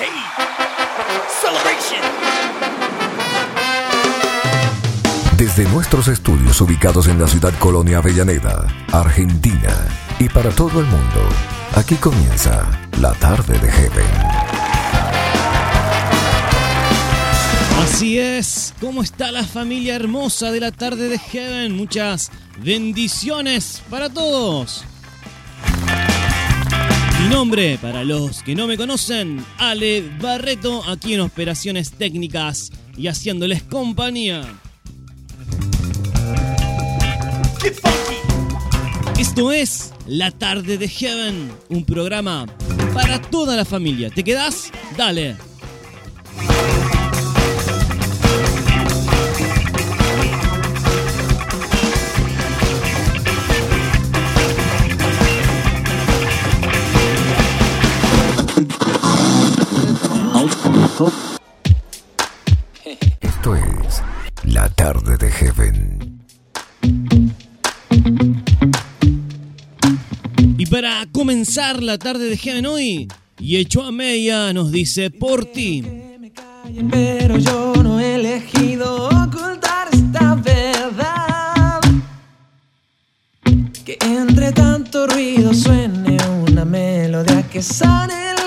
Hey, 0.00 0.06
celebration. 1.40 2.00
Desde 5.36 5.64
nuestros 5.70 6.06
estudios 6.06 6.60
ubicados 6.60 7.08
en 7.08 7.18
la 7.20 7.26
ciudad 7.26 7.52
Colonia 7.58 7.98
Avellaneda, 7.98 8.68
Argentina, 8.92 9.74
y 10.20 10.28
para 10.28 10.50
todo 10.50 10.78
el 10.78 10.86
mundo, 10.86 11.28
aquí 11.74 11.96
comienza 11.96 12.64
la 13.00 13.12
tarde 13.14 13.58
de 13.58 13.72
Heaven. 13.72 14.06
Así 17.82 18.20
es, 18.20 18.74
¿cómo 18.80 19.02
está 19.02 19.32
la 19.32 19.42
familia 19.42 19.96
hermosa 19.96 20.52
de 20.52 20.60
la 20.60 20.70
tarde 20.70 21.08
de 21.08 21.18
Heaven? 21.18 21.76
Muchas 21.76 22.30
bendiciones 22.62 23.82
para 23.90 24.08
todos. 24.08 24.84
Mi 27.28 27.34
nombre, 27.34 27.76
para 27.76 28.04
los 28.04 28.42
que 28.42 28.54
no 28.54 28.66
me 28.66 28.78
conocen, 28.78 29.44
Ale 29.58 30.02
Barreto, 30.18 30.82
aquí 30.88 31.12
en 31.12 31.20
Operaciones 31.20 31.92
Técnicas 31.92 32.72
y 32.96 33.06
haciéndoles 33.06 33.62
compañía. 33.64 34.40
Esto 39.18 39.52
es 39.52 39.92
La 40.06 40.30
Tarde 40.30 40.78
de 40.78 40.88
Heaven, 40.88 41.52
un 41.68 41.84
programa 41.84 42.46
para 42.94 43.20
toda 43.20 43.56
la 43.56 43.66
familia. 43.66 44.08
¿Te 44.08 44.24
quedas? 44.24 44.72
Dale. 44.96 45.36
Esto 63.20 63.54
es 63.54 64.02
la 64.42 64.68
tarde 64.68 65.16
de 65.16 65.30
Heaven. 65.30 66.24
Y 70.58 70.66
para 70.66 71.06
comenzar 71.12 71.84
la 71.84 71.98
tarde 71.98 72.28
de 72.28 72.36
Heaven 72.36 72.66
hoy, 72.66 73.08
Yecho 73.38 73.84
Ameya 73.84 74.52
nos 74.52 74.72
dice 74.72 75.12
por 75.12 75.44
ti. 75.44 75.84
Pero 76.90 77.38
yo 77.38 77.74
no 77.80 78.00
he 78.00 78.16
elegido 78.16 79.06
ocultar 79.06 79.86
esta 79.92 80.34
verdad. 80.34 81.80
Que 83.84 83.98
entre 84.00 84.50
tanto 84.50 85.06
ruido 85.06 85.54
suene 85.54 86.16
una 86.48 86.64
melodía 86.64 87.44
que 87.48 87.62
sane 87.62 88.37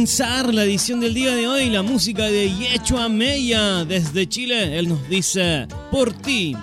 comenzar 0.00 0.54
la 0.54 0.64
edición 0.64 0.98
del 0.98 1.12
día 1.12 1.34
de 1.34 1.46
hoy, 1.46 1.68
la 1.68 1.82
música 1.82 2.22
de 2.22 2.50
Yecho 2.50 2.96
Ameya 2.96 3.84
desde 3.84 4.26
Chile. 4.26 4.78
Él 4.78 4.88
nos 4.88 5.06
dice 5.10 5.68
por 5.90 6.14
ti. 6.14 6.56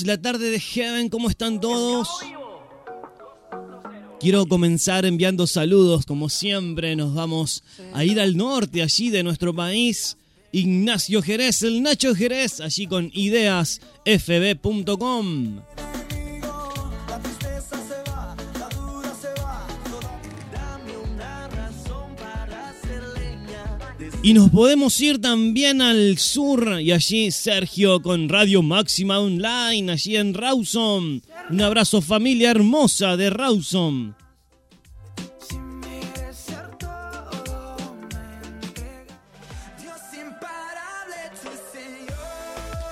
La 0.00 0.20
tarde 0.20 0.50
de 0.50 0.58
Heaven. 0.58 1.08
¿Cómo 1.08 1.28
están 1.28 1.60
todos? 1.60 2.08
Quiero 4.18 4.46
comenzar 4.46 5.04
enviando 5.04 5.46
saludos, 5.46 6.06
como 6.06 6.28
siempre. 6.28 6.96
Nos 6.96 7.14
vamos 7.14 7.62
a 7.92 8.04
ir 8.04 8.18
al 8.20 8.36
norte, 8.36 8.82
allí 8.82 9.10
de 9.10 9.22
nuestro 9.22 9.54
país. 9.54 10.16
Ignacio 10.52 11.22
Jerez, 11.22 11.62
el 11.62 11.82
Nacho 11.82 12.14
Jerez, 12.14 12.60
allí 12.60 12.86
con 12.86 13.10
ideasfb.com. 13.12 13.92
Y 24.24 24.34
nos 24.34 24.50
podemos 24.50 25.00
ir 25.00 25.20
también 25.20 25.82
al 25.82 26.16
sur 26.16 26.80
y 26.80 26.92
allí 26.92 27.32
Sergio 27.32 28.00
con 28.00 28.28
Radio 28.28 28.62
Máxima 28.62 29.18
Online, 29.18 29.90
allí 29.90 30.14
en 30.14 30.32
Rawson. 30.32 31.20
Un 31.50 31.60
abrazo 31.60 32.00
familia 32.00 32.52
hermosa 32.52 33.16
de 33.16 33.30
Rawson. 33.30 34.14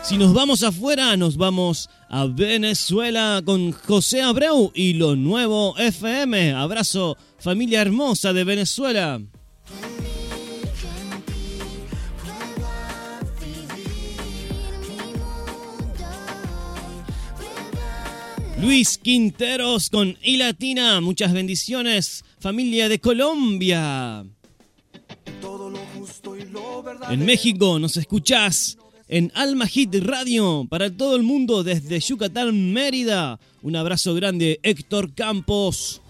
Si 0.02 0.18
nos 0.18 0.34
vamos 0.34 0.64
afuera, 0.64 1.16
nos 1.16 1.36
vamos 1.36 1.88
a 2.08 2.26
Venezuela 2.26 3.40
con 3.44 3.70
José 3.70 4.22
Abreu 4.22 4.72
y 4.74 4.94
lo 4.94 5.14
nuevo 5.14 5.78
FM. 5.78 6.54
Abrazo, 6.54 7.16
familia 7.38 7.82
hermosa 7.82 8.32
de 8.32 8.42
Venezuela. 8.42 9.20
Luis 18.60 18.98
Quinteros 18.98 19.88
con 19.88 20.18
I 20.22 20.36
Latina, 20.36 21.00
muchas 21.00 21.32
bendiciones, 21.32 22.24
familia 22.38 22.90
de 22.90 23.00
Colombia. 23.00 24.24
En 27.08 27.24
México 27.24 27.78
nos 27.78 27.96
escuchás 27.96 28.76
en 29.08 29.32
Alma 29.34 29.66
Hit 29.66 29.94
Radio 30.02 30.66
para 30.68 30.94
todo 30.94 31.16
el 31.16 31.22
mundo 31.22 31.62
desde 31.64 32.00
Yucatán, 32.00 32.72
Mérida. 32.72 33.40
Un 33.62 33.76
abrazo 33.76 34.14
grande, 34.14 34.60
Héctor 34.62 35.14
Campos. 35.14 36.02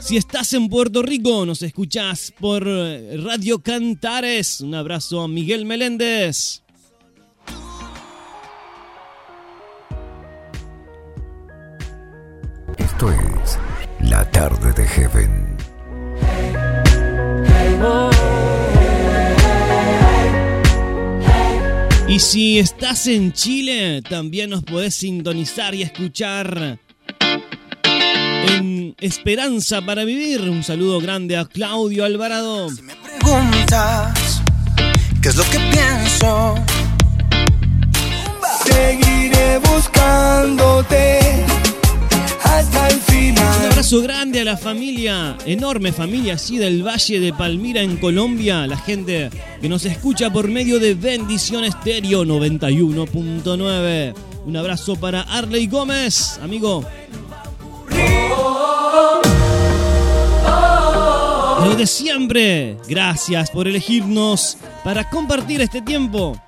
Si 0.00 0.16
estás 0.16 0.52
en 0.52 0.68
Puerto 0.68 1.00
Rico, 1.00 1.46
nos 1.46 1.62
escuchás 1.62 2.32
por 2.40 2.66
Radio 2.66 3.60
Cantares. 3.60 4.60
Un 4.60 4.74
abrazo 4.74 5.20
a 5.22 5.28
Miguel 5.28 5.64
Meléndez. 5.64 6.63
Esto 12.94 13.10
es 13.10 13.58
La 14.08 14.24
Tarde 14.30 14.72
de 14.72 14.86
Heaven. 14.86 15.56
Y 22.06 22.20
si 22.20 22.60
estás 22.60 23.08
en 23.08 23.32
Chile, 23.32 24.00
también 24.08 24.50
nos 24.50 24.62
podés 24.62 24.94
sintonizar 24.94 25.74
y 25.74 25.82
escuchar 25.82 26.78
en 27.82 28.94
Esperanza 29.00 29.82
para 29.82 30.04
Vivir. 30.04 30.42
Un 30.42 30.62
saludo 30.62 31.00
grande 31.00 31.36
a 31.36 31.46
Claudio 31.46 32.04
Alvarado. 32.04 32.70
Si 32.70 32.82
me 32.82 32.94
preguntas 32.94 34.40
qué 35.20 35.30
es 35.30 35.34
lo 35.34 35.42
que 35.50 35.58
pienso, 35.72 36.54
seguiré 38.64 39.58
buscándote 39.58 41.44
hasta 42.54 42.88
el 42.88 43.00
Un 43.32 43.38
abrazo 43.38 44.00
grande 44.02 44.40
a 44.40 44.44
la 44.44 44.56
familia, 44.56 45.36
enorme 45.44 45.92
familia 45.92 46.34
así 46.34 46.56
del 46.56 46.86
Valle 46.86 47.18
de 47.18 47.32
Palmira 47.32 47.82
en 47.82 47.96
Colombia, 47.96 48.66
la 48.66 48.76
gente 48.76 49.30
que 49.60 49.68
nos 49.68 49.84
escucha 49.84 50.32
por 50.32 50.48
medio 50.48 50.78
de 50.78 50.94
Bendición 50.94 51.64
Estéreo 51.64 52.24
91.9. 52.24 54.14
Un 54.46 54.56
abrazo 54.56 54.94
para 54.96 55.22
Arley 55.22 55.66
Gómez, 55.66 56.38
amigo. 56.42 56.84
Lo 61.64 61.74
de 61.76 61.86
siempre, 61.86 62.76
gracias 62.88 63.50
por 63.50 63.66
elegirnos 63.66 64.58
para 64.84 65.08
compartir 65.10 65.60
este 65.60 65.82
tiempo. 65.82 66.40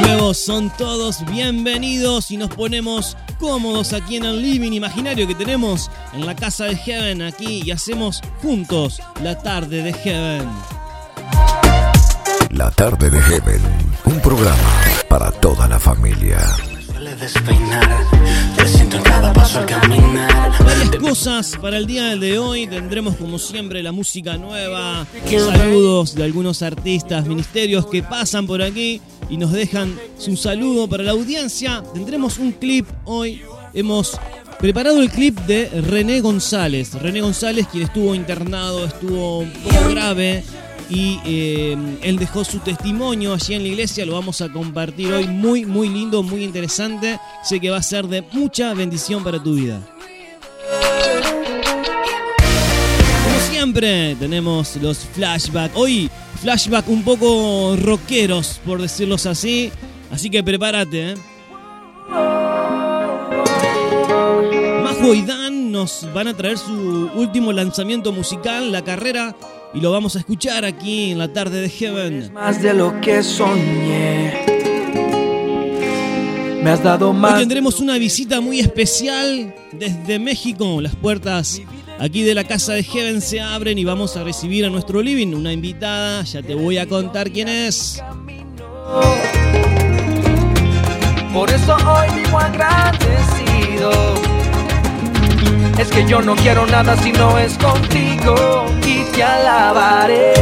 Nuevos 0.00 0.38
son 0.38 0.70
todos 0.76 1.24
bienvenidos 1.26 2.30
y 2.30 2.36
nos 2.36 2.50
ponemos 2.50 3.16
cómodos 3.38 3.92
aquí 3.92 4.16
en 4.16 4.24
el 4.24 4.42
living 4.42 4.72
imaginario 4.72 5.26
que 5.26 5.34
tenemos 5.34 5.90
en 6.12 6.26
la 6.26 6.34
casa 6.34 6.64
de 6.64 6.76
Heaven 6.76 7.22
aquí 7.22 7.62
y 7.64 7.70
hacemos 7.70 8.22
juntos 8.42 9.00
la 9.22 9.38
tarde 9.38 9.82
de 9.82 9.92
Heaven. 9.92 10.48
La 12.50 12.70
Tarde 12.70 13.10
de 13.10 13.20
Heaven. 13.20 13.60
Un 14.06 14.18
programa 14.20 14.80
para 15.10 15.30
toda 15.30 15.68
la 15.68 15.78
familia. 15.78 16.38
suele 16.86 17.14
despeinar. 17.16 18.06
Te 18.56 18.66
siento 18.66 18.96
en 18.96 19.02
cada 19.02 19.32
paso 19.32 19.58
al 19.58 19.66
caminar. 19.66 20.52
Varias 20.64 20.96
cosas 20.96 21.58
para 21.60 21.76
el 21.76 21.86
día 21.86 22.16
de 22.16 22.38
hoy. 22.38 22.66
Tendremos 22.66 23.16
como 23.16 23.38
siempre 23.38 23.82
la 23.82 23.92
música 23.92 24.38
nueva, 24.38 25.06
saludos 25.28 26.14
de 26.14 26.24
algunos 26.24 26.62
artistas, 26.62 27.26
ministerios 27.26 27.86
que 27.88 28.02
pasan 28.02 28.46
por 28.46 28.62
aquí 28.62 29.02
y 29.28 29.36
nos 29.36 29.52
dejan 29.52 29.98
su 30.18 30.36
saludo 30.36 30.88
para 30.88 31.02
la 31.02 31.12
audiencia. 31.12 31.82
Tendremos 31.94 32.38
un 32.38 32.52
clip 32.52 32.86
hoy. 33.04 33.42
Hemos 33.74 34.18
preparado 34.58 35.00
el 35.00 35.10
clip 35.10 35.38
de 35.40 35.68
René 35.82 36.20
González. 36.20 36.94
René 36.94 37.20
González, 37.20 37.66
quien 37.70 37.84
estuvo 37.84 38.14
internado, 38.14 38.84
estuvo 38.84 39.40
un 39.40 39.50
poco 39.50 39.88
grave. 39.90 40.44
Y 40.88 41.18
eh, 41.24 41.76
él 42.02 42.16
dejó 42.16 42.44
su 42.44 42.60
testimonio 42.60 43.34
allí 43.34 43.54
en 43.54 43.62
la 43.62 43.68
iglesia, 43.68 44.06
lo 44.06 44.12
vamos 44.12 44.40
a 44.40 44.52
compartir 44.52 45.12
hoy, 45.12 45.26
muy, 45.26 45.64
muy 45.64 45.88
lindo, 45.88 46.22
muy 46.22 46.44
interesante. 46.44 47.18
Sé 47.42 47.58
que 47.58 47.70
va 47.70 47.78
a 47.78 47.82
ser 47.82 48.06
de 48.06 48.22
mucha 48.32 48.72
bendición 48.72 49.24
para 49.24 49.42
tu 49.42 49.54
vida. 49.54 49.80
Siempre, 53.56 54.14
tenemos 54.16 54.76
los 54.82 54.98
flashbacks. 54.98 55.74
Hoy, 55.74 56.10
flashback 56.42 56.86
un 56.90 57.02
poco 57.02 57.74
rockeros, 57.80 58.60
por 58.66 58.82
decirlos 58.82 59.24
así. 59.24 59.72
Así 60.10 60.28
que 60.28 60.44
prepárate, 60.44 61.12
¿eh? 61.12 61.14
Majo 64.84 65.14
y 65.14 65.22
Dan 65.22 65.72
nos 65.72 66.06
van 66.12 66.28
a 66.28 66.36
traer 66.36 66.58
su 66.58 67.10
último 67.14 67.50
lanzamiento 67.50 68.12
musical, 68.12 68.70
La 68.72 68.84
Carrera, 68.84 69.34
y 69.72 69.80
lo 69.80 69.90
vamos 69.90 70.16
a 70.16 70.18
escuchar 70.18 70.66
aquí 70.66 71.12
en 71.12 71.18
la 71.18 71.32
tarde 71.32 71.62
de 71.62 71.70
Heaven. 71.70 72.32
más 72.34 72.60
de 72.60 72.74
lo 72.74 73.00
que 73.00 73.22
soñé. 73.22 74.44
Me 76.62 76.70
has 76.72 76.82
dado 76.82 77.10
Hoy 77.10 77.16
más. 77.16 77.38
tendremos 77.38 77.80
una 77.80 77.96
visita 77.96 78.42
muy 78.42 78.60
especial 78.60 79.54
desde 79.72 80.18
México. 80.18 80.80
Las 80.82 80.94
puertas 80.96 81.62
aquí 81.98 82.22
de 82.22 82.34
la 82.34 82.44
casa 82.44 82.74
de 82.74 82.82
Heaven 82.82 83.20
se 83.20 83.40
abren 83.40 83.78
y 83.78 83.84
vamos 83.84 84.16
a 84.16 84.24
recibir 84.24 84.64
a 84.64 84.70
nuestro 84.70 85.02
living 85.02 85.34
una 85.34 85.52
invitada. 85.52 86.22
Ya 86.22 86.42
te 86.42 86.54
voy 86.54 86.78
a 86.78 86.86
contar 86.86 87.30
quién 87.30 87.48
es. 87.48 88.02
Por 91.32 91.50
eso 91.50 91.76
hoy 91.76 92.22
vivo 92.22 92.38
agradecido. 92.38 93.90
Es 95.78 95.88
que 95.88 96.08
yo 96.08 96.22
no 96.22 96.34
quiero 96.36 96.66
nada 96.66 96.96
si 97.02 97.12
no 97.12 97.38
es 97.38 97.58
contigo 97.58 98.64
y 98.86 99.04
te 99.14 99.22
alabaré. 99.22 100.32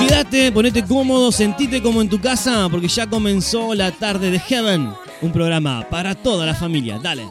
Quédate, 0.00 0.50
ponete 0.50 0.82
cómodo, 0.84 1.30
sentite 1.30 1.82
como 1.82 2.00
en 2.00 2.08
tu 2.08 2.18
casa 2.20 2.68
porque 2.70 2.88
ya 2.88 3.06
comenzó 3.06 3.74
la 3.74 3.92
tarde 3.92 4.30
de 4.30 4.38
Heaven. 4.38 4.90
Un 5.20 5.32
programa 5.32 5.86
para 5.90 6.14
toda 6.14 6.46
la 6.46 6.54
familia. 6.54 6.98
Dale. 7.02 7.26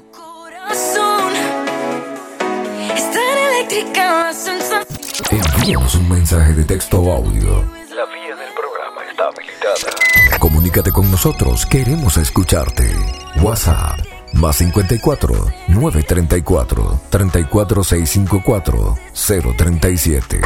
Envíanos 5.29 5.95
un 5.95 6.09
mensaje 6.09 6.53
de 6.53 6.63
texto 6.63 7.01
o 7.01 7.12
audio. 7.12 7.63
La 7.95 8.05
vía 8.05 8.36
del 8.36 8.53
programa 8.53 9.03
está 9.09 9.25
habilitada. 9.27 10.39
Comunícate 10.39 10.91
con 10.91 11.12
nosotros, 11.12 11.65
queremos 11.65 12.15
escucharte. 12.17 12.95
WhatsApp 13.41 14.00
más 14.33 14.57
54 14.57 15.33
934 15.67 17.01
34654 17.09 18.97
037. 19.57 20.41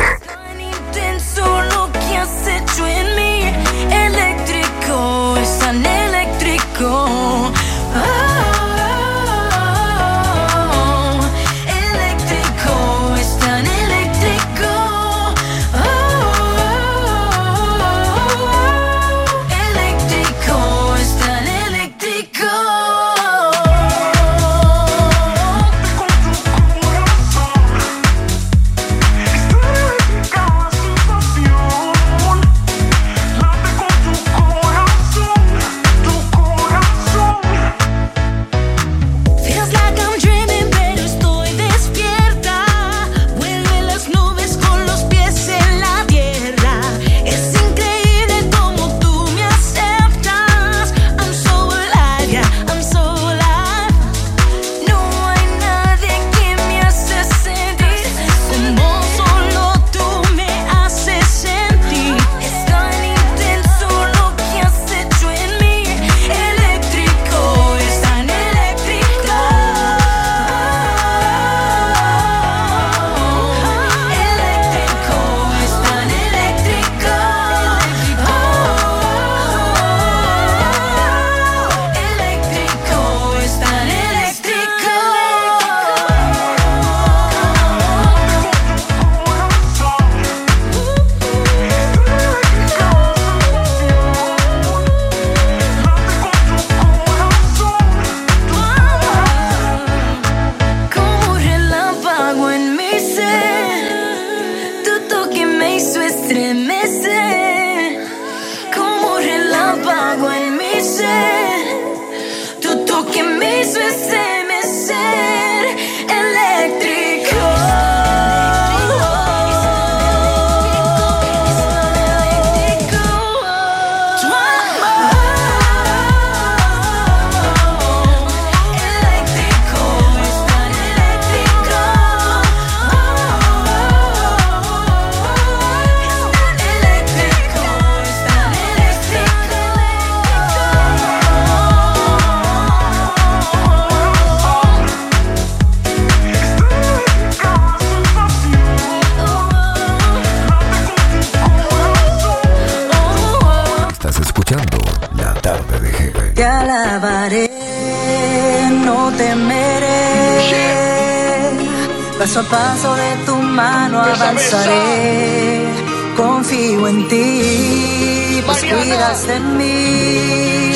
Paso 162.21 162.41
a 162.41 162.43
paso 162.43 162.93
de 162.93 163.15
tu 163.25 163.35
mano 163.35 163.99
avanzaré. 163.99 165.73
Confío 166.15 166.87
en 166.87 167.07
ti, 167.07 168.43
pues 168.45 168.63
cuidas 168.63 169.25
de 169.25 169.39
mí. 169.39 170.71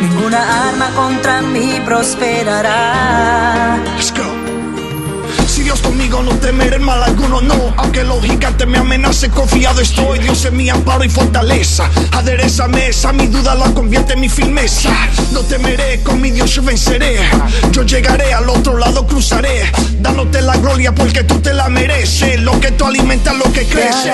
Ninguna 0.00 0.68
arma 0.68 0.88
contra 0.96 1.42
mí 1.42 1.78
prosperará. 1.84 3.76
No 6.22 6.32
temeré 6.36 6.78
mal 6.78 7.02
alguno, 7.02 7.40
no. 7.40 7.74
Aunque 7.78 8.04
los 8.04 8.20
me 8.66 8.78
amenacen, 8.78 9.30
confiado 9.30 9.80
estoy. 9.80 10.18
Dios 10.18 10.44
es 10.44 10.52
mi 10.52 10.68
amparo 10.68 11.02
y 11.02 11.08
fortaleza. 11.08 11.88
Adereza 12.12 12.68
mesa, 12.68 13.12
mi 13.12 13.26
duda 13.26 13.54
la 13.54 13.72
convierte 13.72 14.12
en 14.12 14.20
mi 14.20 14.28
firmeza. 14.28 14.90
No 15.32 15.40
temeré, 15.40 16.02
con 16.02 16.20
mi 16.20 16.30
Dios 16.30 16.50
yo 16.50 16.62
venceré. 16.62 17.18
Yo 17.72 17.82
llegaré 17.84 18.34
al 18.34 18.48
otro 18.48 18.76
lado, 18.76 19.06
cruzaré. 19.06 19.70
Dándote 20.00 20.42
la 20.42 20.56
gloria 20.58 20.94
porque 20.94 21.24
tú 21.24 21.40
te 21.40 21.54
la 21.54 21.68
mereces. 21.68 22.40
Lo 22.40 22.60
que 22.60 22.70
tú 22.72 22.84
alimentas, 22.84 23.34
lo 23.36 23.50
que 23.52 23.64
crece. 23.66 24.12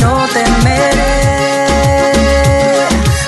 no 0.00 0.26
temeré. 0.32 1.20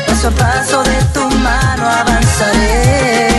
Paso 0.07 0.29
a 0.29 0.31
paso 0.31 0.83
de 0.85 1.05
tu 1.13 1.31
mano 1.37 1.87
avanzaré. 1.87 3.32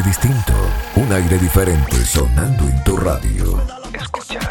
Distinto. 0.00 0.54
Un 0.96 1.12
aire 1.12 1.38
diferente 1.38 1.96
sonando 2.06 2.64
en 2.64 2.84
tu 2.84 2.96
radio. 2.96 3.60
Escuchas 3.92 4.46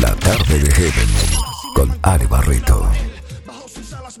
La 0.00 0.14
tarde 0.14 0.58
de 0.58 0.70
Heaven 0.70 1.08
con 1.74 1.98
Ale 2.02 2.26
Barreto. 2.26 2.88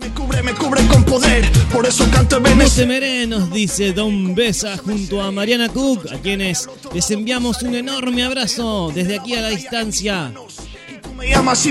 Me 0.00 0.08
cubre, 0.10 0.42
me 0.42 0.52
cubre 0.54 0.84
con 0.86 1.04
poder. 1.04 1.48
Por 1.72 1.86
eso 1.86 2.08
canto 2.10 2.40
nos 2.40 3.52
dice 3.52 3.92
Don 3.92 4.34
Besa 4.34 4.76
junto 4.76 5.22
a 5.22 5.30
Mariana 5.30 5.68
Cook, 5.68 6.12
a 6.12 6.18
quienes 6.18 6.68
les 6.92 7.10
enviamos 7.10 7.62
un 7.62 7.74
enorme 7.74 8.24
abrazo 8.24 8.90
desde 8.94 9.18
aquí 9.18 9.34
a 9.34 9.42
la 9.42 9.48
distancia. 9.48 10.32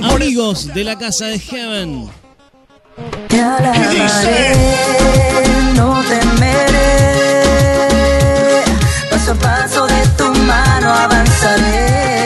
Amigos 0.03 0.73
de 0.73 0.83
la 0.83 0.97
casa 0.97 1.27
de 1.27 1.39
Heaven. 1.39 2.09
Te 3.27 3.41
alabaré, 3.41 4.55
no 5.75 6.01
temeré. 6.03 7.32
Paso 9.25 9.35
paso 9.39 9.87
de 9.87 10.05
tu 10.17 10.25
mano 10.45 10.91
avanzaré. 10.91 12.22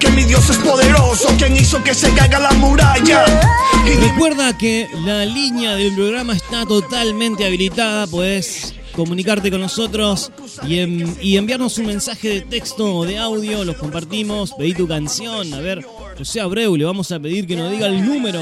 Porque 0.00 0.16
mi 0.16 0.24
Dios 0.24 0.48
es 0.48 0.56
poderoso. 0.58 1.28
Quien 1.36 1.56
hizo 1.56 1.82
que 1.82 1.94
se 1.94 2.12
caiga 2.14 2.38
la 2.38 2.50
muralla. 2.52 3.24
Y 3.86 3.90
Recuerda 4.08 4.56
que 4.56 4.88
la 5.04 5.24
línea 5.24 5.74
del 5.74 5.94
programa 5.94 6.34
está 6.34 6.64
totalmente 6.66 7.44
habilitada, 7.46 8.06
puedes 8.06 8.74
comunicarte 8.94 9.50
con 9.50 9.60
nosotros 9.60 10.32
y, 10.66 10.78
en- 10.80 11.16
y 11.20 11.36
enviarnos 11.36 11.78
un 11.78 11.86
mensaje 11.86 12.28
de 12.28 12.40
texto 12.42 12.94
o 12.96 13.04
de 13.06 13.18
audio, 13.18 13.64
los 13.64 13.76
compartimos, 13.76 14.52
pedí 14.52 14.74
tu 14.74 14.86
canción, 14.88 15.52
a 15.54 15.60
ver, 15.60 15.84
José 16.18 16.40
Abreu, 16.40 16.76
le 16.76 16.84
vamos 16.84 17.10
a 17.12 17.18
pedir 17.20 17.46
que 17.46 17.56
nos 17.56 17.70
diga 17.70 17.86
el 17.86 18.04
número. 18.04 18.40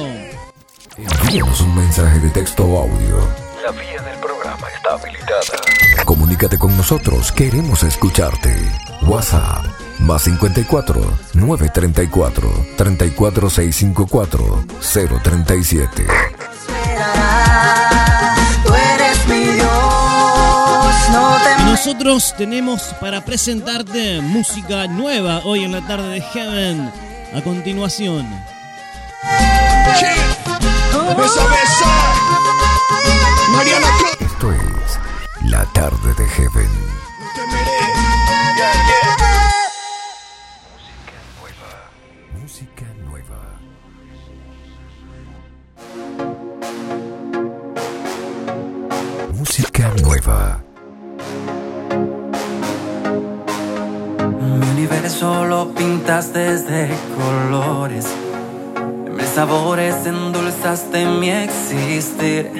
Envíanos 1.23 1.61
un 1.61 1.77
mensaje 1.77 2.19
de 2.21 2.31
texto 2.31 2.65
o 2.65 2.83
audio. 2.83 3.29
La 3.65 3.71
vía 3.73 4.03
del 4.03 4.19
programa 4.21 4.67
está 4.75 4.95
habilitada. 4.95 6.05
Comunícate 6.05 6.59
con 6.59 6.77
nosotros, 6.77 7.31
queremos 7.33 7.83
escucharte. 7.83 8.57
WhatsApp 9.03 9.65
más 10.09 10.23
54 10.23 11.19
934 11.35 12.67
34654 12.79 14.65
037. 15.23 16.07
prosperará. 16.07 18.35
Tú 18.65 18.75
eres 18.75 19.29
mi 19.29 19.45
Dios, 19.53 19.69
no 21.13 21.37
Y 21.61 21.65
nosotros 21.65 22.35
tenemos 22.39 22.95
para 23.01 23.23
presentarte 23.23 24.23
música 24.23 24.87
nueva 24.87 25.43
hoy 25.45 25.65
en 25.65 25.73
la 25.73 25.87
tarde 25.87 26.09
de 26.09 26.23
Heaven. 26.23 26.91
A 27.35 27.43
continuación, 27.43 28.27
besa, 31.19 31.47
besa. 31.47 32.15
Mariana 33.53 33.89
Cruz. 33.99 34.17
Esto 34.21 34.53
es 34.53 34.99
La 35.51 35.67
tarde 35.67 36.15
de 36.17 36.27
Heaven. 36.27 36.71
Música 49.59 49.93
nueva. 50.05 50.63
Mi 54.41 54.71
universo 54.71 55.47
lo 55.47 55.75
pintas 55.75 56.33
desde 56.33 56.89
colores. 57.17 58.07
Mil 59.11 59.27
sabores 59.27 60.07
endulzaste 60.07 61.07
mi 61.07 61.31
existir. 61.31 62.53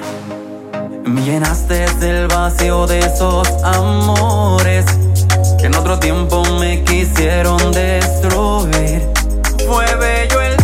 Me 1.05 1.23
llenaste 1.23 1.87
del 2.01 2.27
vacío 2.27 2.89
de 2.89 2.99
esos 2.99 3.49
amores 3.63 4.85
que 5.61 5.67
en 5.67 5.77
otro 5.77 6.01
tiempo 6.01 6.43
me 6.59 6.83
quisieron 6.83 7.59
destruir. 7.71 9.09
Fue 9.69 9.95
bello 9.95 10.41
el 10.41 10.58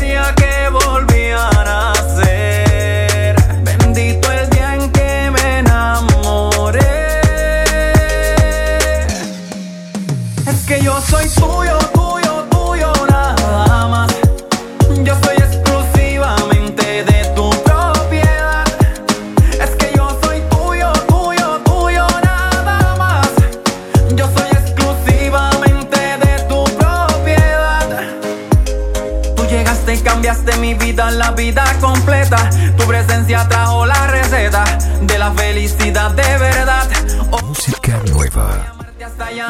la 31.15 31.31
vida 31.33 31.65
completa. 31.81 32.51
Tu 32.77 32.85
presencia 32.85 33.49
trajo 33.49 33.87
la 33.87 34.07
receta 34.09 34.65
de 35.03 35.19
la 35.19 35.33
felicidad 35.33 36.11
de 36.13 36.39
verdad. 36.39 36.89
Oh, 37.31 37.41
Música 37.43 38.01
nueva. 38.13 38.71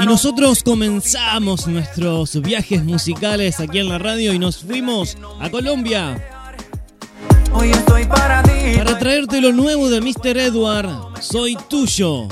Y 0.01 0.05
no 0.05 0.13
nosotros 0.13 0.63
comenzamos 0.63 1.67
nuestros 1.67 2.41
viajes 2.43 2.83
musicales 2.85 3.61
aquí 3.61 3.79
en 3.79 3.89
la 3.89 3.99
radio 3.99 4.33
y 4.33 4.39
nos 4.39 4.59
fuimos 4.59 5.17
a 5.41 5.49
Colombia 5.49 6.17
Hoy 7.53 7.71
estoy 7.71 8.05
para 8.05 8.43
ti. 8.43 8.51
para 8.77 8.99
traerte 8.99 9.41
lo 9.41 9.53
nuevo 9.53 9.89
de 9.89 10.01
Mr. 10.01 10.37
Edward. 10.39 10.89
Soy 11.21 11.57
tuyo. 11.69 12.27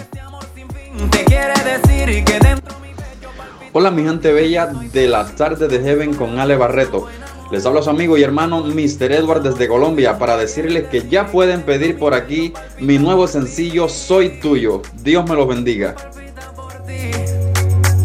Hola 3.73 3.91
mi 3.91 4.03
gente 4.03 4.33
bella 4.33 4.67
de 4.67 5.09
la 5.09 5.25
tarde 5.27 5.69
de 5.69 5.81
Heaven 5.81 6.15
con 6.15 6.39
Ale 6.41 6.57
Barreto. 6.57 7.09
Les 7.53 7.67
habla 7.67 7.83
su 7.83 7.91
amigo 7.91 8.17
y 8.17 8.23
hermano 8.23 8.65
Mr. 8.65 9.13
Edward 9.13 9.43
desde 9.43 9.69
Colombia 9.69 10.19
para 10.19 10.39
decirles 10.39 10.89
que 10.89 11.07
ya 11.07 11.27
pueden 11.27 11.61
pedir 11.61 11.99
por 11.99 12.15
aquí 12.15 12.51
mi 12.81 12.97
nuevo 12.97 13.29
sencillo 13.29 13.91
Soy 13.91 14.41
Tuyo. 14.41 14.81
Dios 15.03 15.29
me 15.29 15.35
los 15.35 15.47
bendiga. 15.47 15.95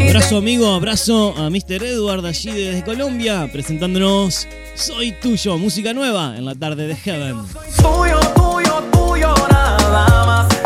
Abrazo 0.01 0.37
amigo, 0.37 0.67
abrazo 0.73 1.33
a 1.37 1.49
Mr. 1.49 1.81
Edward 1.81 2.25
allí 2.25 2.51
desde 2.51 2.83
Colombia 2.83 3.49
presentándonos 3.49 4.49
Soy 4.75 5.13
tuyo, 5.13 5.57
música 5.57 5.93
nueva 5.93 6.35
en 6.37 6.43
la 6.43 6.53
tarde 6.53 6.85
de 6.85 6.95
Heaven. 6.95 7.37
tuyo, 7.77 8.19
tuyo, 8.35 8.83
tuyo 8.91 9.33
nada 9.49 10.25
más. 10.25 10.56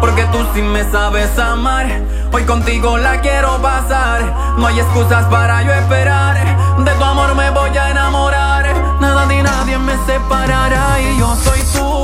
Porque 0.00 0.24
tú 0.32 0.38
sí 0.52 0.62
me 0.62 0.82
sabes 0.90 1.38
amar. 1.38 1.86
Hoy 2.32 2.42
contigo 2.44 2.98
la 2.98 3.20
quiero 3.20 3.56
pasar, 3.62 4.20
no 4.58 4.66
hay 4.66 4.80
excusas 4.80 5.24
para 5.26 5.62
yo 5.62 5.72
esperar. 5.72 6.36
De 6.84 6.90
tu 6.90 7.04
amor 7.04 7.34
me 7.36 7.48
voy 7.50 7.76
a 7.76 7.90
enamorar, 7.90 8.66
nada 9.00 9.26
ni 9.26 9.42
nadie 9.42 9.78
me 9.78 9.96
separará 10.06 11.00
y 11.00 11.18
yo 11.18 11.34
soy 11.36 11.60
tuyo, 11.72 11.95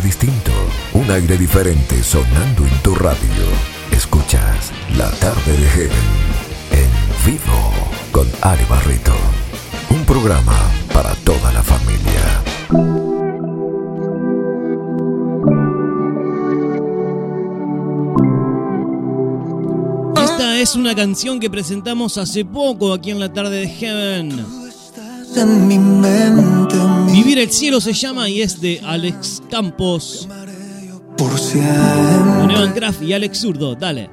distinto. 0.00 0.52
Un 0.94 1.10
aire 1.10 1.36
diferente 1.36 2.02
sonando 2.02 2.66
en 2.66 2.82
tu 2.82 2.94
radio. 2.94 3.44
Escuchas 3.90 4.72
La 4.96 5.10
Tarde 5.10 5.52
de 5.52 5.68
Heaven 5.68 6.32
en 6.70 7.32
vivo 7.32 7.72
con 8.10 8.26
Ale 8.40 8.64
Barreto. 8.66 9.12
Un 9.90 10.04
programa 10.04 10.58
para 10.92 11.14
toda 11.16 11.52
la 11.52 11.62
familia. 11.62 12.42
Esta 20.22 20.60
es 20.60 20.74
una 20.74 20.94
canción 20.94 21.38
que 21.40 21.50
presentamos 21.50 22.18
hace 22.18 22.44
poco 22.44 22.92
aquí 22.92 23.10
en 23.10 23.20
la 23.20 23.32
tarde 23.32 23.60
de 23.60 23.68
Heaven. 23.68 24.61
En 25.34 25.66
mi 25.66 25.78
mente, 25.78 26.76
Vivir 27.10 27.38
el 27.38 27.50
cielo 27.50 27.80
se 27.80 27.92
llama 27.94 28.28
y 28.28 28.42
es 28.42 28.60
de 28.60 28.82
Alex 28.84 29.42
Campos, 29.50 30.28
por 31.16 31.38
siempre. 31.38 32.72
Kraft 32.74 33.02
y 33.02 33.12
Alex 33.14 33.38
Zurdo. 33.40 33.74
Dale. 33.74 34.10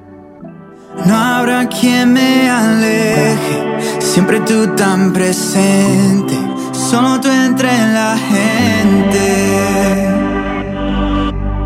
No 1.04 1.14
habrá 1.14 1.68
quien 1.68 2.14
me 2.14 2.48
aleje, 2.48 4.00
siempre 4.00 4.40
tú 4.40 4.74
tan 4.76 5.12
presente, 5.12 6.34
solo 6.72 7.20
tú 7.20 7.28
entre 7.28 7.68
la 7.68 8.16
gente. 8.18 9.20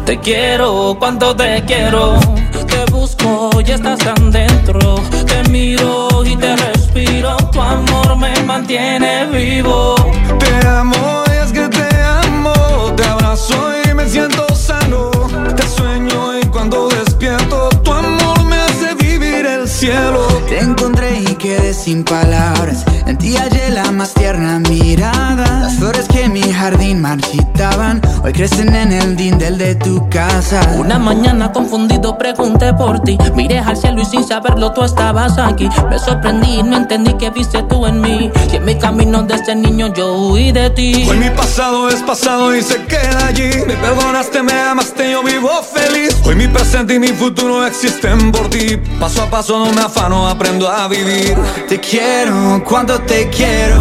Te 0.04 0.18
quiero, 0.20 0.96
cuánto 0.98 1.34
te 1.36 1.62
quiero. 1.66 2.18
Te 2.66 2.90
busco 2.90 3.50
y 3.64 3.70
estás 3.70 3.98
tan 4.00 4.30
dentro. 4.30 4.96
Te 5.26 5.48
miro 5.48 6.24
y 6.24 6.36
te 6.36 6.73
respiro. 7.14 7.36
Tu 7.52 7.60
amor 7.60 8.16
me 8.16 8.42
mantiene 8.42 9.26
vivo. 9.26 9.94
Te 10.38 10.66
amo 10.66 11.24
y 11.26 11.44
es 11.44 11.52
que 11.52 11.68
te 11.68 11.88
amo, 12.02 12.52
te 12.96 13.04
abrazo 13.04 13.54
y 13.84 13.94
me 13.94 14.08
siento 14.08 14.46
sano. 14.54 15.10
Te 15.56 15.66
sueño 15.68 16.38
y 16.38 16.46
cuando 16.46 16.88
despierto, 16.88 17.68
tu 17.82 17.92
amor 17.92 18.44
me 18.44 18.56
hace 18.56 18.94
vivir 18.94 19.46
el 19.46 19.68
cielo. 19.68 20.26
Te 20.48 20.60
encontré 20.60 21.20
y 21.20 21.34
quedé 21.36 21.74
sin 21.74 22.04
palabras. 22.04 22.84
En 23.06 23.18
ti 23.18 23.36
hallé 23.36 23.70
la 23.70 23.90
más 23.92 24.14
tierna 24.14 24.58
mirada. 24.58 25.60
Las 25.60 25.78
en 26.24 26.32
mi 26.32 26.40
jardín 26.40 27.02
marchitaban, 27.02 28.00
hoy 28.22 28.32
crecen 28.32 28.74
en 28.74 28.92
el 28.92 29.14
dindel 29.14 29.58
de 29.58 29.74
tu 29.74 30.08
casa. 30.08 30.60
Una 30.78 30.98
mañana 30.98 31.52
confundido 31.52 32.16
pregunté 32.16 32.72
por 32.72 33.00
ti. 33.00 33.18
Miré 33.34 33.58
al 33.58 33.76
cielo 33.76 34.00
y 34.00 34.04
sin 34.06 34.26
saberlo 34.26 34.72
tú 34.72 34.82
estabas 34.84 35.38
aquí. 35.38 35.68
Me 35.90 35.98
sorprendí 35.98 36.60
y 36.60 36.62
no 36.62 36.78
entendí 36.78 37.12
que 37.14 37.30
viste 37.30 37.62
tú 37.64 37.86
en 37.86 38.00
mí. 38.00 38.30
Y 38.50 38.56
en 38.56 38.64
mi 38.64 38.74
camino 38.78 39.22
desde 39.22 39.54
niño 39.54 39.92
yo 39.92 40.14
huí 40.14 40.50
de 40.50 40.70
ti. 40.70 41.06
Hoy 41.08 41.18
mi 41.18 41.30
pasado 41.30 41.90
es 41.90 42.02
pasado 42.02 42.56
y 42.56 42.62
se 42.62 42.82
queda 42.84 43.26
allí. 43.26 43.50
Me 43.66 43.74
perdonaste, 43.74 44.42
me 44.42 44.52
amaste, 44.52 45.12
yo 45.12 45.22
vivo 45.22 45.50
feliz. 45.62 46.16
Hoy 46.24 46.36
mi 46.36 46.48
presente 46.48 46.94
y 46.94 46.98
mi 46.98 47.08
futuro 47.08 47.66
existen 47.66 48.32
por 48.32 48.48
ti. 48.48 48.78
Paso 48.98 49.22
a 49.22 49.26
paso 49.26 49.58
no 49.58 49.72
me 49.72 49.82
afano, 49.82 50.26
aprendo 50.26 50.70
a 50.70 50.88
vivir. 50.88 51.36
Te 51.68 51.78
quiero, 51.78 52.64
cuando 52.64 52.98
te 53.00 53.28
quiero. 53.28 53.78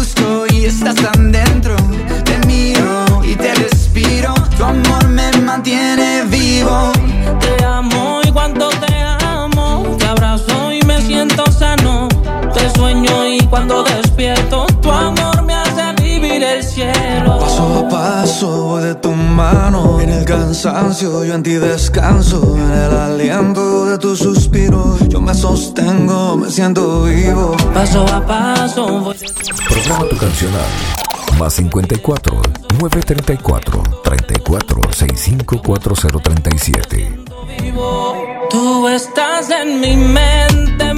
Busco 0.00 0.46
y 0.50 0.64
estás 0.64 0.94
tan 0.94 1.30
dentro. 1.30 1.76
Te 2.24 2.38
miro 2.46 3.04
y 3.22 3.34
te 3.34 3.54
respiro. 3.54 4.32
Tu 4.56 4.64
amor 4.64 5.06
me 5.08 5.30
mantiene 5.42 6.22
vivo. 6.24 6.90
Te 7.38 7.62
amo 7.62 8.22
y 8.24 8.32
cuando 8.32 8.70
te 8.70 8.94
amo. 9.26 9.98
Te 9.98 10.06
abrazo 10.06 10.72
y 10.72 10.80
me 10.86 11.02
siento 11.02 11.44
sano. 11.52 12.08
Te 12.54 12.70
sueño 12.70 13.26
y 13.26 13.40
cuando 13.40 13.82
despierto. 13.82 14.64
Tu 14.80 14.90
amor 14.90 15.42
me 15.42 15.52
hace 15.52 15.92
vivir 16.02 16.44
el 16.44 16.64
cielo. 16.64 17.38
Paso 17.38 17.80
a 17.80 17.88
paso 17.90 17.99
voy 18.46 18.82
de 18.82 18.94
tu 18.94 19.12
mano 19.12 20.00
En 20.00 20.10
el 20.10 20.24
cansancio 20.24 21.24
yo 21.24 21.34
en 21.34 21.42
ti 21.42 21.54
descanso 21.54 22.56
En 22.56 22.70
el 22.70 22.96
aliento 22.96 23.86
de 23.86 23.98
tu 23.98 24.16
suspiro 24.16 24.98
Yo 25.08 25.20
me 25.20 25.34
sostengo, 25.34 26.36
me 26.36 26.50
siento 26.50 27.04
vivo 27.04 27.56
Paso 27.74 28.06
a 28.06 28.24
paso 28.26 29.00
voy 29.00 29.16
Programa 29.68 30.08
tu 30.08 30.16
cancional. 30.16 30.66
Más 31.38 31.54
54 31.54 32.42
934 32.78 33.82
34 34.02 34.92
65 34.92 35.62
4037. 35.62 37.18
vivo. 37.60 38.16
Tú 38.50 38.88
estás 38.88 39.48
en 39.50 39.80
mi 39.80 39.96
mente, 39.96 40.89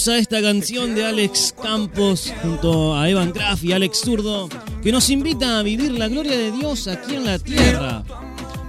Hermosa 0.00 0.16
esta 0.16 0.40
canción 0.40 0.94
de 0.94 1.04
Alex 1.04 1.54
Campos 1.62 2.32
junto 2.42 2.96
a 2.96 3.10
Evan 3.10 3.32
Kraft 3.32 3.64
y 3.64 3.74
Alex 3.74 4.00
Zurdo 4.00 4.48
que 4.82 4.92
nos 4.92 5.10
invita 5.10 5.58
a 5.58 5.62
vivir 5.62 5.92
la 5.92 6.08
gloria 6.08 6.38
de 6.38 6.52
Dios 6.52 6.88
aquí 6.88 7.16
en 7.16 7.26
la 7.26 7.38
tierra. 7.38 8.02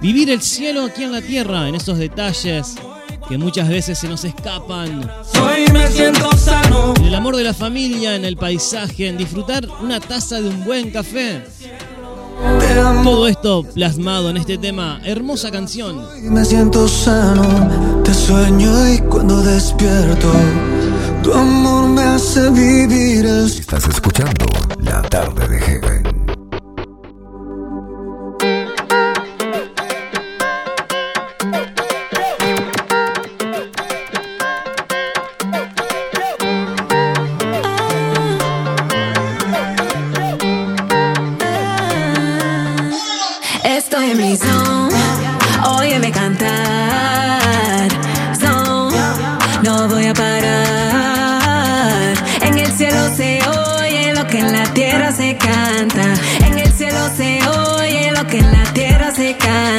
Vivir 0.02 0.28
el 0.28 0.42
cielo 0.42 0.82
aquí 0.82 1.04
en 1.04 1.12
la 1.12 1.22
tierra, 1.22 1.68
en 1.68 1.74
esos 1.74 1.96
detalles 1.96 2.74
que 3.30 3.38
muchas 3.38 3.66
veces 3.70 3.98
se 3.98 4.08
nos 4.08 4.26
escapan. 4.26 5.10
Hoy 5.42 5.72
me 5.72 5.88
siento 5.88 6.36
sano 6.36 6.92
En 6.98 7.06
el 7.06 7.14
amor 7.14 7.36
de 7.36 7.44
la 7.44 7.54
familia, 7.54 8.14
en 8.14 8.26
el 8.26 8.36
paisaje, 8.36 9.08
en 9.08 9.16
disfrutar 9.16 9.66
una 9.80 10.00
taza 10.00 10.38
de 10.38 10.50
un 10.50 10.62
buen 10.66 10.90
café. 10.90 11.44
Todo 13.02 13.26
esto 13.26 13.62
plasmado 13.62 14.28
en 14.28 14.36
este 14.36 14.58
tema. 14.58 15.00
Hermosa 15.02 15.50
canción. 15.50 16.04
me 16.30 16.44
siento 16.44 16.86
sano 16.88 18.02
Te 18.04 18.12
sueño 18.12 18.92
y 18.92 18.98
cuando 18.98 19.40
despierto 19.40 20.30
Tu 21.22 21.32
amor 21.32 21.88
me 21.88 22.02
hace 22.02 22.50
vivir 22.50 23.24
Estás 23.26 23.86
escuchando 23.86 24.46
La 24.78 25.02
Tarde 25.02 25.48
de 25.48 25.60
Heaven. 25.60 26.01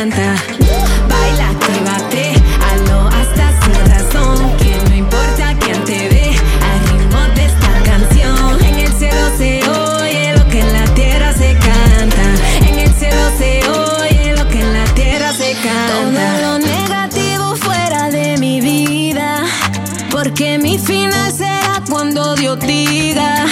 Canta. 0.03 0.35
Baila, 1.07 1.49
actívate, 1.49 2.33
hazlo 2.67 3.07
hasta 3.07 3.45
sin 3.61 3.79
razón. 3.91 4.57
Que 4.57 4.89
no 4.89 4.95
importa 4.95 5.55
quién 5.59 5.83
te 5.85 6.09
ve, 6.09 6.35
al 6.69 6.79
ritmo 6.89 7.19
de 7.35 7.45
esta 7.45 7.71
canción. 7.89 8.63
En 8.65 8.79
el 8.79 8.93
cielo 8.93 9.25
se 9.37 9.51
oye 9.69 10.37
lo 10.37 10.47
que 10.49 10.59
en 10.59 10.73
la 10.73 10.85
tierra 10.93 11.33
se 11.33 11.53
canta. 11.53 12.25
En 12.67 12.79
el 12.79 12.93
cielo 12.95 13.23
se 13.37 13.51
oye 13.69 14.35
lo 14.35 14.47
que 14.49 14.59
en 14.61 14.73
la 14.73 14.85
tierra 14.93 15.31
se 15.33 15.53
canta. 15.53 15.93
Todo 15.93 16.41
lo 16.41 16.59
negativo 16.59 17.55
fuera 17.55 18.09
de 18.09 18.37
mi 18.37 18.59
vida. 18.59 19.45
Porque 20.11 20.57
mi 20.57 20.77
final 20.77 21.31
será 21.31 21.81
cuando 21.89 22.35
Dios 22.35 22.59
diga. 22.59 23.45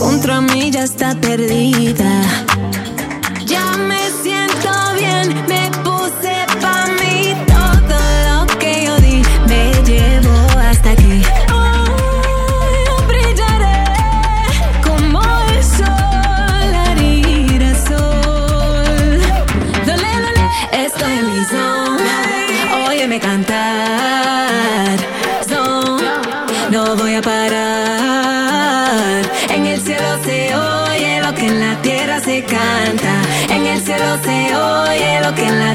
Contra 0.00 0.40
mí 0.40 0.70
ya 0.70 0.82
está 0.82 1.14
perdida. 1.14 2.49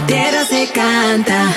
Tierra 0.07 0.45
se 0.45 0.67
canta. 0.71 1.53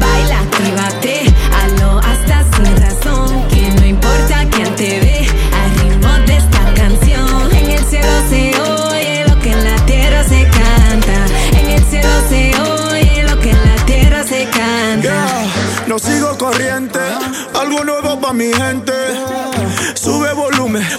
Baila, 0.00 0.40
actívate, 0.40 1.22
hazlo 1.56 1.98
hasta 1.98 2.44
sin 2.54 2.76
razón. 2.76 3.48
Que 3.48 3.70
no 3.70 3.86
importa 3.86 4.46
quién 4.50 4.74
te 4.76 5.00
ve, 5.00 5.26
al 5.60 5.70
ritmo 5.80 6.12
de 6.26 6.36
esta 6.36 6.74
canción. 6.74 7.52
En 7.54 7.70
el 7.70 7.84
cielo 7.84 8.12
se 8.30 8.60
oye 8.60 9.24
lo 9.28 9.38
que 9.40 9.52
en 9.52 9.64
la 9.64 9.76
tierra 9.86 10.24
se 10.24 10.42
canta. 10.44 11.16
En 11.58 11.70
el 11.70 11.84
cielo 11.84 12.14
se 12.28 12.52
oye 12.60 13.22
lo 13.24 13.40
que 13.40 13.50
en 13.50 13.64
la 13.64 13.76
tierra 13.86 14.24
se 14.24 14.44
canta. 14.44 15.02
Yeah, 15.02 15.46
no 15.86 15.98
sigo 15.98 16.36
corriente, 16.38 17.00
algo 17.60 17.84
nuevo 17.84 18.20
pa' 18.20 18.32
mi 18.32 18.52
gente. 18.52 19.03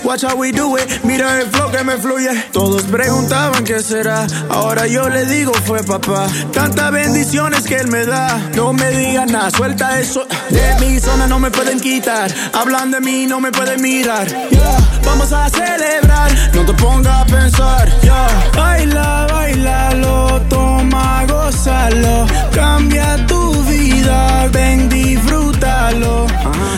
Watch 0.04 0.24
how 0.24 0.36
we 0.36 0.52
do 0.52 0.78
it. 0.78 1.04
Mira 1.04 1.42
el 1.42 1.48
flow 1.48 1.72
que 1.72 1.84
me 1.84 1.98
fluye. 1.98 2.30
Todos 2.52 2.84
preguntaban 2.84 3.64
qué 3.64 3.82
será, 3.82 4.26
ahora 4.50 4.88
yo 4.88 5.10
le 5.10 5.26
digo 5.26 5.54
fue 5.66 5.84
papá. 5.84 6.28
Tantas 6.54 6.92
bendiciones 6.92 7.64
que 7.64 7.76
él 7.76 7.88
me 7.88 8.06
da, 8.06 8.38
no 8.56 8.74
me 8.74 8.90
digas 8.92 9.30
nada, 9.32 9.52
suelta 9.52 10.00
eso. 10.00 10.26
De 10.50 10.76
mi 10.80 11.00
zona 11.00 11.28
no 11.28 11.40
me 11.40 11.52
pueden 11.52 11.80
quitar, 11.80 12.34
hablan 12.54 12.92
de 12.92 13.02
mí 13.02 13.26
no 13.28 13.40
me 13.40 13.52
pueden 13.52 13.82
mirar. 13.82 14.28
Yeah, 14.28 14.78
vamos 15.04 15.32
a 15.32 15.50
celebrar, 15.50 16.32
no 16.54 16.66
te 16.66 16.74
pongas 16.74 17.22
a 17.22 17.26
pensar. 17.26 17.90
Yeah, 18.02 18.52
baila, 18.56 19.28
bailalo, 19.32 20.42
toma, 20.50 21.26
gózalo, 21.66 22.28
cambia 22.54 23.26
tu 23.26 23.64
vida, 23.64 24.48
ven, 24.52 24.88
disfrútalo. 24.88 26.28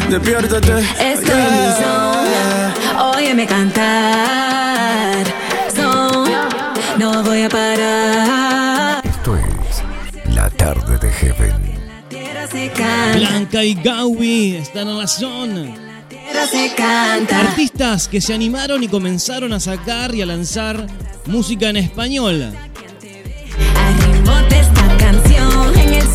Despiértate. 0.10 0.80
Estoy 0.80 1.42
en 1.42 1.54
mi 1.54 1.74
zona, 1.84 2.74
óyeme 3.14 3.46
cantar. 3.46 5.26
Zona, 5.76 6.50
no 6.98 7.22
voy 7.24 7.44
a 7.44 7.50
parar. 7.50 9.06
Esto 9.06 9.36
es 9.36 10.34
La 10.34 10.50
Tarde 10.52 10.98
de 10.98 11.12
Heaven. 11.12 11.68
Blanca 13.16 13.64
y 13.64 13.74
Gaui 13.74 14.56
están 14.56 14.88
en 14.88 14.98
la 15.00 15.08
zona. 15.08 15.66
tierra 16.08 16.48
se 16.50 16.74
canta. 16.76 17.42
Artistas 17.42 18.08
que 18.08 18.22
se 18.22 18.34
animaron 18.34 18.82
y 18.84 18.88
comenzaron 18.88 19.52
a 19.52 19.60
sacar 19.60 20.16
y 20.16 20.22
a 20.22 20.26
lanzar 20.26 20.88
música 21.26 21.70
en 21.70 21.78
español. 21.78 22.54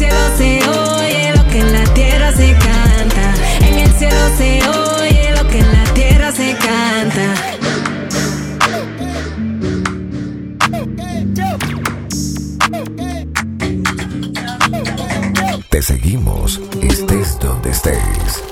Cielo 0.03 0.37
se 0.37 0.69
oye 0.69 1.33
lo 1.37 1.49
que 1.49 1.61
en 1.61 1.73
la 1.73 1.85
tierra 1.95 2.33
se 2.33 2.53
canta. 2.53 3.35
En 3.61 3.79
el 3.79 3.93
cielo 3.93 4.37
se 4.37 4.69
oye 4.69 5.33
lo 5.37 5.49
que 5.49 5.59
en 5.61 5.73
la 5.73 5.85
tierra 5.95 6.33
se 6.33 6.57
canta. 6.57 7.35
Te 15.71 15.83
seguimos, 15.83 16.61
estés 16.83 17.39
donde 17.39 17.71
estés. 17.71 18.43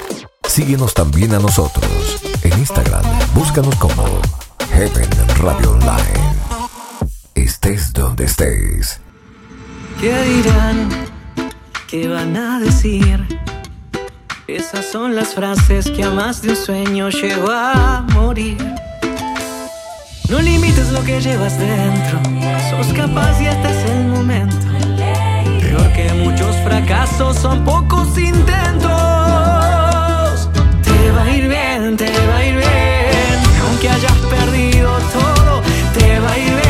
Síguenos 0.49 0.95
también 0.95 1.35
a 1.35 1.39
nosotros. 1.39 2.21
En 2.43 2.53
Instagram, 2.59 3.03
búscanos 3.35 3.75
como 3.77 4.05
Heaven 4.73 5.11
Radio 5.39 5.73
Online. 5.73 6.35
Estés 7.35 7.93
donde 7.93 8.25
estés. 8.25 9.01
¿Qué 10.01 10.25
dirán? 10.25 11.20
¿Qué 11.91 12.07
van 12.07 12.37
a 12.37 12.61
decir? 12.61 13.27
Esas 14.47 14.87
son 14.87 15.17
las 15.17 15.35
frases 15.35 15.91
que 15.91 16.05
a 16.05 16.11
más 16.11 16.41
de 16.41 16.51
un 16.51 16.57
sueño 16.57 17.09
llevó 17.09 17.51
a 17.51 18.07
morir. 18.15 18.59
No 20.29 20.39
limites 20.39 20.93
lo 20.93 21.03
que 21.03 21.21
llevas 21.21 21.59
dentro, 21.59 22.21
sos 22.71 22.93
capaz 22.93 23.41
y 23.43 23.47
este 23.47 23.71
es 23.71 23.91
el 23.91 24.05
momento. 24.07 24.55
Peor 25.61 25.93
que 25.93 26.13
muchos 26.15 26.55
fracasos 26.59 27.37
son 27.39 27.65
pocos 27.65 28.17
intentos. 28.17 28.89
Te 30.85 31.11
va 31.11 31.25
a 31.25 31.37
ir 31.37 31.49
bien, 31.49 31.97
te 31.97 32.13
va 32.29 32.37
a 32.37 32.45
ir 32.47 32.55
bien, 32.55 33.41
aunque 33.67 33.89
hayas 33.89 34.19
perdido 34.31 34.97
todo. 35.13 35.61
Te 35.99 36.21
va 36.21 36.31
a 36.31 36.39
ir 36.39 36.55
bien, 36.55 36.70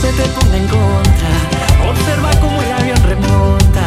se 0.00 0.12
te 0.12 0.28
ponga 0.28 0.56
en 0.56 0.68
contra, 0.68 1.90
observa 1.90 2.30
cómo 2.40 2.62
el 2.62 2.72
avión 2.72 3.02
remonta. 3.02 3.82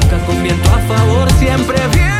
Nunca 0.00 0.18
con 0.24 0.42
viento 0.42 0.70
a 0.70 0.78
favor, 0.78 1.32
siempre 1.32 1.76
viento 1.88 2.19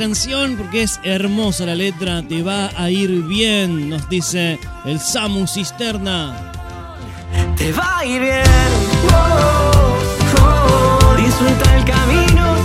canción 0.00 0.56
porque 0.56 0.82
es 0.84 0.98
hermosa 1.02 1.66
la 1.66 1.74
letra. 1.74 2.22
Te 2.22 2.42
va 2.42 2.70
a 2.74 2.90
ir 2.90 3.10
bien, 3.24 3.90
nos 3.90 4.08
dice 4.08 4.58
el 4.86 4.98
Samu 4.98 5.46
Cisterna. 5.46 6.34
Te 7.58 7.70
va 7.72 7.98
a 7.98 8.06
ir 8.06 8.22
bien. 8.22 8.42
Oh, 9.12 9.98
oh, 10.40 11.14
disfruta 11.16 11.76
el 11.76 11.84
camino, 11.84 12.59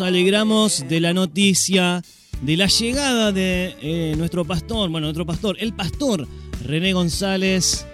alegramos 0.00 0.84
de 0.88 1.00
la 1.00 1.12
noticia 1.12 2.02
de 2.42 2.56
la 2.56 2.66
llegada 2.66 3.32
de 3.32 3.76
eh, 3.80 4.14
nuestro 4.16 4.44
pastor, 4.44 4.90
bueno, 4.90 5.06
nuestro 5.06 5.24
pastor, 5.24 5.56
el 5.58 5.72
pastor 5.72 6.26
René 6.64 6.92
González 6.92 7.86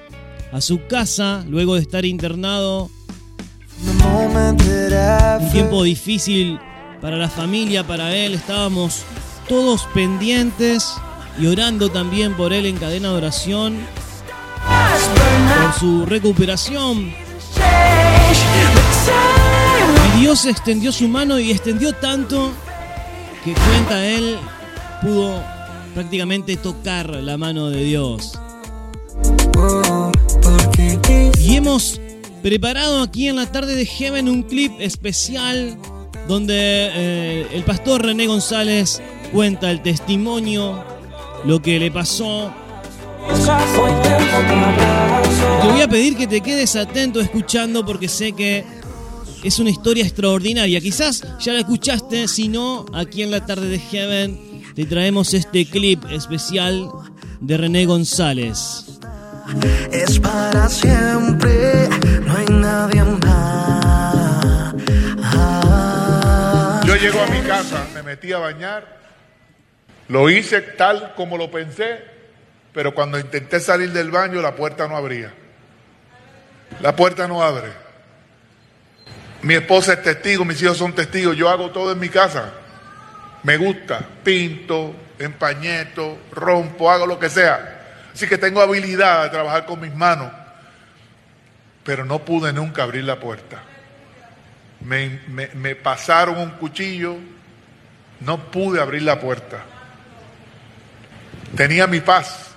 a 0.53 0.61
su 0.61 0.87
casa 0.87 1.45
luego 1.49 1.75
de 1.75 1.83
estar 1.83 2.05
internado. 2.05 2.91
Un 3.85 5.51
tiempo 5.53 5.83
difícil 5.83 6.59
para 7.01 7.17
la 7.17 7.29
familia, 7.29 7.87
para 7.87 8.15
él. 8.15 8.35
Estábamos 8.35 9.03
todos 9.49 9.85
pendientes 9.95 10.95
y 11.39 11.47
orando 11.47 11.91
también 11.91 12.35
por 12.35 12.53
él 12.53 12.67
en 12.67 12.77
cadena 12.77 13.09
de 13.09 13.15
oración. 13.15 13.79
Por 15.63 15.81
su 15.81 16.07
recuperación. 16.07 17.13
Dios 20.23 20.47
extendió 20.47 20.93
su 20.93 21.09
mano 21.09 21.41
y 21.41 21.51
extendió 21.51 21.93
tanto 21.95 22.53
que 23.45 23.53
cuenta 23.55 24.07
él 24.07 24.39
pudo 25.03 25.43
prácticamente 25.95 26.57
tocar 26.57 27.11
la 27.11 27.37
mano 27.37 27.71
de 27.71 27.83
Dios. 27.83 28.39
Y 31.41 31.57
hemos 31.57 32.01
preparado 32.41 33.03
aquí 33.03 33.27
en 33.27 33.35
la 33.35 33.51
tarde 33.51 33.75
de 33.75 33.85
Heaven 33.85 34.29
un 34.29 34.45
clip 34.45 34.71
especial 34.79 35.77
donde 36.29 36.55
eh, 36.57 37.49
el 37.53 37.65
pastor 37.65 38.03
René 38.03 38.29
González 38.29 39.03
cuenta 39.33 39.73
el 39.73 39.83
testimonio, 39.83 40.85
lo 41.45 41.61
que 41.61 41.81
le 41.81 41.91
pasó. 41.91 42.55
Te 45.63 45.69
voy 45.69 45.81
a 45.81 45.89
pedir 45.89 46.17
que 46.17 46.29
te 46.29 46.41
quedes 46.41 46.77
atento 46.77 47.21
escuchando 47.21 47.85
porque 47.85 48.07
sé 48.07 48.31
que 48.31 48.65
es 49.43 49.59
una 49.59 49.71
historia 49.71 50.05
extraordinaria. 50.05 50.81
Quizás 50.81 51.25
ya 51.41 51.53
la 51.53 51.61
escuchaste, 51.61 52.29
si 52.29 52.49
no, 52.49 52.87
aquí 52.95 53.23
en 53.23 53.31
la 53.31 53.45
tarde 53.45 53.69
de 53.69 53.79
Heaven 53.79 54.63
te 54.75 54.87
traemos 54.87 55.35
este 55.35 55.67
clip 55.67 56.05
especial 56.11 56.89
de 57.41 57.57
René 57.57 57.87
González. 57.87 58.99
es 59.91 60.21
para 60.21 60.69
siempre, 60.69 61.89
no 62.25 62.37
hay 62.37 62.47
nadie 62.47 63.03
más. 63.05 64.75
Yo 66.87 66.97
llego 66.97 67.21
a 67.21 67.27
mi 67.27 67.41
casa, 67.41 67.87
me 67.95 68.03
metí 68.03 68.33
a 68.33 68.39
bañar, 68.39 69.01
lo 70.09 70.31
hice 70.31 70.61
tal 70.61 71.15
como 71.15 71.37
lo 71.37 71.51
pensé, 71.51 72.01
pero 72.73 72.95
cuando 72.95 73.19
intenté 73.19 73.61
salir 73.61 73.93
del 73.93 74.11
baño 74.11 74.41
la 74.41 74.55
puerta 74.55 74.89
no 74.89 74.97
abría. 74.97 75.35
La 76.81 76.97
puerta 76.97 77.29
no 77.29 77.43
abre. 77.43 77.92
Mi 79.43 79.55
esposa 79.55 79.95
es 79.95 80.03
testigo, 80.03 80.45
mis 80.45 80.63
hijos 80.63 80.79
son 80.79 80.93
testigos, 80.95 81.37
yo 81.37 81.49
hago 81.49 81.71
todo 81.71 81.93
en 81.93 81.99
mi 81.99 82.09
casa. 82.09 82.53
Me 83.43 83.57
gusta, 83.57 84.01
pinto, 84.23 84.95
empañeto, 85.19 86.19
rompo, 86.31 86.91
hago 86.91 87.07
lo 87.07 87.19
que 87.19 87.29
sea. 87.29 87.81
Así 88.15 88.27
que 88.29 88.39
tengo 88.39 88.61
habilidad 88.61 89.25
de 89.25 89.31
trabajar 89.31 89.67
con 89.67 89.81
mis 89.81 89.93
manos, 89.95 90.31
pero 91.83 92.05
no 92.05 92.21
pude 92.21 92.53
nunca 92.53 92.85
abrir 92.85 93.05
la 93.05 93.19
puerta. 93.19 93.63
Me, 94.81 95.21
me- 95.29 95.49
me 95.55 95.75
pasaron 95.75 96.39
un 96.39 96.51
cuchillo, 96.51 97.17
no 98.21 98.39
pude 98.51 98.81
abrir 98.81 99.03
la 99.03 99.19
puerta. 99.19 99.59
Tenía 101.57 101.87
mi 101.89 102.01
paz, 102.01 102.51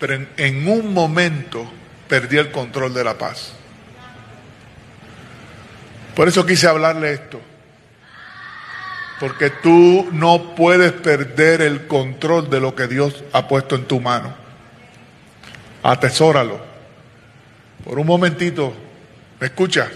pero 0.00 0.14
en, 0.14 0.28
en 0.36 0.66
un 0.68 0.92
momento 0.92 1.70
perdí 2.08 2.36
el 2.38 2.50
control 2.50 2.92
de 2.94 3.04
la 3.04 3.14
paz. 3.14 3.52
Por 6.14 6.28
eso 6.28 6.44
quise 6.44 6.66
hablarle 6.66 7.12
esto. 7.12 7.40
Porque 9.20 9.50
tú 9.50 10.08
no 10.12 10.54
puedes 10.54 10.92
perder 10.92 11.60
el 11.60 11.86
control 11.86 12.48
de 12.48 12.60
lo 12.60 12.74
que 12.74 12.86
Dios 12.86 13.22
ha 13.32 13.46
puesto 13.48 13.76
en 13.76 13.84
tu 13.84 14.00
mano. 14.00 14.34
Atesóralo. 15.82 16.60
Por 17.84 17.98
un 17.98 18.06
momentito, 18.06 18.74
¿me 19.38 19.46
escuchas? 19.46 19.90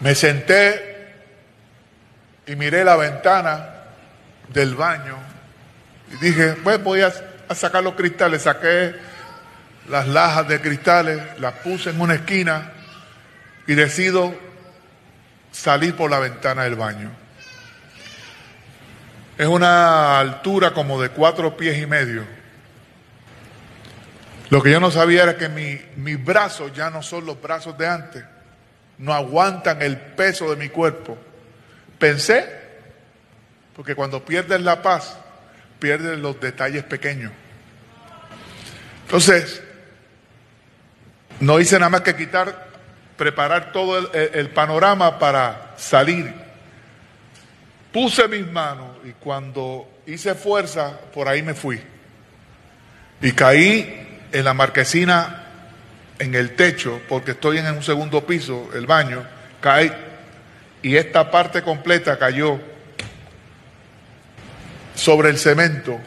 Me 0.00 0.14
senté 0.14 1.14
y 2.46 2.56
miré 2.56 2.84
la 2.84 2.96
ventana 2.96 3.68
del 4.48 4.74
baño 4.74 5.16
y 6.12 6.24
dije, 6.24 6.54
pues 6.64 6.82
voy 6.82 7.02
a, 7.02 7.12
a 7.48 7.54
sacar 7.54 7.82
los 7.82 7.94
cristales. 7.94 8.42
Saqué 8.42 8.94
las 9.88 10.06
lajas 10.08 10.48
de 10.48 10.60
cristales, 10.60 11.20
las 11.38 11.54
puse 11.54 11.90
en 11.90 12.00
una 12.00 12.14
esquina 12.14 12.72
y 13.66 13.74
decido 13.74 14.34
salir 15.52 15.94
por 15.96 16.10
la 16.10 16.18
ventana 16.18 16.64
del 16.64 16.74
baño. 16.76 17.10
Es 19.38 19.46
una 19.46 20.18
altura 20.20 20.72
como 20.72 21.00
de 21.00 21.08
cuatro 21.10 21.56
pies 21.56 21.78
y 21.78 21.86
medio. 21.86 22.24
Lo 24.50 24.62
que 24.62 24.70
yo 24.70 24.80
no 24.80 24.90
sabía 24.90 25.22
era 25.22 25.36
que 25.36 25.48
mi- 25.48 25.80
mis 25.96 26.22
brazos 26.22 26.72
ya 26.74 26.90
no 26.90 27.02
son 27.02 27.24
los 27.24 27.40
brazos 27.40 27.78
de 27.78 27.86
antes. 27.86 28.24
No 28.98 29.14
aguantan 29.14 29.80
el 29.80 29.96
peso 29.96 30.50
de 30.50 30.56
mi 30.56 30.68
cuerpo. 30.68 31.16
Pensé, 31.98 32.46
porque 33.74 33.94
cuando 33.94 34.24
pierdes 34.24 34.60
la 34.60 34.82
paz, 34.82 35.16
pierdes 35.78 36.18
los 36.18 36.38
detalles 36.40 36.84
pequeños. 36.84 37.32
Entonces, 39.04 39.62
no 41.40 41.58
hice 41.60 41.78
nada 41.78 41.88
más 41.90 42.00
que 42.02 42.14
quitar, 42.14 42.69
preparar 43.20 43.70
todo 43.70 44.10
el, 44.14 44.48
panorama 44.48 45.18
para 45.18 45.74
salir. 45.76 46.32
Puse 47.92 48.26
mis 48.28 48.50
manos 48.50 48.96
y 49.04 49.10
cuando 49.10 49.86
hice 50.06 50.34
fuerza, 50.34 50.98
por 51.12 51.28
ahí 51.28 51.42
me 51.42 51.52
fui. 51.52 51.78
Y 53.20 53.32
caí 53.32 54.22
en 54.32 54.42
la 54.42 54.54
marquesina, 54.54 55.48
en 56.18 56.34
el 56.34 56.56
techo, 56.56 57.02
porque 57.10 57.32
estoy 57.32 57.58
en 57.58 57.66
un 57.66 57.82
segundo 57.82 58.24
piso, 58.24 58.70
el 58.72 58.86
baño, 58.86 59.22
caí. 59.60 59.92
Y 60.80 60.96
esta 60.96 61.30
parte 61.30 61.60
completa 61.60 62.18
cayó 62.18 62.58
sobre 64.94 65.28
el 65.28 65.36
cemento. 65.36 66.00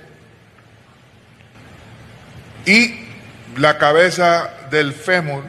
Y 2.65 3.05
la 3.55 3.77
cabeza 3.77 4.51
del 4.71 4.93
fémur, 4.93 5.43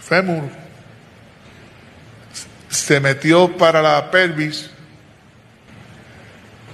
fémur, 0.00 0.63
se 2.74 2.98
metió 2.98 3.56
para 3.56 3.80
la 3.80 4.10
pelvis 4.10 4.68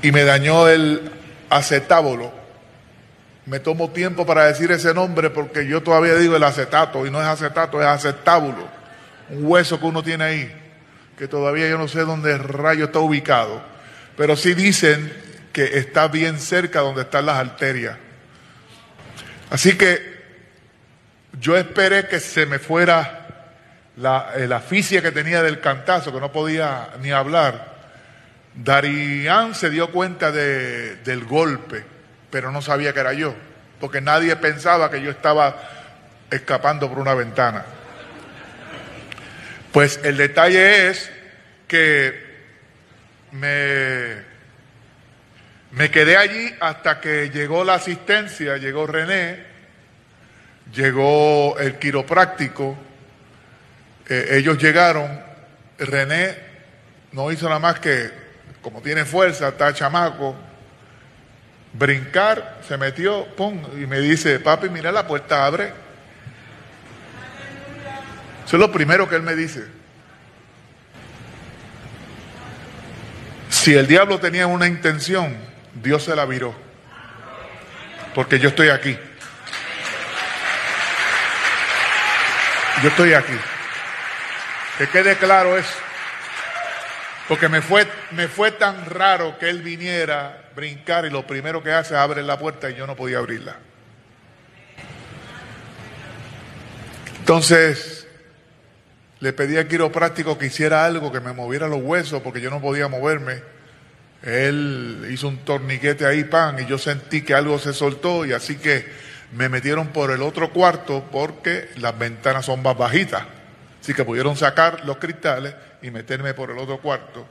y 0.01 0.11
me 0.13 0.25
dañó 0.25 0.67
el 0.67 1.13
acetábulo, 1.51 2.33
me 3.45 3.61
tomo 3.61 3.91
tiempo 3.91 4.25
para 4.25 4.47
decir 4.47 4.73
ese 4.73 4.95
nombre 4.95 5.29
porque 5.29 5.67
yo 5.67 5.83
todavía 5.83 6.15
digo 6.15 6.37
el 6.37 6.43
acetato 6.43 7.07
y 7.07 7.11
no 7.11 7.21
es 7.21 7.27
acetato, 7.27 7.81
es 7.81 7.87
acetábulo. 7.87 8.67
Un 9.29 9.45
hueso 9.45 9.79
que 9.79 9.87
uno 9.87 10.03
tiene 10.03 10.25
ahí, 10.25 10.53
que 11.19 11.29
todavía 11.29 11.69
yo 11.69 11.77
no 11.77 11.87
sé 11.87 12.01
dónde 12.01 12.39
rayo 12.39 12.87
está 12.87 13.01
ubicado. 13.01 13.63
Pero 14.17 14.37
sí 14.37 14.55
dicen 14.55 15.13
que 15.53 15.79
está 15.79 16.09
bien 16.09 16.39
cerca 16.39 16.81
donde 16.81 17.03
están 17.03 17.27
las 17.27 17.37
arterias. 17.37 17.97
Así 19.51 19.77
que 19.77 20.21
yo 21.39 21.57
esperé 21.57 22.09
que 22.09 22.21
se 22.21 22.47
me 22.47 22.59
fuera 22.59 23.20
la, 23.97 24.33
aficia 24.55 25.03
que 25.03 25.13
tenía 25.13 25.43
del 25.43 25.61
cantazo, 25.61 26.13
que 26.13 26.21
no 26.21 26.33
podía 26.33 26.91
ni 27.01 27.11
hablar. 27.11 27.75
Darían 28.55 29.55
se 29.55 29.71
dio 29.71 29.91
cuenta 29.91 30.33
de- 30.33 30.97
del 30.97 31.25
golpe, 31.25 31.85
pero 32.31 32.51
no 32.51 32.63
sabía 32.63 32.93
que 32.93 33.01
era 33.01 33.13
yo, 33.13 33.35
porque 33.81 34.01
nadie 34.01 34.35
pensaba 34.37 34.91
que 34.91 35.03
yo 35.03 35.11
estaba 35.11 35.57
escapando 36.31 36.89
por 36.89 36.99
una 36.99 37.15
ventana. 37.15 37.65
Pues 39.73 40.01
el 40.03 40.17
detalle 40.17 40.89
es 40.89 41.11
que 41.69 42.29
me, 43.31 44.17
me 45.71 45.91
quedé 45.93 46.17
allí 46.17 46.53
hasta 46.61 47.01
que 47.01 47.31
llegó 47.31 47.63
la 47.63 47.75
asistencia, 47.75 48.57
llegó 48.57 48.87
René, 48.89 49.45
llegó 50.75 51.57
el 51.61 51.77
quiropráctico, 51.79 52.77
eh, 54.11 54.39
ellos 54.39 54.59
llegaron, 54.59 55.09
René 55.79 56.37
no 57.13 57.31
hizo 57.31 57.47
nada 57.47 57.61
más 57.61 57.79
que, 57.79 58.11
como 58.61 58.83
tiene 58.83 59.05
fuerza, 59.05 59.49
está 59.49 59.73
chamaco, 59.73 60.35
brincar, 61.73 62.61
se 62.67 62.77
metió, 62.77 63.25
pum, 63.37 63.63
y 63.81 63.87
me 63.87 64.01
dice, 64.01 64.41
papi, 64.41 64.69
mira 64.69 64.91
la 64.91 65.07
puerta 65.07 65.47
abre. 65.47 65.73
Eso 68.45 68.57
es 68.57 68.61
lo 68.61 68.73
primero 68.73 69.09
que 69.09 69.15
él 69.15 69.23
me 69.23 69.37
dice. 69.37 69.65
Si 73.49 73.75
el 73.75 73.87
diablo 73.87 74.19
tenía 74.19 74.49
una 74.49 74.67
intención, 74.67 75.37
Dios 75.75 76.03
se 76.03 76.17
la 76.17 76.25
viró. 76.25 76.53
Porque 78.13 78.41
yo 78.41 78.49
estoy 78.49 78.71
aquí. 78.71 78.99
Yo 82.83 82.89
estoy 82.89 83.13
aquí. 83.15 83.39
Que 84.81 84.89
quede 84.89 85.17
claro 85.17 85.59
eso. 85.59 85.75
Porque 87.29 87.51
me 87.51 87.61
fue, 87.61 87.87
me 88.13 88.29
fue 88.29 88.51
tan 88.51 88.87
raro 88.87 89.39
que 89.39 89.51
él 89.51 89.61
viniera, 89.61 90.49
brincar 90.57 91.05
y 91.05 91.11
lo 91.11 91.27
primero 91.27 91.63
que 91.63 91.71
hace 91.71 91.93
es 91.93 92.01
abrir 92.01 92.25
la 92.25 92.39
puerta 92.39 92.71
y 92.71 92.77
yo 92.77 92.87
no 92.87 92.97
podía 92.97 93.19
abrirla. 93.19 93.57
Entonces, 97.19 98.09
le 99.19 99.35
pedí 99.35 99.59
al 99.59 99.69
quiropráctico 99.69 100.39
que 100.39 100.47
hiciera 100.47 100.87
algo, 100.87 101.13
que 101.13 101.21
me 101.21 101.35
moviera 101.35 101.69
los 101.69 101.83
huesos 101.83 102.23
porque 102.23 102.41
yo 102.41 102.49
no 102.49 102.63
podía 102.63 102.89
moverme. 102.89 103.43
Él 104.23 105.09
hizo 105.11 105.29
un 105.29 105.45
torniquete 105.45 106.07
ahí, 106.07 106.25
pan, 106.25 106.59
y 106.59 106.65
yo 106.65 106.79
sentí 106.79 107.21
que 107.21 107.35
algo 107.35 107.59
se 107.59 107.75
soltó 107.75 108.25
y 108.25 108.33
así 108.33 108.57
que 108.57 108.91
me 109.33 109.51
metieron 109.51 109.89
por 109.89 110.11
el 110.11 110.23
otro 110.23 110.55
cuarto 110.55 111.07
porque 111.13 111.69
las 111.77 111.99
ventanas 111.99 112.47
son 112.47 112.63
más 112.63 112.79
bajitas. 112.79 113.40
Así 113.81 113.95
que 113.95 114.05
pudieron 114.05 114.37
sacar 114.37 114.85
los 114.85 114.99
cristales 114.99 115.55
y 115.83 115.91
meterme 115.91 116.35
por 116.35 116.51
el 116.51 116.59
otro 116.59 116.79
cuarto. 116.79 117.27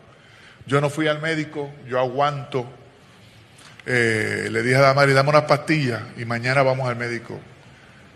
Yo 0.66 0.82
no 0.82 0.90
fui 0.90 1.08
al 1.08 1.22
médico, 1.22 1.72
yo 1.88 2.00
aguanto. 2.00 2.66
Eh, 3.86 4.50
le 4.52 4.62
dije 4.62 4.76
a 4.76 4.82
Damari, 4.82 5.14
dame 5.14 5.30
unas 5.30 5.44
pastillas 5.44 6.02
y 6.18 6.26
mañana 6.26 6.64
vamos 6.64 6.90
al 6.90 6.96
médico. 6.96 7.40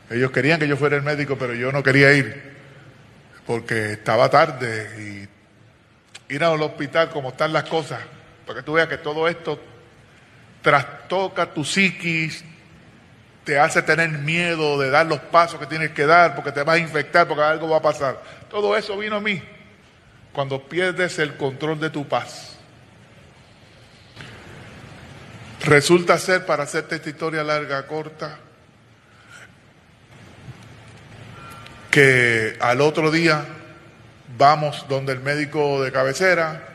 Ellos 0.10 0.32
querían 0.32 0.60
que 0.60 0.67
yo 0.67 0.78
fuera 0.78 0.96
el 0.96 1.04
médico, 1.04 1.38
pero 1.38 1.54
yo 1.54 1.72
no 1.72 1.82
quería 1.82 2.13
ir 2.13 2.54
porque 3.46 3.93
estaba 3.93 4.30
tarde 4.30 5.28
y 6.30 6.34
ir 6.34 6.43
al 6.43 6.62
hospital 6.62 7.10
como 7.10 7.30
están 7.30 7.54
las 7.54 7.63
cosas, 7.63 8.00
para 8.46 8.60
que 8.60 8.65
tú 8.65 8.73
veas 8.73 8.88
que 8.88 8.98
todo 8.98 9.27
esto 9.27 9.60
trastoca 10.62 11.54
tu 11.54 11.63
psiquis, 11.63 12.44
te 13.44 13.60
hace 13.60 13.81
tener 13.81 14.10
miedo 14.10 14.79
de 14.79 14.89
dar 14.89 15.06
los 15.06 15.19
pasos 15.19 15.60
que 15.60 15.65
tienes 15.65 15.91
que 15.91 16.06
dar 16.06 16.35
porque 16.35 16.52
te 16.52 16.63
vas 16.63 16.75
a 16.75 16.79
infectar, 16.79 17.27
porque 17.27 17.44
algo 17.44 17.69
va 17.69 17.77
a 17.77 17.81
pasar. 17.81 18.21
Todo 18.50 18.75
eso 18.77 18.98
vino 18.98 19.17
a 19.17 19.21
mí 19.21 19.41
cuando 20.31 20.67
pierdes 20.67 21.19
el 21.19 21.35
control 21.35 21.79
de 21.79 21.89
tu 21.89 22.08
paz. 22.08 22.58
Resulta 25.63 26.17
ser, 26.17 26.46
para 26.46 26.63
hacerte 26.63 26.96
esta 26.96 27.10
historia 27.10 27.44
larga, 27.44 27.87
corta, 27.87 28.37
que 31.89 32.58
al 32.60 32.81
otro 32.81 33.12
día 33.12 33.46
vamos 34.37 34.85
donde 34.89 35.13
el 35.13 35.19
médico 35.19 35.81
de 35.81 35.91
cabecera, 35.91 36.67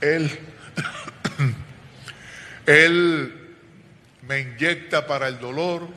él, 0.00 0.30
él 2.66 3.35
me 4.26 4.40
inyecta 4.40 5.06
para 5.06 5.28
el 5.28 5.38
dolor, 5.38 5.88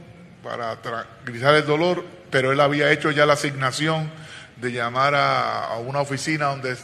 para 0.44 0.76
tranquilizar 0.82 1.56
el 1.56 1.66
dolor, 1.66 2.06
pero 2.30 2.52
él 2.52 2.60
había 2.60 2.92
hecho 2.92 3.12
ya 3.12 3.26
la 3.26 3.34
asignación 3.34 4.12
de 4.58 4.72
llamar 4.72 5.16
a, 5.16 5.78
una 5.86 6.02
oficina 6.02 6.48
donde 6.48 6.76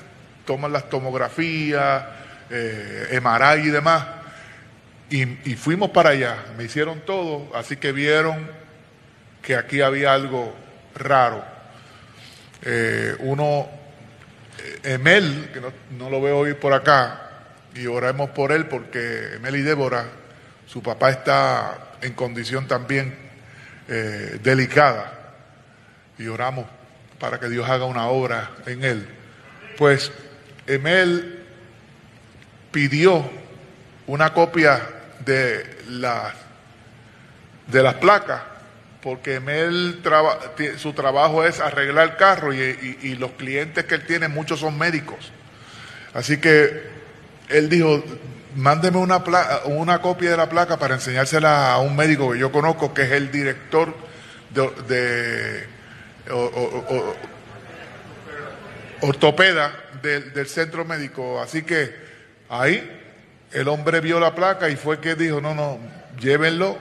toman 0.46 0.72
las 0.72 0.90
tomografías, 0.90 2.04
eh, 2.50 3.20
y 3.64 3.70
demás. 3.70 4.06
Y, 5.10 5.26
fuimos 5.56 5.92
para 5.92 6.12
allá, 6.12 6.46
me 6.58 6.64
hicieron 6.64 7.02
todo, 7.02 7.56
así 7.56 7.78
que 7.78 7.92
vieron 7.92 8.50
que 9.42 9.56
aquí 9.56 9.82
había 9.82 10.14
algo 10.14 10.54
raro. 10.96 11.44
Eh, 12.64 13.16
uno, 13.20 13.70
eh, 14.84 14.94
Emel, 14.96 15.52
que 15.54 15.62
no, 15.96 16.10
lo 16.10 16.22
veo 16.22 16.40
hoy 16.40 16.54
por 16.56 16.74
acá, 16.74 17.22
y 17.76 17.86
oremos 17.86 18.32
por 18.32 18.52
él 18.52 18.66
porque 18.66 19.36
Emel 19.36 19.58
y 19.58 19.62
Débora, 19.62 20.06
su 20.66 20.82
papá 20.84 21.12
está 21.12 21.96
en 22.02 22.14
condición 22.14 22.68
también 22.68 23.16
eh, 23.88 24.40
delicada, 24.44 25.12
y 26.18 26.28
oramos 26.28 26.66
para 27.20 27.40
que 27.40 27.50
Dios 27.50 27.70
haga 27.70 27.86
una 27.86 28.08
obra 28.08 28.52
en 28.66 28.84
él. 28.84 29.08
Pues 29.78 30.12
Emel 30.68 31.44
pidió 32.72 33.30
una 34.08 34.34
copia 34.34 34.82
de 35.26 35.78
las 35.90 36.34
de 37.68 37.82
las 37.82 37.96
placas 37.96 38.42
porque 39.02 39.36
Emel 39.36 40.02
su 40.78 40.94
trabajo 40.94 41.44
es 41.46 41.60
arreglar 41.60 42.10
el 42.10 42.16
carro 42.16 42.54
y- 42.54 43.00
y 43.02 43.16
los 43.16 43.32
clientes 43.32 43.86
que 43.86 43.96
él 43.96 44.06
tiene 44.06 44.28
muchos 44.28 44.60
son 44.60 44.78
médicos 44.78 45.32
así 46.14 46.38
que 46.38 46.84
él 47.50 47.70
dijo 47.70 48.04
mándeme 48.56 48.98
una 48.98 49.24
pla- 49.24 49.62
una 49.66 50.02
copia 50.02 50.32
de 50.32 50.38
la 50.38 50.50
placa 50.50 50.78
para 50.78 50.96
enseñársela 50.96 51.74
a 51.74 51.80
un 51.80 51.96
médico 51.96 52.32
que 52.32 52.40
yo 52.40 52.52
conozco 52.52 52.94
que 52.94 53.04
es 53.04 53.12
el 53.12 53.32
director 53.32 53.94
de, 54.54 54.70
de- 54.88 55.68
ortopeda 59.02 59.72
del, 60.02 60.34
del 60.34 60.48
centro 60.48 60.86
médico. 60.86 61.42
Así 61.42 61.64
que 61.64 61.94
ahí 62.50 63.02
el 63.52 63.68
hombre 63.68 64.00
vio 64.02 64.20
la 64.20 64.34
placa 64.36 64.70
y 64.70 64.76
fue 64.76 65.00
que 65.00 65.16
dijo, 65.16 65.42
no, 65.42 65.54
no, 65.54 65.80
llévenlo, 66.20 66.78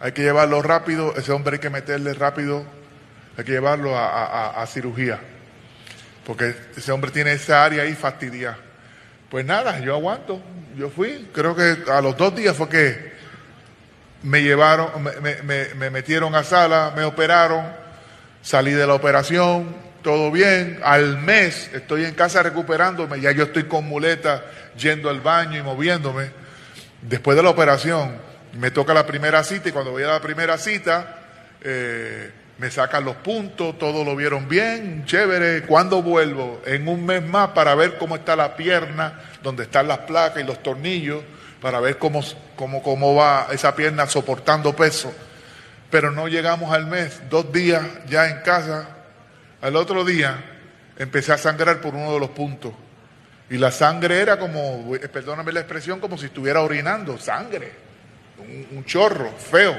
hay 0.00 0.12
que 0.12 0.22
llevarlo 0.22 0.62
rápido, 0.62 1.14
ese 1.16 1.32
hombre 1.32 1.54
hay 1.54 1.60
que 1.60 1.70
meterle 1.70 2.14
rápido, 2.14 2.64
hay 3.36 3.44
que 3.44 3.52
llevarlo 3.52 3.96
a, 3.96 4.06
a- 4.08 4.24
a- 4.58 4.62
a 4.62 4.66
cirugía, 4.66 5.20
porque 6.26 6.54
ese 6.76 6.90
hombre 6.92 7.10
tiene 7.10 7.32
esa 7.32 7.64
área 7.64 7.82
ahí 7.84 7.94
fastidiada. 7.94 8.58
Pues 9.32 9.46
nada, 9.46 9.80
yo 9.80 9.94
aguanto, 9.94 10.42
yo 10.76 10.90
fui, 10.90 11.30
creo 11.32 11.56
que 11.56 11.90
a 11.90 12.02
los 12.02 12.14
dos 12.18 12.36
días 12.36 12.54
fue 12.54 12.68
que 12.68 13.12
me 14.24 14.42
llevaron, 14.42 15.02
me, 15.02 15.12
me- 15.22 15.42
me- 15.42 15.74
me 15.74 15.88
metieron 15.88 16.34
a 16.34 16.44
sala, 16.44 16.92
me 16.94 17.02
operaron, 17.04 17.64
salí 18.42 18.72
de 18.72 18.86
la 18.86 18.92
operación, 18.92 19.74
todo 20.02 20.30
bien, 20.30 20.80
al 20.84 21.16
mes 21.16 21.70
estoy 21.72 22.04
en 22.04 22.12
casa 22.12 22.42
recuperándome, 22.42 23.22
ya 23.22 23.32
yo 23.32 23.44
estoy 23.44 23.62
con 23.64 23.86
muleta 23.88 24.44
yendo 24.76 25.08
al 25.08 25.22
baño 25.22 25.58
y 25.58 25.62
moviéndome. 25.62 26.28
Después 27.00 27.34
de 27.34 27.42
la 27.42 27.48
operación 27.48 28.18
me 28.52 28.70
toca 28.70 28.92
la 28.92 29.06
primera 29.06 29.42
cita 29.44 29.70
y 29.70 29.72
cuando 29.72 29.92
voy 29.92 30.02
a 30.02 30.08
la 30.08 30.20
primera 30.20 30.58
cita 30.58 31.20
eh, 31.62 32.30
me 32.62 32.70
sacan 32.70 33.04
los 33.04 33.16
puntos, 33.16 33.76
todo 33.76 34.04
lo 34.04 34.14
vieron 34.14 34.48
bien, 34.48 35.04
chévere. 35.04 35.62
¿Cuándo 35.62 36.00
vuelvo? 36.00 36.62
En 36.64 36.86
un 36.86 37.04
mes 37.04 37.20
más 37.20 37.48
para 37.48 37.74
ver 37.74 37.98
cómo 37.98 38.14
está 38.14 38.36
la 38.36 38.54
pierna, 38.54 39.20
donde 39.42 39.64
están 39.64 39.88
las 39.88 39.98
placas 39.98 40.40
y 40.44 40.46
los 40.46 40.62
tornillos, 40.62 41.24
para 41.60 41.80
ver 41.80 41.98
cómo, 41.98 42.22
cómo, 42.54 42.80
cómo 42.80 43.16
va 43.16 43.48
esa 43.50 43.74
pierna 43.74 44.06
soportando 44.06 44.76
peso. 44.76 45.12
Pero 45.90 46.12
no 46.12 46.28
llegamos 46.28 46.72
al 46.72 46.86
mes, 46.86 47.22
dos 47.28 47.52
días 47.52 47.82
ya 48.08 48.30
en 48.30 48.42
casa. 48.42 48.90
Al 49.60 49.74
otro 49.74 50.04
día 50.04 50.36
empecé 50.96 51.32
a 51.32 51.38
sangrar 51.38 51.80
por 51.80 51.96
uno 51.96 52.14
de 52.14 52.20
los 52.20 52.30
puntos. 52.30 52.72
Y 53.50 53.58
la 53.58 53.72
sangre 53.72 54.20
era 54.20 54.38
como, 54.38 54.94
eh, 54.94 55.08
perdóname 55.08 55.50
la 55.50 55.58
expresión, 55.58 55.98
como 55.98 56.16
si 56.16 56.26
estuviera 56.26 56.62
orinando, 56.62 57.18
sangre, 57.18 57.72
un, 58.38 58.78
un 58.78 58.84
chorro 58.84 59.32
feo. 59.32 59.76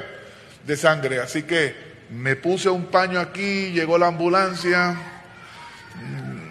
de 0.65 0.75
sangre. 0.75 1.21
Así 1.21 1.43
que 1.43 1.92
me 2.13 2.35
puse 2.35 2.69
un 2.69 2.85
paño 2.85 3.19
aquí, 3.19 3.71
llegó 3.71 3.97
la 3.97 4.07
ambulancia. 4.07 4.91
Mm, 5.95 6.43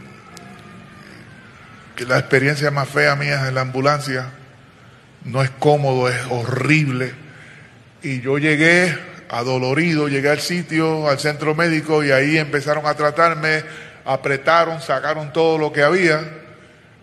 Que 1.95 2.05
la 2.07 2.19
experiencia 2.19 2.71
más 2.71 2.89
fea 2.89 3.15
mía 3.17 3.47
en 3.49 3.55
la 3.55 3.61
ambulancia. 3.61 4.31
No 5.25 5.43
es 5.43 5.51
cómodo, 5.51 6.09
es 6.09 6.17
horrible. 6.31 7.13
Y 8.03 8.21
yo 8.21 8.39
llegué 8.39 8.99
adolorido, 9.29 10.09
llegué 10.09 10.31
al 10.31 10.41
sitio, 10.41 11.09
al 11.09 11.19
centro 11.21 11.55
médico, 11.55 12.03
y 12.03 12.11
ahí 12.11 12.39
empezaron 12.39 12.87
a 12.87 12.95
tratarme, 12.95 13.63
apretaron, 14.05 14.81
sacaron 14.81 15.33
todo 15.33 15.59
lo 15.59 15.73
que 15.73 15.83
había. 15.83 16.21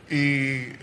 Y 0.09 0.73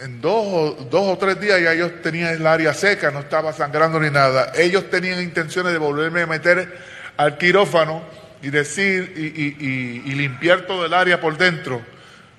en 0.00 0.20
dos 0.20 0.46
o, 0.46 0.88
dos 0.90 1.08
o 1.08 1.18
tres 1.18 1.38
días 1.38 1.60
ya 1.60 1.74
yo 1.74 1.92
tenía 1.92 2.32
el 2.32 2.46
área 2.46 2.74
seca, 2.74 3.10
no 3.10 3.20
estaba 3.20 3.52
sangrando 3.52 4.00
ni 4.00 4.10
nada. 4.10 4.52
Ellos 4.56 4.90
tenían 4.90 5.22
intenciones 5.22 5.72
de 5.72 5.78
volverme 5.78 6.22
a 6.22 6.26
meter 6.26 6.94
al 7.16 7.38
quirófano 7.38 8.02
y 8.42 8.50
decir 8.50 9.14
y, 9.16 9.66
y- 10.10 10.14
limpiar 10.14 10.62
todo 10.62 10.84
el 10.86 10.94
área 10.94 11.20
por 11.20 11.36
dentro, 11.38 11.82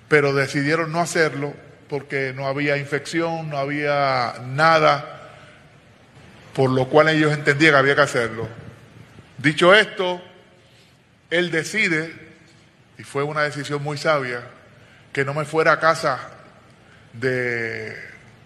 pero 0.07 0.33
decidieron 0.33 0.91
no 0.91 0.99
hacerlo 0.99 1.53
porque 1.89 2.33
no 2.35 2.47
había 2.47 2.77
infección, 2.77 3.49
no 3.49 3.57
había 3.57 4.35
nada, 4.47 5.31
por 6.53 6.69
lo 6.69 6.87
cual 6.87 7.09
ellos 7.09 7.33
entendían 7.33 7.73
que 7.73 7.77
había 7.79 7.95
que 7.95 8.01
hacerlo. 8.01 8.47
Dicho 9.37 9.73
esto, 9.73 10.21
él 11.29 11.51
decide, 11.51 12.13
y 12.97 13.03
fue 13.03 13.23
una 13.23 13.41
decisión 13.41 13.83
muy 13.83 13.97
sabia, 13.97 14.41
que 15.11 15.25
no 15.25 15.33
me 15.33 15.45
fuera 15.45 15.73
a 15.73 15.79
casa 15.79 16.19
de, 17.13 17.95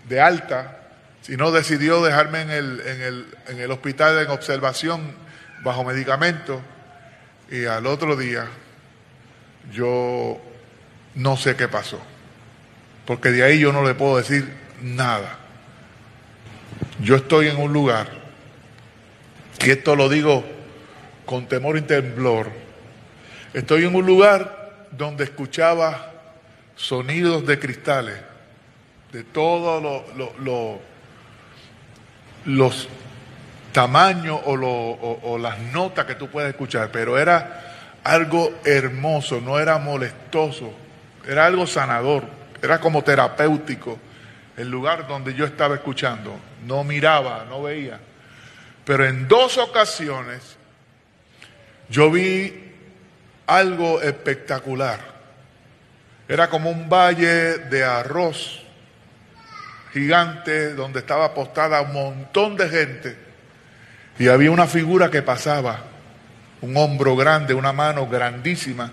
de 0.08 0.22
alta, 0.22 0.78
sino 1.22 1.52
decidió 1.52 2.04
dejarme 2.04 2.42
en 2.42 2.50
el, 2.52 2.82
en, 2.86 3.02
el, 3.02 3.26
en 3.48 3.60
el 3.60 3.72
hospital 3.72 4.20
en 4.20 4.30
observación 4.30 5.29
bajo 5.64 5.84
medicamento 5.84 6.62
y 7.52 7.66
al 7.66 7.86
otro 7.88 8.16
día 8.16 8.48
yo 9.72 10.40
no 11.16 11.38
sé 11.38 11.56
qué 11.56 11.68
pasó, 11.68 12.00
porque 13.06 13.30
de 13.32 13.44
ahí 13.44 13.60
yo 13.60 13.72
no 13.74 13.84
le 13.84 13.94
puedo 13.96 14.18
decir 14.18 14.52
nada. 14.82 15.38
Yo 17.02 17.16
estoy 17.16 17.48
en 17.48 17.58
un 17.58 17.72
lugar, 17.74 18.10
y 19.64 19.70
esto 19.72 19.96
lo 19.96 20.10
digo 20.10 20.44
con 21.26 21.48
temor 21.48 21.78
y 21.78 21.82
temblor, 21.82 22.50
estoy 23.54 23.86
en 23.86 23.96
un 23.96 24.06
lugar 24.06 24.88
donde 24.92 25.24
escuchaba 25.26 26.12
sonidos 26.76 27.46
de 27.46 27.60
cristales, 27.60 28.16
de 29.12 29.24
todos 29.24 29.82
lo- 29.84 30.06
lo- 30.18 30.34
lo- 30.40 30.80
los 32.46 32.88
tamaños 33.80 34.42
o, 34.44 34.58
lo- 34.58 34.68
o- 34.68 35.20
o 35.32 35.38
las 35.38 35.58
notas 35.58 36.04
que 36.04 36.16
tú 36.16 36.28
puedes 36.30 36.50
escuchar, 36.50 36.90
pero 36.92 37.18
era 37.18 37.96
algo 38.04 38.60
hermoso, 38.66 39.40
no 39.40 39.58
era 39.58 39.78
molestoso, 39.78 40.74
era 41.26 41.46
algo 41.46 41.66
sanador, 41.66 42.26
era 42.62 42.82
como 42.82 43.02
terapéutico 43.06 43.98
el 44.58 44.70
lugar 44.70 45.08
donde 45.08 45.34
yo 45.34 45.46
estaba 45.46 45.76
escuchando. 45.76 46.38
No 46.66 46.84
miraba, 46.84 47.46
no 47.48 47.64
veía. 47.64 48.02
Pero 48.84 49.06
en 49.06 49.30
dos 49.30 49.58
ocasiones 49.58 50.58
yo 51.88 52.12
vi 52.12 52.74
algo 53.48 54.02
espectacular. 54.02 55.00
Era 56.28 56.50
como 56.50 56.70
un 56.70 56.90
valle 56.90 57.60
de 57.70 57.86
arroz 57.86 58.62
gigante 59.94 60.74
donde 60.74 61.00
estaba 61.00 61.24
apostada 61.28 61.80
un 61.80 61.94
montón 61.94 62.58
de 62.58 62.68
gente 62.68 63.29
y 64.20 64.28
había 64.28 64.52
una 64.52 64.68
figura 64.68 65.10
que 65.10 65.22
pasaba, 65.22 65.80
un 66.62 66.76
hombro 66.76 67.16
grande, 67.16 67.54
una 67.54 67.72
mano 67.72 68.06
grandísima, 68.06 68.92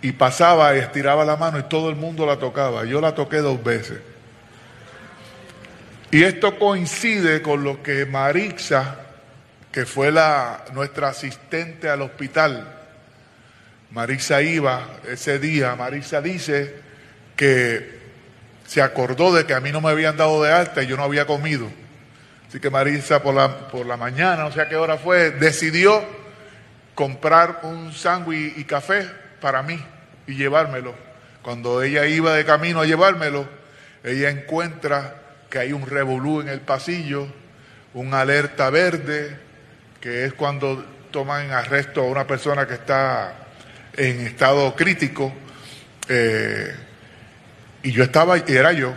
y 0.00 0.12
pasaba 0.12 0.74
y 0.74 0.78
estiraba 0.78 1.26
la 1.26 1.36
mano 1.36 1.58
y 1.58 1.64
todo 1.64 1.90
el 1.90 1.96
mundo 1.96 2.24
la 2.24 2.38
tocaba. 2.38 2.86
Yo 2.86 3.02
la 3.02 3.14
toqué 3.14 3.36
dos 3.36 3.62
veces. 3.62 3.98
Y 6.10 6.24
esto 6.24 6.58
coincide 6.58 7.42
con 7.42 7.62
lo 7.62 7.82
que 7.82 8.06
Marixa, 8.06 8.96
que 9.70 9.84
fue 9.84 10.10
la, 10.10 10.64
nuestra 10.72 11.08
asistente 11.08 11.90
al 11.90 12.00
hospital, 12.00 12.78
Marisa 13.90 14.40
iba 14.40 14.86
ese 15.06 15.38
día, 15.38 15.74
Marisa 15.76 16.22
dice 16.22 16.76
que 17.36 18.00
se 18.66 18.80
acordó 18.80 19.34
de 19.34 19.44
que 19.44 19.52
a 19.52 19.60
mí 19.60 19.70
no 19.70 19.80
me 19.80 19.90
habían 19.90 20.16
dado 20.16 20.42
de 20.42 20.50
alta 20.50 20.82
y 20.82 20.86
yo 20.86 20.96
no 20.96 21.02
había 21.02 21.26
comido. 21.26 21.68
Así 22.50 22.58
que 22.58 22.68
Marisa 22.68 23.22
por 23.22 23.32
la, 23.32 23.68
por 23.68 23.86
la 23.86 23.96
mañana, 23.96 24.42
no 24.42 24.50
sé 24.50 24.60
a 24.60 24.68
qué 24.68 24.74
hora 24.74 24.98
fue, 24.98 25.30
decidió 25.30 26.04
comprar 26.96 27.60
un 27.62 27.92
sándwich 27.92 28.58
y 28.58 28.64
café 28.64 29.08
para 29.40 29.62
mí 29.62 29.80
y 30.26 30.34
llevármelo. 30.34 30.92
Cuando 31.42 31.80
ella 31.80 32.06
iba 32.06 32.34
de 32.34 32.44
camino 32.44 32.80
a 32.80 32.86
llevármelo, 32.86 33.48
ella 34.02 34.30
encuentra 34.30 35.14
que 35.48 35.60
hay 35.60 35.72
un 35.72 35.86
revolú 35.86 36.40
en 36.40 36.48
el 36.48 36.60
pasillo, 36.60 37.28
un 37.94 38.14
alerta 38.14 38.68
verde, 38.68 39.38
que 40.00 40.24
es 40.24 40.32
cuando 40.32 40.84
toman 41.12 41.52
arresto 41.52 42.00
a 42.00 42.06
una 42.06 42.26
persona 42.26 42.66
que 42.66 42.74
está 42.74 43.46
en 43.96 44.22
estado 44.22 44.74
crítico. 44.74 45.32
eh, 46.08 46.74
y 47.84 47.92
yo 47.92 48.02
estaba, 48.02 48.38
y 48.38 48.42
era 48.48 48.72
yo. 48.72 48.92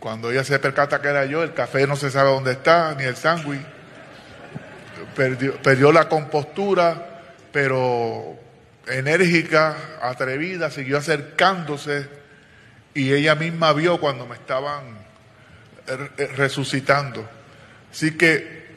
Cuando 0.00 0.30
ella 0.30 0.42
se 0.42 0.58
percata 0.58 1.02
que 1.02 1.08
era 1.08 1.26
yo, 1.26 1.42
el 1.42 1.52
café 1.52 1.86
no 1.86 1.94
se 1.94 2.10
sabe 2.10 2.30
dónde 2.30 2.52
está, 2.52 2.94
ni 2.94 3.04
el 3.04 3.16
sándwich. 3.16 3.60
Perdió, 5.14 5.92
la 5.92 6.08
compostura, 6.08 7.22
pero 7.52 8.38
enérgica, 8.86 9.76
atrevida, 10.00 10.70
siguió 10.70 10.96
acercándose 10.96 12.08
y 12.94 13.12
ella 13.12 13.34
misma 13.34 13.74
vio 13.74 14.00
cuando 14.00 14.26
me 14.26 14.36
estaban 14.36 14.98
eh, 15.86 16.26
resucitando. 16.34 17.28
Así 17.92 18.16
que 18.16 18.68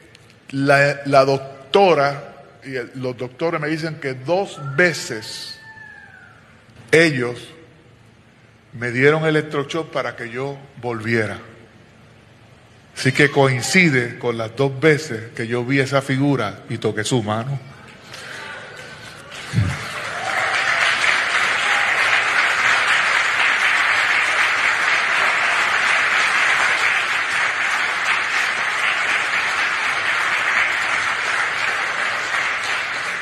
la, 0.50 1.24
doctora 1.24 2.34
y 2.64 2.98
los 2.98 3.16
doctores 3.16 3.60
me 3.60 3.68
dicen 3.68 3.96
que 3.96 4.12
dos 4.12 4.60
veces 4.76 5.58
ellos 6.92 7.53
me 8.74 8.90
dieron 8.90 9.24
electroshock 9.24 9.90
para 9.90 10.16
que 10.16 10.30
yo 10.30 10.58
volviera. 10.82 11.38
Así 12.96 13.12
que 13.12 13.30
coincide 13.30 14.18
con 14.18 14.36
las 14.36 14.54
dos 14.56 14.78
veces 14.80 15.32
que 15.34 15.46
yo 15.46 15.64
vi 15.64 15.80
esa 15.80 16.02
figura 16.02 16.60
y 16.68 16.78
toqué 16.78 17.04
su 17.04 17.22
mano. 17.22 17.58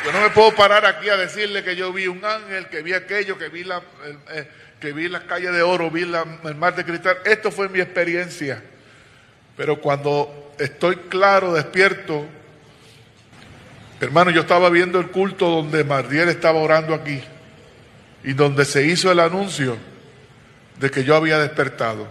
Yo 0.05 0.12
no 0.12 0.20
me 0.20 0.30
puedo 0.30 0.55
parar 0.55 0.84
aquí 0.84 1.09
a 1.09 1.16
decirle 1.16 1.62
que 1.62 1.76
yo 1.76 1.92
vi 1.92 2.07
un 2.07 2.24
ángel, 2.24 2.68
que 2.68 2.82
vi 2.82 2.92
aquello, 2.92 3.38
que 3.38 3.48
vi, 3.48 3.64
la, 3.64 3.82
eh, 4.30 4.48
que 4.82 4.92
vi 4.92 5.08
las 5.08 5.22
calles 5.22 5.52
de 5.52 5.62
oro, 5.62 5.92
vi 5.92 6.04
la- 6.04 6.26
el 6.44 6.56
mar 6.56 6.74
de 6.74 6.84
cristal. 6.84 7.18
Esto 7.24 7.52
fue 7.52 7.68
mi 7.68 7.78
experiencia. 7.80 8.60
Pero 9.56 9.80
cuando 9.80 10.52
estoy 10.58 10.96
claro, 11.08 11.54
despierto, 11.54 12.26
hermano, 14.00 14.32
yo 14.32 14.40
estaba 14.40 14.68
viendo 14.70 14.98
el 14.98 15.06
culto 15.12 15.48
donde 15.48 15.84
Mardiel 15.84 16.28
estaba 16.28 16.58
orando 16.58 16.94
aquí 16.94 17.22
y 18.24 18.32
donde 18.32 18.64
se 18.64 18.84
hizo 18.84 19.12
el 19.12 19.20
anuncio 19.20 19.76
de 20.80 20.90
que 20.90 21.04
yo 21.04 21.14
había 21.14 21.38
despertado. 21.38 22.08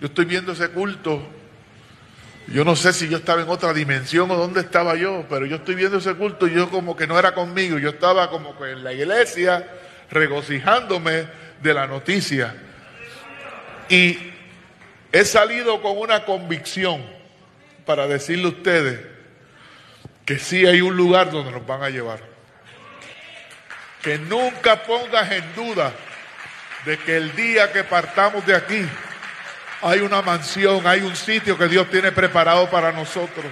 Yo 0.00 0.06
estoy 0.06 0.24
viendo 0.24 0.52
ese 0.52 0.68
culto 0.68 1.22
yo 2.46 2.62
no 2.62 2.76
sé 2.76 2.92
si 2.92 3.08
yo 3.08 3.16
estaba 3.16 3.40
en 3.40 3.48
otra 3.48 3.72
dimensión 3.72 4.30
o 4.30 4.36
dónde 4.36 4.60
estaba 4.60 4.96
yo, 4.96 5.24
pero 5.30 5.46
yo 5.46 5.56
estoy 5.56 5.74
viendo 5.76 5.96
ese 5.96 6.12
culto 6.14 6.46
y 6.46 6.52
yo 6.52 6.68
como 6.68 6.94
que 6.94 7.06
no 7.06 7.18
era 7.18 7.32
conmigo, 7.34 7.78
yo 7.78 7.88
estaba 7.88 8.28
como 8.28 8.54
que 8.58 8.70
en 8.72 8.84
la 8.84 8.92
iglesia 8.92 9.66
regocijándome 10.10 11.24
de 11.62 11.74
la 11.74 11.86
noticia. 11.86 12.54
Y 13.88 14.18
he 15.12 15.24
salido 15.24 15.80
con 15.82 15.98
una 15.98 16.24
convicción 16.24 17.04
para 17.84 18.06
decirle 18.06 18.46
a 18.46 18.48
ustedes 18.48 19.00
que 20.24 20.38
sí 20.38 20.66
hay 20.66 20.80
un 20.80 20.96
lugar 20.96 21.30
donde 21.30 21.52
nos 21.52 21.66
van 21.66 21.82
a 21.82 21.90
llevar. 21.90 22.20
Que 24.02 24.18
nunca 24.18 24.82
pongas 24.82 25.30
en 25.32 25.54
duda 25.54 25.92
de 26.84 26.98
que 26.98 27.16
el 27.16 27.34
día 27.34 27.72
que 27.72 27.84
partamos 27.84 28.44
de 28.46 28.54
aquí, 28.54 28.86
hay 29.82 30.00
una 30.00 30.22
mansión, 30.22 30.86
hay 30.86 31.00
un 31.00 31.16
sitio 31.16 31.56
que 31.56 31.68
Dios 31.68 31.90
tiene 31.90 32.12
preparado 32.12 32.68
para 32.70 32.92
nosotros. 32.92 33.46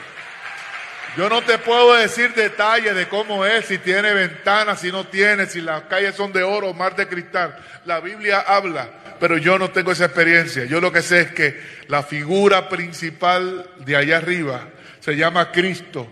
Yo 1.16 1.28
no 1.28 1.42
te 1.42 1.58
puedo 1.58 1.94
decir 1.94 2.32
detalles 2.32 2.94
de 2.94 3.06
cómo 3.06 3.44
es, 3.44 3.66
si 3.66 3.76
tiene 3.76 4.14
ventanas, 4.14 4.80
si 4.80 4.90
no 4.90 5.06
tiene, 5.06 5.46
si 5.46 5.60
las 5.60 5.82
calles 5.82 6.14
son 6.14 6.32
de 6.32 6.42
oro 6.42 6.70
o 6.70 6.74
mar 6.74 6.96
de 6.96 7.06
cristal. 7.06 7.54
La 7.84 8.00
Biblia 8.00 8.40
habla, 8.40 8.88
pero 9.20 9.36
yo 9.36 9.58
no 9.58 9.70
tengo 9.70 9.92
esa 9.92 10.06
experiencia. 10.06 10.64
Yo 10.64 10.80
lo 10.80 10.90
que 10.90 11.02
sé 11.02 11.20
es 11.20 11.32
que 11.32 11.60
la 11.88 12.02
figura 12.02 12.70
principal 12.70 13.68
de 13.80 13.96
allá 13.96 14.16
arriba 14.16 14.68
se 15.00 15.14
llama 15.14 15.52
Cristo. 15.52 16.10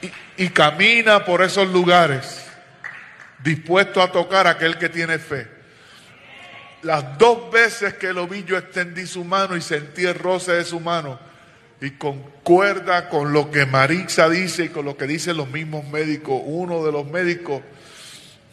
y, 0.00 0.44
y 0.44 0.48
camina 0.50 1.24
por 1.24 1.42
esos 1.42 1.68
lugares 1.68 2.46
dispuesto 3.42 4.00
a 4.00 4.12
tocar 4.12 4.46
a 4.46 4.50
aquel 4.50 4.78
que 4.78 4.88
tiene 4.88 5.18
fe. 5.18 5.48
Las 6.82 7.18
dos 7.18 7.50
veces 7.50 7.94
que 7.94 8.12
lo 8.12 8.28
vi 8.28 8.44
yo 8.44 8.56
extendí 8.56 9.06
su 9.06 9.24
mano 9.24 9.56
y 9.56 9.60
sentí 9.60 10.04
el 10.04 10.14
roce 10.14 10.52
de 10.52 10.64
su 10.64 10.78
mano 10.78 11.33
y 11.84 11.90
concuerda 11.90 13.10
con 13.10 13.34
lo 13.34 13.50
que 13.50 13.66
Marixa 13.66 14.30
dice 14.30 14.64
y 14.64 14.68
con 14.70 14.86
lo 14.86 14.96
que 14.96 15.06
dicen 15.06 15.36
los 15.36 15.50
mismos 15.50 15.86
médicos. 15.88 16.40
Uno 16.42 16.82
de 16.82 16.90
los 16.90 17.06
médicos, 17.06 17.60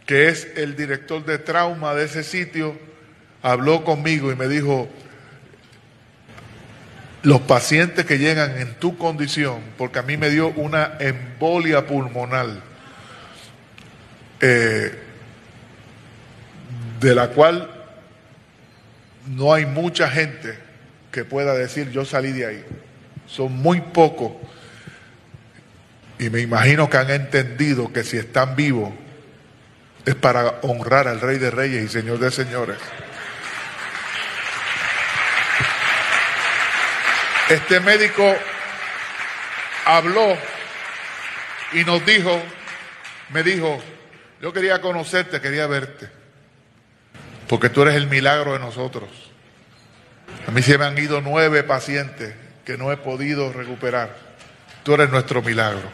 que 0.05 0.27
es 0.27 0.49
el 0.57 0.75
director 0.75 1.23
de 1.23 1.37
trauma 1.37 1.95
de 1.95 2.03
ese 2.05 2.23
sitio, 2.23 2.77
habló 3.41 3.85
conmigo 3.85 4.33
y 4.33 4.35
me 4.35 4.49
dijo, 4.49 4.89
los 7.23 7.39
pacientes 7.41 8.05
que 8.05 8.17
llegan 8.17 8.57
en 8.57 8.73
tu 8.75 8.97
condición, 8.97 9.61
porque 9.77 9.99
a 9.99 10.03
mí 10.03 10.17
me 10.17 10.29
dio 10.29 10.49
una 10.49 10.97
embolia 10.99 11.87
pulmonar, 11.87 12.49
eh, 14.41 14.91
de 16.99 17.15
la 17.15 17.29
cual 17.29 17.69
no 19.25 19.53
hay 19.53 19.65
mucha 19.65 20.09
gente 20.09 20.57
que 21.13 21.23
pueda 21.23 21.53
decir 21.53 21.91
yo 21.91 22.03
salí 22.03 22.33
de 22.33 22.45
ahí. 22.45 22.65
Son 23.31 23.51
muy 23.51 23.79
pocos. 23.79 24.33
Y 26.19 26.29
me 26.29 26.41
imagino 26.41 26.89
que 26.89 26.97
han 26.97 27.09
entendido 27.09 27.91
que 27.91 28.03
si 28.03 28.17
están 28.17 28.55
vivos 28.55 28.91
es 30.05 30.15
para 30.15 30.59
honrar 30.63 31.07
al 31.07 31.21
Rey 31.21 31.37
de 31.37 31.49
Reyes 31.49 31.85
y 31.85 31.87
Señor 31.87 32.19
de 32.19 32.29
Señores. 32.31 32.77
Este 37.49 37.79
médico 37.79 38.35
habló 39.85 40.37
y 41.73 41.83
nos 41.83 42.05
dijo, 42.05 42.41
me 43.29 43.43
dijo, 43.43 43.81
yo 44.41 44.53
quería 44.53 44.81
conocerte, 44.81 45.41
quería 45.41 45.67
verte, 45.67 46.09
porque 47.47 47.69
tú 47.69 47.81
eres 47.81 47.95
el 47.95 48.07
milagro 48.07 48.53
de 48.53 48.59
nosotros. 48.59 49.09
A 50.47 50.51
mí 50.51 50.61
se 50.61 50.77
me 50.77 50.85
han 50.85 50.97
ido 50.97 51.21
nueve 51.21 51.63
pacientes 51.63 52.35
que 52.65 52.77
no 52.77 52.91
he 52.91 52.97
podido 52.97 53.51
recuperar. 53.51 54.15
Tú 54.83 54.93
eres 54.93 55.09
nuestro 55.09 55.41
milagro. 55.41 55.89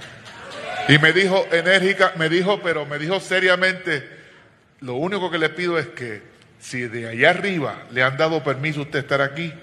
Y 0.87 0.99
me 0.99 1.11
dijo 1.11 1.45
enérgica, 1.51 2.13
me 2.17 2.29
dijo, 2.29 2.61
pero 2.61 2.85
me 2.85 2.97
dijo 2.97 3.19
seriamente, 3.19 4.07
lo 4.79 4.95
único 4.95 5.29
que 5.29 5.37
le 5.37 5.49
pido 5.49 5.77
es 5.77 5.87
que 5.87 6.21
si 6.59 6.81
de 6.81 7.09
allá 7.09 7.31
arriba 7.31 7.83
le 7.91 8.03
han 8.03 8.17
dado 8.17 8.43
permiso 8.43 8.79
a 8.79 8.83
usted 8.83 8.99
estar 8.99 9.21
aquí, 9.21 9.53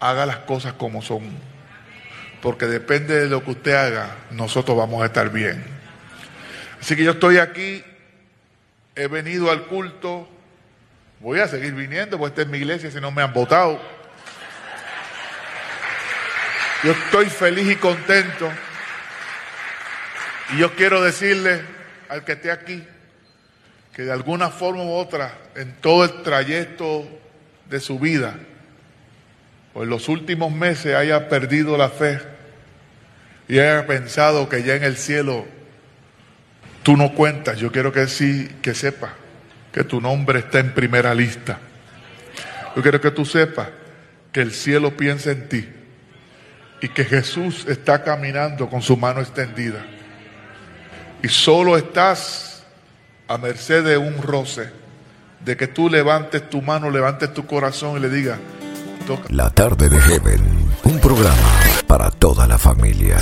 haga 0.00 0.26
las 0.26 0.38
cosas 0.38 0.72
como 0.74 1.02
son. 1.02 1.22
Porque 2.40 2.66
depende 2.66 3.20
de 3.20 3.28
lo 3.28 3.44
que 3.44 3.52
usted 3.52 3.74
haga, 3.74 4.16
nosotros 4.30 4.76
vamos 4.76 5.02
a 5.02 5.06
estar 5.06 5.30
bien. 5.30 5.62
Así 6.80 6.96
que 6.96 7.04
yo 7.04 7.12
estoy 7.12 7.38
aquí, 7.38 7.84
he 8.96 9.06
venido 9.06 9.50
al 9.50 9.66
culto, 9.66 10.28
voy 11.20 11.38
a 11.38 11.46
seguir 11.46 11.74
viniendo, 11.74 12.18
porque 12.18 12.32
esta 12.32 12.42
es 12.42 12.48
mi 12.48 12.58
iglesia, 12.58 12.90
si 12.90 13.00
no 13.00 13.12
me 13.12 13.22
han 13.22 13.32
votado. 13.32 13.80
Yo 16.82 16.90
estoy 16.90 17.26
feliz 17.26 17.70
y 17.70 17.76
contento. 17.76 18.50
Y 20.52 20.58
yo 20.58 20.74
quiero 20.74 21.00
decirle 21.00 21.60
al 22.08 22.24
que 22.24 22.32
esté 22.32 22.50
aquí 22.50 22.84
que 23.94 24.02
de 24.02 24.12
alguna 24.12 24.50
forma 24.50 24.82
u 24.82 24.90
otra, 24.90 25.32
en 25.54 25.74
todo 25.80 26.04
el 26.04 26.22
trayecto 26.22 27.06
de 27.68 27.78
su 27.78 28.00
vida, 28.00 28.34
o 29.74 29.84
en 29.84 29.90
los 29.90 30.08
últimos 30.08 30.50
meses 30.50 30.96
haya 30.96 31.28
perdido 31.28 31.76
la 31.76 31.88
fe 31.88 32.20
y 33.48 33.58
haya 33.58 33.86
pensado 33.86 34.48
que 34.48 34.62
ya 34.62 34.74
en 34.74 34.82
el 34.82 34.96
cielo 34.96 35.46
tú 36.82 36.96
no 36.96 37.14
cuentas, 37.14 37.58
yo 37.58 37.70
quiero 37.70 37.92
que 37.92 38.08
sí, 38.08 38.50
que 38.60 38.74
sepa 38.74 39.14
que 39.72 39.84
tu 39.84 40.00
nombre 40.00 40.40
está 40.40 40.58
en 40.58 40.74
primera 40.74 41.14
lista. 41.14 41.58
Yo 42.74 42.82
quiero 42.82 43.00
que 43.00 43.10
tú 43.10 43.24
sepas 43.24 43.68
que 44.32 44.40
el 44.40 44.52
cielo 44.52 44.96
piensa 44.96 45.30
en 45.30 45.48
ti 45.48 45.68
y 46.82 46.88
que 46.88 47.04
Jesús 47.04 47.64
está 47.68 48.02
caminando 48.02 48.68
con 48.68 48.82
su 48.82 48.96
mano 48.96 49.20
extendida. 49.20 49.86
Y 51.22 51.28
solo 51.28 51.76
estás 51.76 52.64
a 53.28 53.38
merced 53.38 53.84
de 53.84 53.96
un 53.96 54.20
roce, 54.20 54.68
de 55.44 55.56
que 55.56 55.68
tú 55.68 55.88
levantes 55.88 56.50
tu 56.50 56.60
mano, 56.60 56.90
levantes 56.90 57.32
tu 57.32 57.46
corazón 57.46 57.96
y 57.96 58.00
le 58.00 58.10
digas, 58.10 58.38
La 59.28 59.50
tarde 59.50 59.88
de 59.88 60.00
Heaven, 60.00 60.42
un 60.82 60.98
programa 60.98 61.60
para 61.86 62.10
toda 62.10 62.48
la 62.48 62.58
familia. 62.58 63.16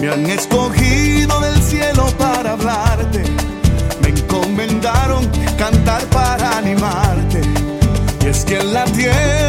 Me 0.00 0.08
han 0.08 0.26
escogido 0.26 1.40
del 1.40 1.60
cielo 1.60 2.06
para 2.18 2.52
hablarte. 2.52 3.24
Me 4.00 4.08
encomendaron 4.10 5.28
cantar 5.58 6.02
para 6.06 6.58
animarte. 6.58 7.40
Y 8.24 8.26
es 8.26 8.44
que 8.44 8.60
en 8.60 8.74
la 8.74 8.84
tierra 8.84 9.45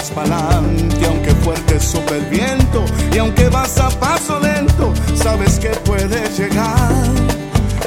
vas 0.00 0.10
pa'lante 0.10 1.06
aunque 1.06 1.30
fuerte 1.42 1.78
sopla 1.78 2.16
el 2.16 2.24
viento. 2.26 2.84
Y 3.12 3.18
aunque 3.18 3.48
vas 3.48 3.78
a 3.78 3.88
paso 3.90 4.38
lento, 4.40 4.92
sabes 5.14 5.58
que 5.58 5.68
puedes 5.84 6.38
llegar 6.38 7.04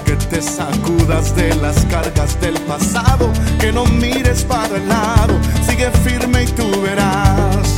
que 0.06 0.16
te 0.18 0.42
sacudas 0.42 1.34
de 1.36 1.56
las 1.56 1.86
cargas 1.86 2.40
del 2.42 2.56
pasado, 2.62 3.32
que 3.60 3.72
no 3.72 3.86
mires 3.86 4.44
para 4.44 4.76
el 4.76 4.88
lado, 4.90 5.40
sigue 5.66 5.90
firme 6.04 6.44
y 6.44 6.48
tú 6.48 6.82
verás. 6.82 7.76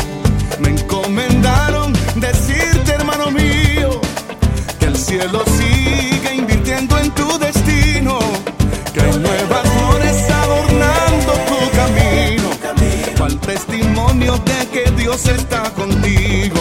Me 0.60 0.70
encomendaron 0.70 1.94
decirte, 2.16 2.94
hermano 2.94 3.30
mío, 3.30 4.02
que 4.80 4.86
el 4.86 4.98
cielo 4.98 5.44
sigue 5.58 5.75
Dios 15.06 15.28
está 15.28 15.72
contigo 15.76 16.60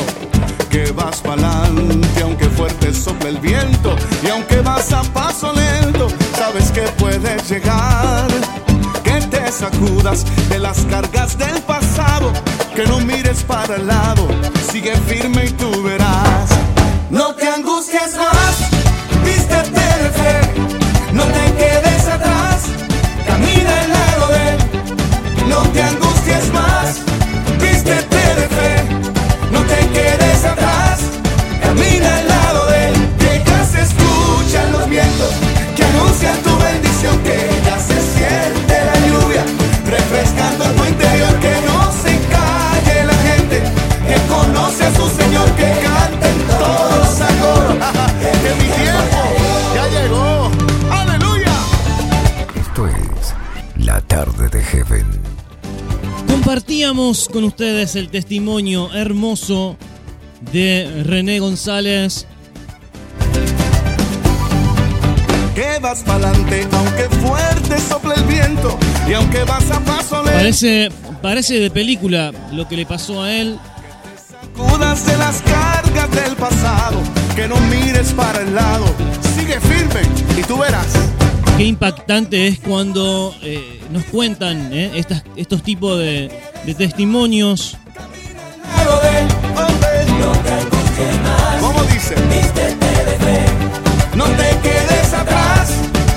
que 0.69 0.93
vas 0.93 1.23
pa'lante 1.23 2.23
aunque 2.23 2.45
fuerte 2.51 2.93
sopla 2.93 3.31
el 3.31 3.39
viento 3.39 3.97
y 4.23 4.29
aunque 4.29 4.61
vas 4.61 4.93
a 4.93 5.03
paso 5.03 5.51
lento, 5.55 6.09
sabes 6.37 6.71
que 6.71 6.83
puedes 6.99 7.49
llegar. 7.49 8.29
Que 9.03 9.19
te 9.29 9.51
sacudas 9.51 10.27
de 10.51 10.59
las 10.59 10.81
cargas 10.91 11.39
del 11.39 11.59
pasado, 11.63 12.35
que 12.77 12.87
no 12.87 13.01
mires 13.01 13.43
para 13.45 13.77
el 13.77 13.87
lado, 13.87 14.29
sigue 14.71 14.95
firme 15.09 15.47
y 15.47 15.51
tú 15.53 15.83
verás. 15.83 16.51
No 17.09 17.35
te 17.37 17.49
angusties 17.49 18.15
más, 18.19 18.55
vístete 19.25 19.87
de 20.03 20.11
fe, 20.21 20.41
no 21.15 21.23
te 21.23 21.45
quedes 21.55 22.09
atrás, 22.09 22.61
camina 23.27 23.81
al 23.81 23.89
lado 23.89 24.29
de 24.29 24.49
él. 24.51 24.59
No 25.49 25.63
te 25.73 25.83
angusties 25.83 26.14
Compartíamos 56.59 57.29
con 57.29 57.43
ustedes 57.43 57.97
el 57.97 58.11
testimonio 58.11 58.95
hermoso 58.95 59.77
de 60.53 61.03
René 61.05 61.41
González. 61.41 62.29
Que 65.57 65.81
vas 65.83 66.05
pa'lante 66.05 66.65
aunque 66.71 67.09
fuerte 67.27 67.81
sople 67.81 68.15
el 68.15 68.23
viento 68.23 68.79
y 69.09 69.15
aunque 69.15 69.43
vas 69.43 69.69
a 69.73 69.81
paso 69.81 70.19
lento. 70.23 70.31
Parece, 70.31 70.93
parece 71.21 71.59
de 71.59 71.73
película 71.73 72.31
lo 72.53 72.69
que 72.69 72.77
le 72.77 72.87
pasó 72.87 73.25
a 73.25 73.33
él. 73.35 73.59
Sacudas 74.31 75.05
de 75.07 75.17
las 75.17 75.43
cargas 75.43 76.09
del 76.13 76.37
pasado, 76.37 77.01
que 77.35 77.49
no 77.49 77.57
mires 77.63 78.13
para 78.13 78.43
el 78.43 78.55
lado, 78.55 78.87
sigue 79.37 79.59
firme 79.59 80.03
y 80.39 80.43
tú 80.45 80.59
verás. 80.59 80.87
Qué 81.57 81.63
impactante 81.67 82.49
es 82.49 82.59
cuando 82.59 83.33
eh, 83.41 83.81
nos 83.93 84.03
cuentan 84.07 84.73
eh, 84.73 84.91
estas- 84.97 85.23
estos 85.37 85.63
tipos 85.63 85.97
de, 86.01 86.29
de 86.67 86.75
testimonios. 86.75 87.77
¿Cómo 91.61 91.83
dice? 91.85 92.15
No 94.15 94.25
te 94.25 94.59
quedes 94.63 95.13
atrás, 95.13 95.71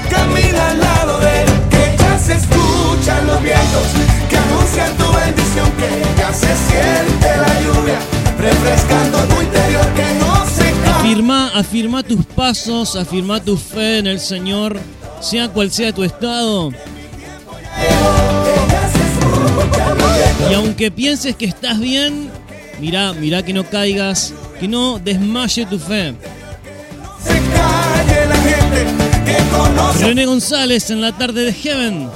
camina 0.09 0.69
al 0.69 0.79
lado 0.79 1.19
de 1.19 1.41
él, 1.41 1.49
que 1.69 1.95
ya 1.97 2.19
se 2.19 2.33
escuchan 2.33 3.25
los 3.25 3.41
vientos 3.41 3.87
que 4.29 4.37
anuncian 4.37 4.97
tu 4.97 5.11
canción 5.11 5.71
que 5.71 6.19
ya 6.19 6.31
se 6.31 6.55
siente 6.67 7.37
la 7.37 7.61
lluvia, 7.61 7.99
refrescando 8.39 9.17
tu 9.17 9.41
interior 9.41 9.85
que 9.95 10.13
no 10.19 10.45
se 10.45 10.71
cae. 10.83 10.93
Afirma, 10.93 11.51
afirma 11.55 12.03
tus 12.03 12.25
pasos, 12.25 12.95
afirma 12.95 13.41
tu 13.41 13.57
fe 13.57 13.97
en 13.97 14.07
el 14.07 14.19
Señor, 14.19 14.79
sea 15.19 15.49
cual 15.49 15.71
sea 15.71 15.91
tu 15.91 16.03
estado. 16.03 16.71
Y 20.49 20.53
aunque 20.53 20.91
pienses 20.91 21.35
que 21.35 21.45
estás 21.45 21.79
bien, 21.79 22.29
mira, 22.79 23.13
mira 23.13 23.43
que 23.43 23.53
no 23.53 23.63
caigas, 23.69 24.33
que 24.59 24.67
no 24.67 24.99
desmaye 24.99 25.65
tu 25.65 25.77
fe. 25.79 26.13
René 29.99 30.25
González 30.25 30.89
en 30.89 31.01
la 31.01 31.11
tarde 31.17 31.43
de 31.43 31.53
Heaven. 31.53 32.09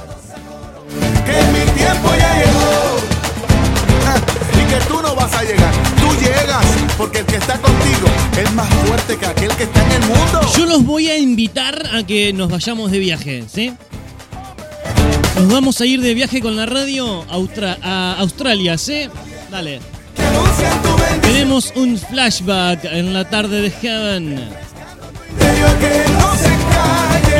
que 1.26 1.32
mi 1.52 1.72
tiempo 1.76 2.08
ya 2.18 2.34
llegó. 2.38 2.96
Y 4.54 4.70
que 4.70 4.86
tú 4.86 5.02
no 5.02 5.14
vas 5.14 5.32
a 5.34 5.42
llegar, 5.42 5.72
tú 6.00 6.14
llegas, 6.20 6.64
porque 6.96 7.18
el 7.18 7.26
que 7.26 7.36
está 7.36 7.58
contigo 7.58 8.08
es 8.40 8.52
más 8.52 8.68
fuerte 8.86 9.16
que 9.16 9.26
aquel 9.26 9.50
que 9.56 9.64
está 9.64 9.84
en 9.84 9.92
el 9.92 10.08
mundo. 10.08 10.40
Yo 10.56 10.66
los 10.66 10.84
voy 10.84 11.08
a 11.08 11.18
invitar 11.18 11.82
a 11.92 12.02
que 12.06 12.32
nos 12.32 12.50
vayamos 12.50 12.90
de 12.90 12.98
viaje, 12.98 13.44
¿sí? 13.52 13.74
Nos 15.36 15.48
vamos 15.52 15.80
a 15.80 15.86
ir 15.86 16.00
de 16.00 16.14
viaje 16.14 16.40
con 16.40 16.56
la 16.56 16.66
radio 16.66 17.22
a, 17.28 17.34
Austra- 17.34 17.78
a 17.82 18.16
Australia, 18.18 18.76
¿sí? 18.78 19.08
Dale. 19.50 19.80
Tenemos 21.22 21.72
un 21.74 21.98
flashback 21.98 22.84
en 22.84 23.12
la 23.14 23.28
tarde 23.28 23.62
de 23.62 23.70
Heaven. 23.70 24.48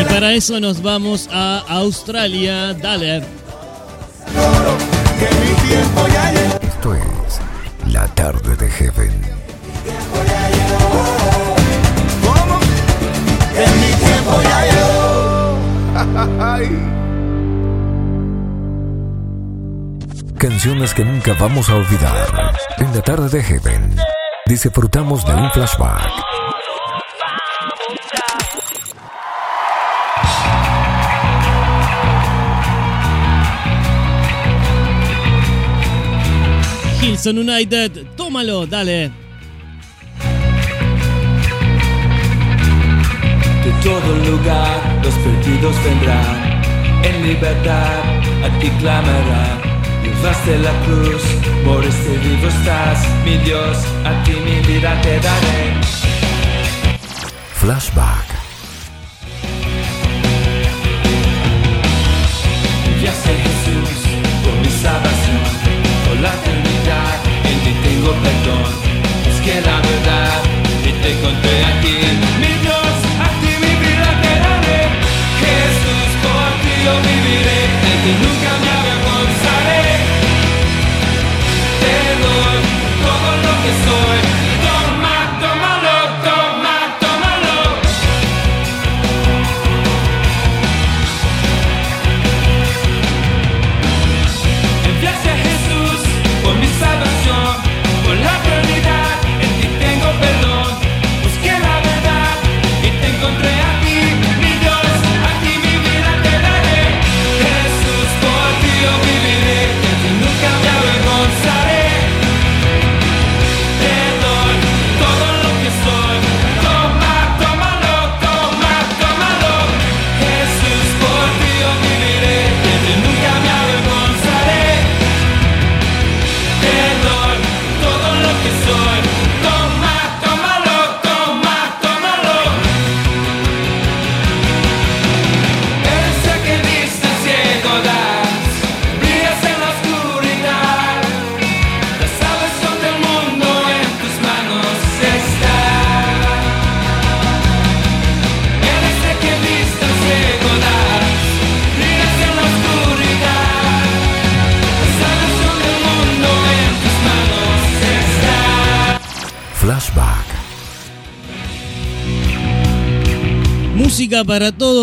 Y 0.00 0.04
para 0.04 0.32
eso 0.32 0.58
nos 0.58 0.82
vamos 0.82 1.28
a 1.32 1.58
Australia. 1.68 2.74
Dale. 2.74 3.18
Esto 6.62 6.94
es 6.94 7.92
La 7.92 8.06
Tarde 8.08 8.56
de 8.56 8.68
Heaven. 8.70 9.22
En 13.54 13.80
mi 13.80 13.92
tiempo 14.04 14.42
ya 14.42 14.62
Canciones 20.42 20.92
que 20.92 21.04
nunca 21.04 21.34
vamos 21.34 21.68
a 21.70 21.76
olvidar. 21.76 22.52
En 22.78 22.92
La 22.92 23.00
Tarde 23.00 23.28
de 23.28 23.44
Heaven 23.44 23.94
disfrutamos 24.44 25.24
de 25.24 25.34
un 25.34 25.48
flashback. 25.52 26.10
Hilson 37.00 37.38
United, 37.38 38.04
tómalo, 38.16 38.66
dale. 38.66 39.12
De 43.62 43.72
todo 43.84 44.16
lugar 44.28 45.00
los 45.04 45.14
perdidos 45.14 45.76
vendrán, 45.84 46.60
en 47.04 47.28
libertad 47.28 48.00
a 48.42 48.58
ti 48.58 48.68
clamarán. 48.80 49.71
Llevaste 50.22 50.56
la 50.58 50.70
cruz, 50.84 51.22
por 51.64 51.84
este 51.84 52.16
vivo 52.18 52.46
estás, 52.46 53.08
mi 53.24 53.38
Dios, 53.38 53.76
a 54.04 54.22
ti 54.22 54.30
mi 54.44 54.60
vida 54.60 54.96
te 55.02 55.18
daré. 55.18 55.80
Flashback. 57.54 58.31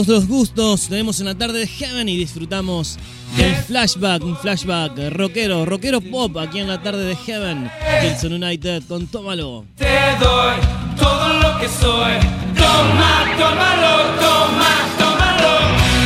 Todos 0.06 0.08
los 0.08 0.28
gustos. 0.28 0.88
Tenemos 0.88 1.20
en 1.20 1.26
la 1.26 1.36
tarde 1.36 1.60
de 1.60 1.68
Heaven 1.68 2.08
y 2.08 2.16
disfrutamos 2.16 2.98
del 3.36 3.54
flashback, 3.54 4.24
un 4.24 4.38
flashback 4.38 4.98
rockero, 5.10 5.66
rockero 5.66 6.00
pop 6.00 6.38
aquí 6.38 6.60
en 6.60 6.70
la 6.70 6.82
tarde 6.82 7.04
de 7.04 7.16
Heaven. 7.18 7.70
Hilson 8.02 8.42
United 8.42 8.84
con 8.88 9.08
Tómalo. 9.08 9.66
Te 9.76 9.86
doy 10.22 10.56
todo 10.98 11.34
lo 11.42 11.60
que 11.60 11.68
soy. 11.68 12.14
Toma, 12.56 13.26
tómalo, 13.38 13.98
toma, 14.22 14.72
tómalo. 14.98 15.54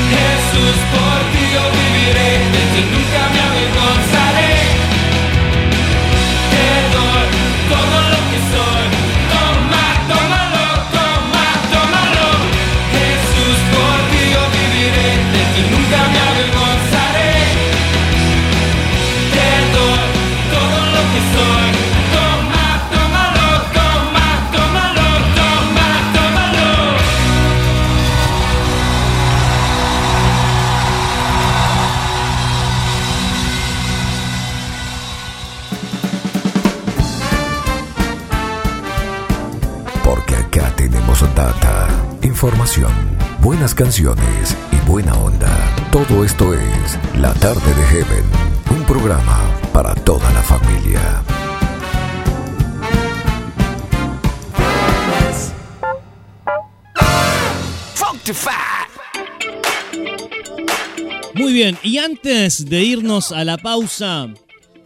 Jesús, 0.10 0.76
por 0.94 1.20
ti 1.32 1.44
yo 1.54 1.64
viviré. 1.78 2.32
De 2.54 2.62
ti 2.74 2.82
nunca 2.90 3.30
me 3.32 3.40
avergonzaré. 3.42 4.53
Información, 42.74 42.92
buenas 43.42 43.76
canciones 43.76 44.58
y 44.72 44.90
buena 44.90 45.14
onda. 45.16 45.76
Todo 45.92 46.24
esto 46.24 46.54
es 46.54 46.98
La 47.20 47.34
Tarde 47.36 47.74
de 47.76 47.84
Heaven, 47.86 48.26
un 48.72 48.84
programa 48.86 49.42
para 49.72 49.94
toda 49.94 50.32
la 50.32 50.42
familia. 50.42 51.24
Muy 61.36 61.54
bien, 61.54 61.78
y 61.84 61.98
antes 61.98 62.70
de 62.70 62.82
irnos 62.84 63.32
a 63.32 63.44
la 63.44 63.58
pausa, 63.58 64.30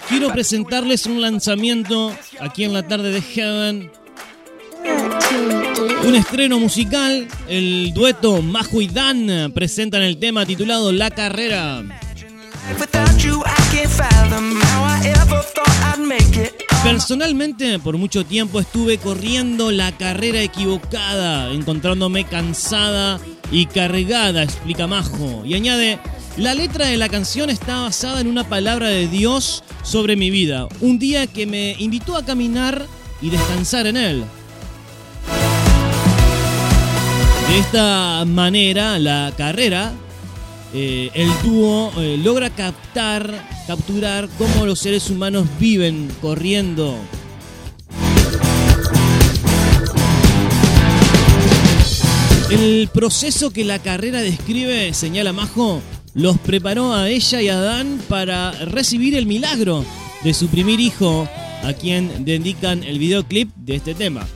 quiero 0.10 0.32
presentarles 0.34 1.06
un 1.06 1.22
lanzamiento 1.22 2.12
aquí 2.40 2.64
en 2.64 2.74
la 2.74 2.88
tarde 2.88 3.12
de 3.12 3.22
Heaven. 3.22 3.92
Un 6.06 6.16
estreno 6.16 6.60
musical, 6.60 7.28
el 7.48 7.94
dueto 7.94 8.42
Majo 8.42 8.82
y 8.82 8.88
Dan 8.88 9.52
presentan 9.54 10.02
el 10.02 10.18
tema 10.18 10.46
titulado 10.46 10.92
La 10.92 11.12
Carrera. 11.12 11.84
Personalmente, 16.84 17.80
por 17.80 17.98
mucho 17.98 18.26
tiempo 18.26 18.60
estuve 18.60 18.98
corriendo 18.98 19.72
la 19.72 19.92
carrera 19.96 20.42
equivocada, 20.42 21.52
encontrándome 21.52 22.26
cansada 22.26 23.20
y 23.52 23.68
cargada, 23.68 24.44
explica 24.44 24.88
Majo. 24.88 25.44
Y 25.46 25.54
añade, 25.54 26.00
la 26.38 26.56
letra 26.56 26.88
de 26.88 26.98
la 26.98 27.10
canción 27.10 27.50
está 27.50 27.82
basada 27.82 28.22
en 28.22 28.28
una 28.28 28.48
palabra 28.50 28.88
de 28.88 29.08
Dios 29.08 29.64
sobre 29.84 30.16
mi 30.16 30.32
vida, 30.32 30.68
un 30.82 30.98
día 30.98 31.28
que 31.28 31.46
me 31.46 31.76
invitó 31.78 32.16
a 32.16 32.26
caminar 32.26 32.86
y 33.22 33.30
descansar 33.30 33.86
en 33.88 33.98
él. 33.98 34.24
De 37.50 37.60
esta 37.60 38.26
manera, 38.26 39.00
la 39.00 39.34
carrera, 39.38 39.94
eh, 40.74 41.10
el 41.14 41.30
dúo 41.44 41.92
eh, 41.98 42.20
logra 42.22 42.50
captar, 42.50 43.48
capturar 43.66 44.28
cómo 44.38 44.66
los 44.66 44.80
seres 44.80 45.10
humanos 45.10 45.48
viven 45.58 46.10
corriendo. 46.22 46.98
El 52.50 52.90
proceso 52.94 53.52
que 53.52 53.66
la 53.66 53.80
carrera 53.80 54.22
describe, 54.22 54.94
señala 54.94 55.34
Majo, 55.34 55.82
los 56.14 56.38
preparó 56.38 56.94
a 56.94 57.10
ella 57.10 57.42
y 57.42 57.50
a 57.50 57.58
Adán 57.58 58.02
para 58.10 58.52
recibir 58.52 59.16
el 59.16 59.26
milagro 59.26 59.86
de 60.24 60.34
su 60.34 60.48
primer 60.48 60.80
hijo, 60.80 61.28
a 61.64 61.74
quien 61.74 62.26
dedican 62.26 62.84
el 62.84 63.00
videoclip 63.00 63.50
de 63.56 63.76
este 63.76 63.94
tema. 63.94 64.28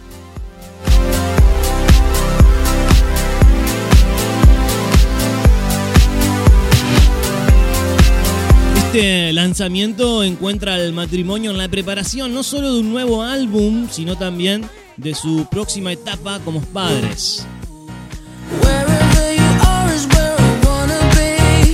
Este 8.93 9.31
lanzamiento 9.31 10.21
encuentra 10.21 10.75
al 10.75 10.91
matrimonio 10.91 11.51
en 11.51 11.57
la 11.57 11.69
preparación 11.69 12.33
no 12.33 12.43
solo 12.43 12.73
de 12.73 12.81
un 12.81 12.91
nuevo 12.91 13.23
álbum, 13.23 13.87
sino 13.89 14.17
también 14.17 14.69
de 14.97 15.15
su 15.15 15.47
próxima 15.49 15.93
etapa 15.93 16.41
como 16.43 16.59
padres. 16.59 17.47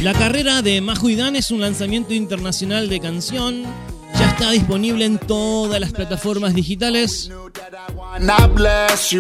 La 0.04 0.14
carrera 0.14 0.62
de 0.62 0.80
Majo 0.80 1.10
y 1.10 1.16
Dan 1.16 1.36
es 1.36 1.50
un 1.50 1.60
lanzamiento 1.60 2.14
internacional 2.14 2.88
de 2.88 3.00
canción. 3.00 3.64
Está 4.40 4.52
disponible 4.52 5.04
en 5.04 5.18
todas 5.18 5.80
las 5.82 5.92
plataformas 5.92 6.54
digitales. 6.54 7.32
Y 9.12 9.20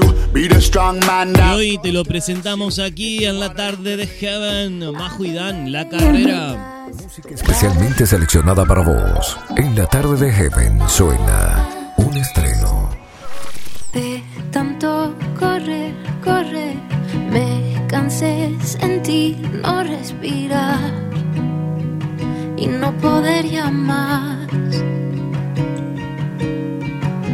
hoy 1.55 1.79
te 1.81 1.91
lo 1.91 2.05
presentamos 2.05 2.77
aquí 2.77 3.25
en 3.25 3.39
la 3.39 3.51
tarde 3.55 3.97
de 3.97 4.05
Heaven. 4.05 4.91
Majo 4.91 5.25
y 5.25 5.31
Dan, 5.33 5.71
la 5.71 5.89
carrera. 5.89 6.85
Especialmente 7.31 8.05
seleccionada 8.05 8.63
para 8.63 8.83
vos. 8.83 9.39
En 9.55 9.75
la 9.75 9.87
tarde 9.87 10.23
de 10.23 10.31
Heaven 10.31 10.87
suena 10.87 11.67
un 11.97 12.15
estreno. 12.15 12.91
De 13.93 14.23
tanto 14.51 15.15
correr, 15.39 15.95
correr, 16.23 16.75
me 17.31 17.87
cansé, 17.87 18.55
sentí 18.63 19.35
no 19.63 19.81
respirar 19.81 20.93
y 22.55 22.67
no 22.67 22.95
poder 22.97 23.47
llamar. 23.49 24.47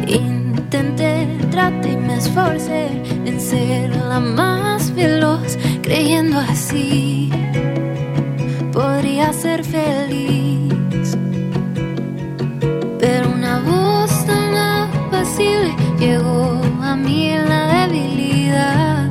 Intenté, 0.06 1.26
traté 1.50 1.92
y 1.92 1.96
me 1.96 2.16
esforcé 2.16 2.88
en 3.24 3.40
ser 3.40 3.90
la 3.96 4.20
más 4.20 4.94
veloz, 4.94 5.56
creyendo 5.82 6.38
así. 6.38 7.30
Podría 8.72 9.32
ser 9.32 9.64
feliz. 9.64 11.16
Pero 12.98 13.30
una 13.30 13.60
voz 13.60 14.26
tan 14.26 14.54
apacible 14.56 15.74
llegó 15.98 16.60
a 16.82 16.96
mí 16.96 17.30
en 17.30 17.48
la 17.48 17.86
debilidad. 17.86 19.10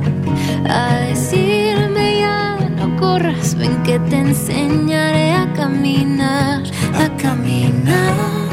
A 0.68 0.96
decirme 1.08 2.20
ya 2.20 2.56
no 2.76 2.96
corras, 2.96 3.54
ven 3.56 3.82
que 3.82 3.98
te 3.98 4.18
enseñaré 4.18 5.32
a 5.32 5.52
caminar, 5.54 6.62
a 6.94 7.08
caminar, 7.16 8.43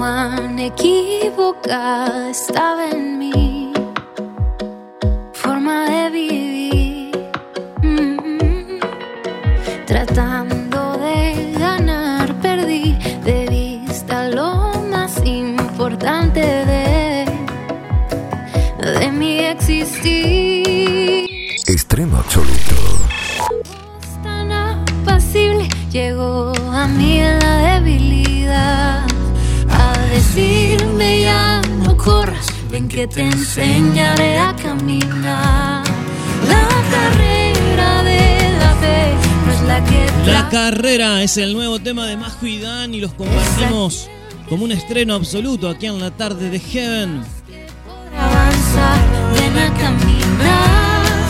cuán 0.00 0.58
equivocada 0.58 2.30
estaba 2.30 2.88
en 2.88 3.18
mi 3.18 3.49
importante 16.30 16.40
de, 16.66 17.26
de 19.00 19.12
mi 19.12 19.38
existir. 19.40 21.26
Estreno 21.66 22.18
absoluto. 22.18 22.74
tan 24.22 24.52
apacible 24.52 25.68
llegó 25.90 26.52
a 26.72 26.86
mí 26.86 27.18
en 27.18 27.38
la 27.38 27.74
debilidad 27.74 29.06
a 29.68 29.98
decirme 30.12 31.22
ya 31.22 31.62
no 31.84 31.96
corras 31.96 32.46
ven 32.70 32.88
que 32.88 33.06
te 33.06 33.22
enseñaré 33.22 34.38
a 34.38 34.54
caminar 34.56 35.84
la 36.48 36.68
carrera 36.90 38.02
de 38.02 38.58
la 38.58 38.74
fe 38.76 39.14
no 39.46 39.52
es 39.52 39.62
la 39.62 39.84
que 39.84 40.06
La 40.30 40.48
carrera 40.48 41.22
es 41.22 41.36
el 41.36 41.52
nuevo 41.54 41.78
tema 41.78 42.06
de 42.06 42.16
Majo 42.16 42.46
y 42.46 42.60
Dan 42.60 42.94
y 42.94 43.00
los 43.00 43.12
compartimos 43.14 44.08
como 44.50 44.64
un 44.64 44.72
estreno 44.72 45.14
absoluto 45.14 45.68
aquí 45.68 45.86
en 45.86 46.00
la 46.00 46.10
tarde 46.10 46.50
de 46.50 46.58
Heaven. 46.58 47.22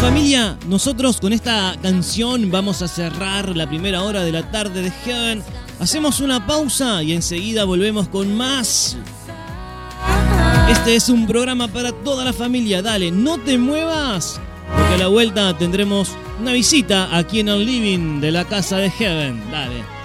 Familia, 0.00 0.56
nosotros 0.66 1.20
con 1.20 1.34
esta 1.34 1.76
canción 1.82 2.50
vamos 2.50 2.80
a 2.80 2.88
cerrar 2.88 3.54
la 3.54 3.68
primera 3.68 4.02
hora 4.04 4.24
de 4.24 4.32
la 4.32 4.50
tarde 4.50 4.80
de 4.80 4.90
Heaven. 4.90 5.42
Hacemos 5.78 6.20
una 6.20 6.46
pausa 6.46 7.02
y 7.02 7.12
enseguida 7.12 7.64
volvemos 7.64 8.08
con 8.08 8.34
más. 8.34 8.96
Este 10.70 10.96
es 10.96 11.10
un 11.10 11.26
programa 11.26 11.68
para 11.68 11.92
toda 11.92 12.24
la 12.24 12.32
familia. 12.32 12.80
Dale, 12.80 13.10
no 13.10 13.36
te 13.36 13.58
muevas, 13.58 14.40
porque 14.74 14.94
a 14.94 14.98
la 14.98 15.08
vuelta 15.08 15.58
tendremos 15.58 16.12
una 16.40 16.52
visita 16.52 17.14
aquí 17.14 17.40
en 17.40 17.50
el 17.50 17.66
living 17.66 18.20
de 18.22 18.30
la 18.30 18.46
casa 18.46 18.78
de 18.78 18.90
Heaven. 18.90 19.42
Dale. 19.50 19.99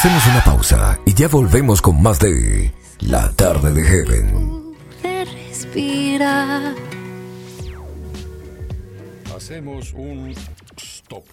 Hacemos 0.00 0.26
una 0.28 0.42
pausa 0.42 0.98
y 1.04 1.12
ya 1.12 1.28
volvemos 1.28 1.82
con 1.82 2.00
más 2.00 2.18
de 2.20 2.72
La 3.00 3.30
tarde 3.32 3.70
de 3.70 3.82
Heaven. 3.82 4.74
de 5.02 5.24
respirar 5.26 6.74
Hacemos 9.36 9.92
un 9.92 10.34
stop. 10.78 11.24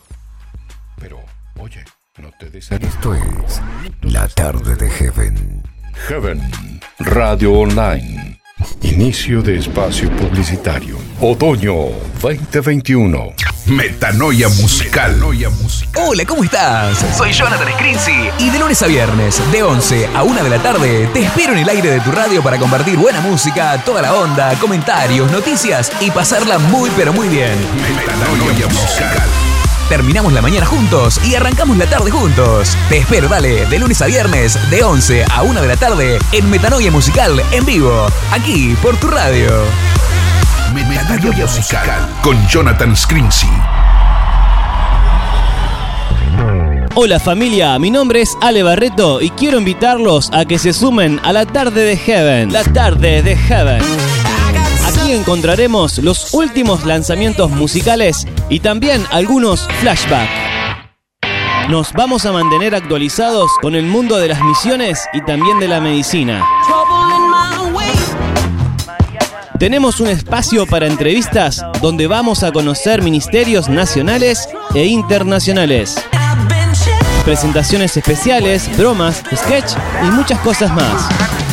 Pero, 0.99 1.17
oye, 1.57 1.81
no 2.17 2.29
te 2.37 2.49
des 2.49 2.69
Esto 2.69 3.13
es 3.15 3.61
La 4.01 4.27
tarde 4.27 4.75
de 4.75 4.89
Heaven. 4.89 5.63
Heaven 6.09 6.41
Radio 6.99 7.53
Online. 7.53 8.41
Inicio 8.81 9.43
de 9.43 9.57
espacio 9.57 10.09
publicitario. 10.15 10.97
Otoño 11.21 11.89
2021. 12.21 13.33
Metanoia 13.67 14.49
musical. 14.49 15.21
Hola, 15.95 16.25
¿cómo 16.25 16.43
estás? 16.43 16.97
Soy 17.15 17.33
Jonathan 17.33 17.67
Scrinzi 17.73 18.29
y 18.39 18.49
de 18.49 18.57
lunes 18.57 18.81
a 18.81 18.87
viernes, 18.87 19.39
de 19.51 19.61
11 19.61 20.09
a 20.15 20.23
1 20.23 20.43
de 20.43 20.49
la 20.49 20.59
tarde, 20.59 21.07
te 21.13 21.19
espero 21.19 21.53
en 21.53 21.59
el 21.59 21.69
aire 21.69 21.91
de 21.91 21.99
tu 21.99 22.11
radio 22.11 22.41
para 22.41 22.57
compartir 22.57 22.97
buena 22.97 23.21
música, 23.21 23.79
toda 23.83 24.01
la 24.01 24.15
onda, 24.15 24.55
comentarios, 24.59 25.31
noticias 25.31 25.91
y 25.99 26.09
pasarla 26.09 26.57
muy 26.57 26.89
pero 26.97 27.13
muy 27.13 27.27
bien. 27.27 27.55
Metanoia 27.75 28.67
musical. 28.67 29.46
Terminamos 29.89 30.33
la 30.33 30.41
mañana 30.41 30.65
juntos 30.65 31.19
y 31.23 31.35
arrancamos 31.35 31.77
la 31.77 31.85
tarde 31.85 32.11
juntos. 32.11 32.75
Te 32.89 32.97
espero, 32.97 33.29
dale, 33.29 33.65
de 33.67 33.79
lunes 33.79 34.01
a 34.01 34.07
viernes, 34.07 34.59
de 34.69 34.83
11 34.83 35.25
a 35.33 35.43
1 35.43 35.61
de 35.61 35.67
la 35.67 35.77
tarde, 35.77 36.19
en 36.33 36.49
Metanoia 36.49 36.91
Musical, 36.91 37.41
en 37.51 37.65
vivo, 37.65 38.07
aquí 38.31 38.75
por 38.81 38.97
tu 38.97 39.07
radio. 39.07 39.49
Metanoia 40.73 41.45
Musical 41.45 42.09
con 42.21 42.47
Jonathan 42.47 42.97
Scrincy. 42.97 43.47
Hola 46.95 47.19
familia, 47.19 47.79
mi 47.79 47.89
nombre 47.89 48.21
es 48.21 48.37
Ale 48.41 48.63
Barreto 48.63 49.21
y 49.21 49.29
quiero 49.29 49.57
invitarlos 49.57 50.29
a 50.33 50.43
que 50.45 50.59
se 50.59 50.73
sumen 50.73 51.21
a 51.23 51.31
la 51.31 51.45
tarde 51.45 51.83
de 51.83 51.95
Heaven. 51.95 52.51
La 52.51 52.63
tarde 52.65 53.21
de 53.21 53.37
Heaven. 53.37 54.16
Aquí 54.87 55.11
encontraremos 55.11 55.97
los 55.97 56.33
últimos 56.33 56.85
lanzamientos 56.85 57.51
musicales 57.51 58.25
y 58.49 58.61
también 58.61 59.03
algunos 59.11 59.67
flashbacks. 59.81 60.31
Nos 61.67 61.91
vamos 61.91 62.25
a 62.25 62.31
mantener 62.31 62.73
actualizados 62.73 63.51
con 63.61 63.75
el 63.75 63.85
mundo 63.85 64.17
de 64.17 64.29
las 64.29 64.41
misiones 64.41 65.05
y 65.11 65.21
también 65.21 65.59
de 65.59 65.67
la 65.67 65.81
medicina. 65.81 66.41
Tenemos 69.59 69.99
un 69.99 70.07
espacio 70.07 70.65
para 70.65 70.87
entrevistas 70.87 71.65
donde 71.81 72.07
vamos 72.07 72.43
a 72.43 72.53
conocer 72.53 73.01
ministerios 73.01 73.67
nacionales 73.67 74.47
e 74.73 74.85
internacionales. 74.85 75.97
Presentaciones 77.25 77.97
especiales, 77.97 78.69
bromas, 78.77 79.21
sketch 79.35 79.73
y 80.07 80.11
muchas 80.11 80.39
cosas 80.39 80.73
más. 80.73 81.46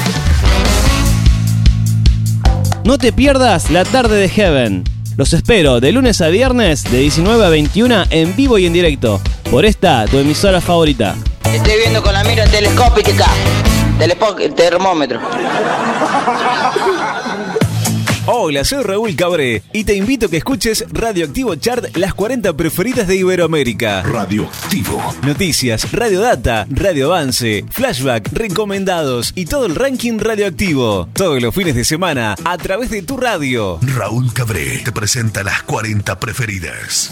No 2.84 2.98
te 2.98 3.12
pierdas 3.12 3.70
la 3.70 3.84
tarde 3.84 4.16
de 4.16 4.28
Heaven. 4.28 4.84
Los 5.16 5.32
espero 5.32 5.80
de 5.80 5.92
lunes 5.92 6.20
a 6.20 6.28
viernes 6.28 6.82
de 6.84 6.98
19 6.98 7.44
a 7.44 7.48
21 7.48 8.04
en 8.10 8.36
vivo 8.36 8.58
y 8.58 8.66
en 8.66 8.72
directo 8.72 9.20
por 9.50 9.64
esta 9.64 10.04
tu 10.06 10.18
emisora 10.18 10.60
favorita. 10.60 11.14
Estoy 11.44 11.78
viendo 11.78 12.02
con 12.02 12.12
la 12.12 12.24
mira 12.24 12.44
telescópica. 12.46 13.26
Telespo- 13.98 14.54
termómetro. 14.54 15.20
Hola, 18.26 18.64
soy 18.64 18.82
Raúl 18.82 19.14
Cabré 19.16 19.62
y 19.74 19.84
te 19.84 19.94
invito 19.94 20.26
a 20.26 20.28
que 20.30 20.38
escuches 20.38 20.86
Radioactivo 20.90 21.56
Chart, 21.56 21.94
las 21.98 22.14
40 22.14 22.54
preferidas 22.54 23.06
de 23.06 23.16
Iberoamérica. 23.16 24.02
Radioactivo. 24.02 24.98
Noticias, 25.26 25.92
Radio 25.92 26.22
Data, 26.22 26.66
Radio 26.70 27.12
Avance, 27.12 27.66
Flashback, 27.70 28.32
Recomendados 28.32 29.32
y 29.34 29.44
todo 29.44 29.66
el 29.66 29.74
ranking 29.74 30.18
radioactivo. 30.18 31.06
Todos 31.12 31.42
los 31.42 31.54
fines 31.54 31.74
de 31.74 31.84
semana 31.84 32.34
a 32.44 32.56
través 32.56 32.88
de 32.88 33.02
tu 33.02 33.18
radio. 33.18 33.78
Raúl 33.82 34.32
Cabré 34.32 34.78
te 34.78 34.92
presenta 34.92 35.42
las 35.42 35.62
40 35.64 36.18
preferidas. 36.18 37.10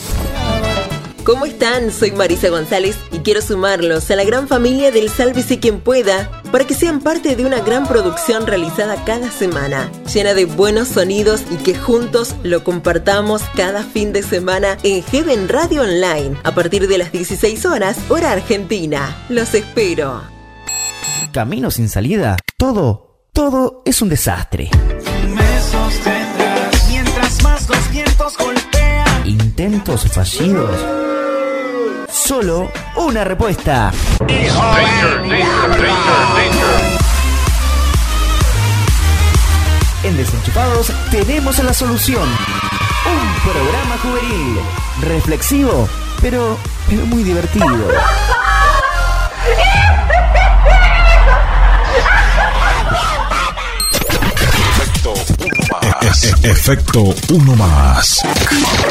¿Cómo 1.24 1.46
están? 1.46 1.92
Soy 1.92 2.10
Marisa 2.10 2.48
González 2.48 2.96
y 3.12 3.18
quiero 3.18 3.40
sumarlos 3.42 4.10
a 4.10 4.16
la 4.16 4.24
gran 4.24 4.48
familia 4.48 4.90
del 4.90 5.08
Sálvese 5.08 5.60
quien 5.60 5.80
pueda 5.80 6.42
para 6.50 6.66
que 6.66 6.74
sean 6.74 7.00
parte 7.00 7.36
de 7.36 7.46
una 7.46 7.60
gran 7.60 7.86
producción 7.86 8.44
realizada 8.44 9.04
cada 9.04 9.30
semana, 9.30 9.88
llena 10.12 10.34
de 10.34 10.46
buenos 10.46 10.88
sonidos 10.88 11.42
y 11.50 11.56
que 11.62 11.76
juntos 11.76 12.34
lo 12.42 12.64
compartamos 12.64 13.42
cada 13.54 13.84
fin 13.84 14.12
de 14.12 14.24
semana 14.24 14.78
en 14.82 15.04
Heaven 15.04 15.48
Radio 15.48 15.82
Online 15.82 16.36
a 16.42 16.54
partir 16.54 16.88
de 16.88 16.98
las 16.98 17.12
16 17.12 17.66
horas 17.66 17.96
hora 18.08 18.32
argentina. 18.32 19.16
Los 19.28 19.54
espero. 19.54 20.22
Camino 21.32 21.70
sin 21.70 21.88
salida. 21.88 22.36
Todo, 22.58 23.28
todo 23.32 23.82
es 23.84 24.02
un 24.02 24.08
desastre. 24.08 24.70
Me 25.28 25.60
sostendrás 25.70 26.88
mientras 26.88 27.42
más 27.44 27.68
los 27.68 27.90
vientos 27.92 28.36
golpean. 28.36 29.26
Intentos 29.26 30.02
fallidos. 30.08 31.01
Solo 32.32 32.72
una 32.96 33.24
respuesta. 33.24 33.92
En 40.02 40.16
Desenchufados 40.16 40.90
tenemos 41.10 41.62
la 41.62 41.74
solución. 41.74 42.24
Un 42.24 43.52
programa 43.52 43.98
juvenil, 43.98 44.58
reflexivo, 45.02 45.86
pero, 46.22 46.56
pero 46.88 47.04
muy 47.04 47.22
divertido. 47.22 47.66
Efecto 56.42 57.14
uno 57.30 57.56
más. 57.56 58.20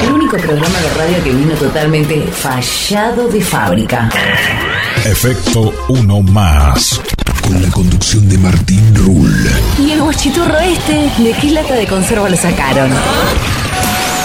El 0.02 0.14
único 0.14 0.38
programa 0.38 0.80
de 0.80 0.90
radio 0.96 1.24
que 1.24 1.32
vino 1.32 1.54
totalmente 1.56 2.22
fallado 2.32 3.28
de 3.28 3.42
fábrica. 3.42 4.10
Efecto 5.06 5.74
uno 5.90 6.22
más. 6.22 7.02
Con 7.44 7.62
la 7.62 7.70
conducción 7.70 8.28
de 8.30 8.38
Martín 8.38 8.96
Rull. 8.96 9.50
¿Y 9.80 9.92
el 9.92 10.02
guachiturro 10.02 10.58
este? 10.60 11.12
¿De 11.22 11.34
qué 11.40 11.52
lata 11.52 11.76
de 11.76 11.88
conserva 11.88 12.30
lo 12.30 12.38
sacaron? 12.38 12.92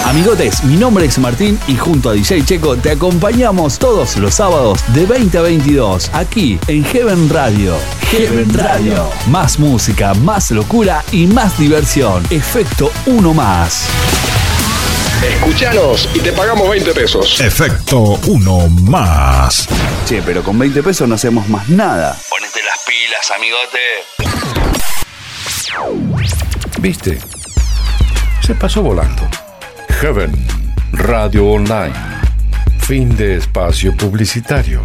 Amigotes, 0.07 0.63
mi 0.63 0.77
nombre 0.77 1.05
es 1.05 1.19
Martín 1.19 1.59
y 1.67 1.75
junto 1.75 2.09
a 2.09 2.13
DJ 2.13 2.45
Checo 2.45 2.77
te 2.77 2.91
acompañamos 2.91 3.77
todos 3.77 4.15
los 4.15 4.35
sábados 4.35 4.79
de 4.93 5.05
20 5.05 5.37
a 5.37 5.41
22 5.41 6.11
aquí 6.13 6.57
en 6.67 6.85
Heaven 6.85 7.29
Radio. 7.29 7.75
Heaven 8.09 8.53
Radio. 8.53 9.09
Más 9.29 9.59
música, 9.59 10.13
más 10.13 10.51
locura 10.51 11.03
y 11.11 11.27
más 11.27 11.59
diversión. 11.59 12.25
Efecto 12.29 12.89
uno 13.07 13.33
más. 13.33 13.85
Escuchanos 15.21 16.07
y 16.13 16.19
te 16.19 16.31
pagamos 16.31 16.69
20 16.69 16.93
pesos. 16.93 17.41
Efecto 17.41 18.17
uno 18.27 18.69
más. 18.69 19.67
Che, 20.05 20.21
pero 20.21 20.41
con 20.41 20.57
20 20.57 20.83
pesos 20.83 21.05
no 21.09 21.15
hacemos 21.15 21.49
más 21.49 21.67
nada. 21.67 22.17
Ponete 22.29 22.61
las 22.63 22.77
pilas, 22.85 23.29
amigote. 23.35 23.81
¿Viste? 26.79 27.19
Se 28.39 28.55
pasó 28.55 28.81
volando. 28.81 29.27
Heaven 30.01 30.31
Radio 30.91 31.47
Online. 31.47 31.93
Fin 32.81 33.17
de 33.17 33.37
espacio 33.37 33.95
publicitario. 33.97 34.81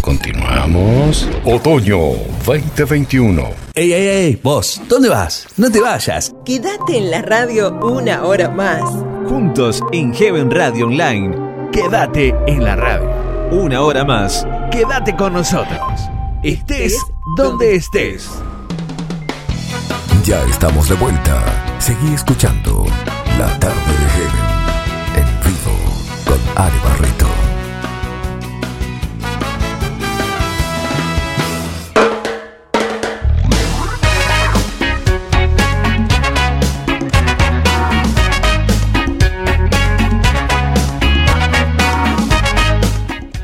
Continuamos. 0.00 1.28
Otoño 1.44 1.98
2021. 2.46 3.50
Ey, 3.74 3.92
ey, 3.92 4.06
ey, 4.06 4.40
vos, 4.40 4.80
¿dónde 4.88 5.08
vas? 5.08 5.48
No 5.56 5.72
te 5.72 5.80
vayas. 5.80 6.32
Quédate 6.44 6.98
en 6.98 7.10
la 7.10 7.22
radio 7.22 7.72
una 7.82 8.22
hora 8.22 8.48
más. 8.48 8.82
Juntos 9.28 9.82
en 9.92 10.14
Heaven 10.14 10.50
Radio 10.52 10.86
Online. 10.86 11.34
Quédate 11.72 12.32
en 12.46 12.62
la 12.62 12.76
radio. 12.76 13.10
Una 13.50 13.80
hora 13.80 14.04
más. 14.04 14.46
Quédate 14.70 15.16
con 15.16 15.32
nosotros. 15.32 16.00
Estés 16.44 16.96
donde 17.36 17.74
estés. 17.74 18.30
Ya 20.24 20.40
estamos 20.44 20.88
de 20.88 20.94
vuelta. 20.94 21.42
Seguí 21.80 22.14
escuchando 22.14 22.86
La 23.38 23.58
Tarde 23.58 23.74
de 23.98 24.08
Heaven 24.10 24.43
Ale 26.56 26.78
Barreto. 26.78 27.26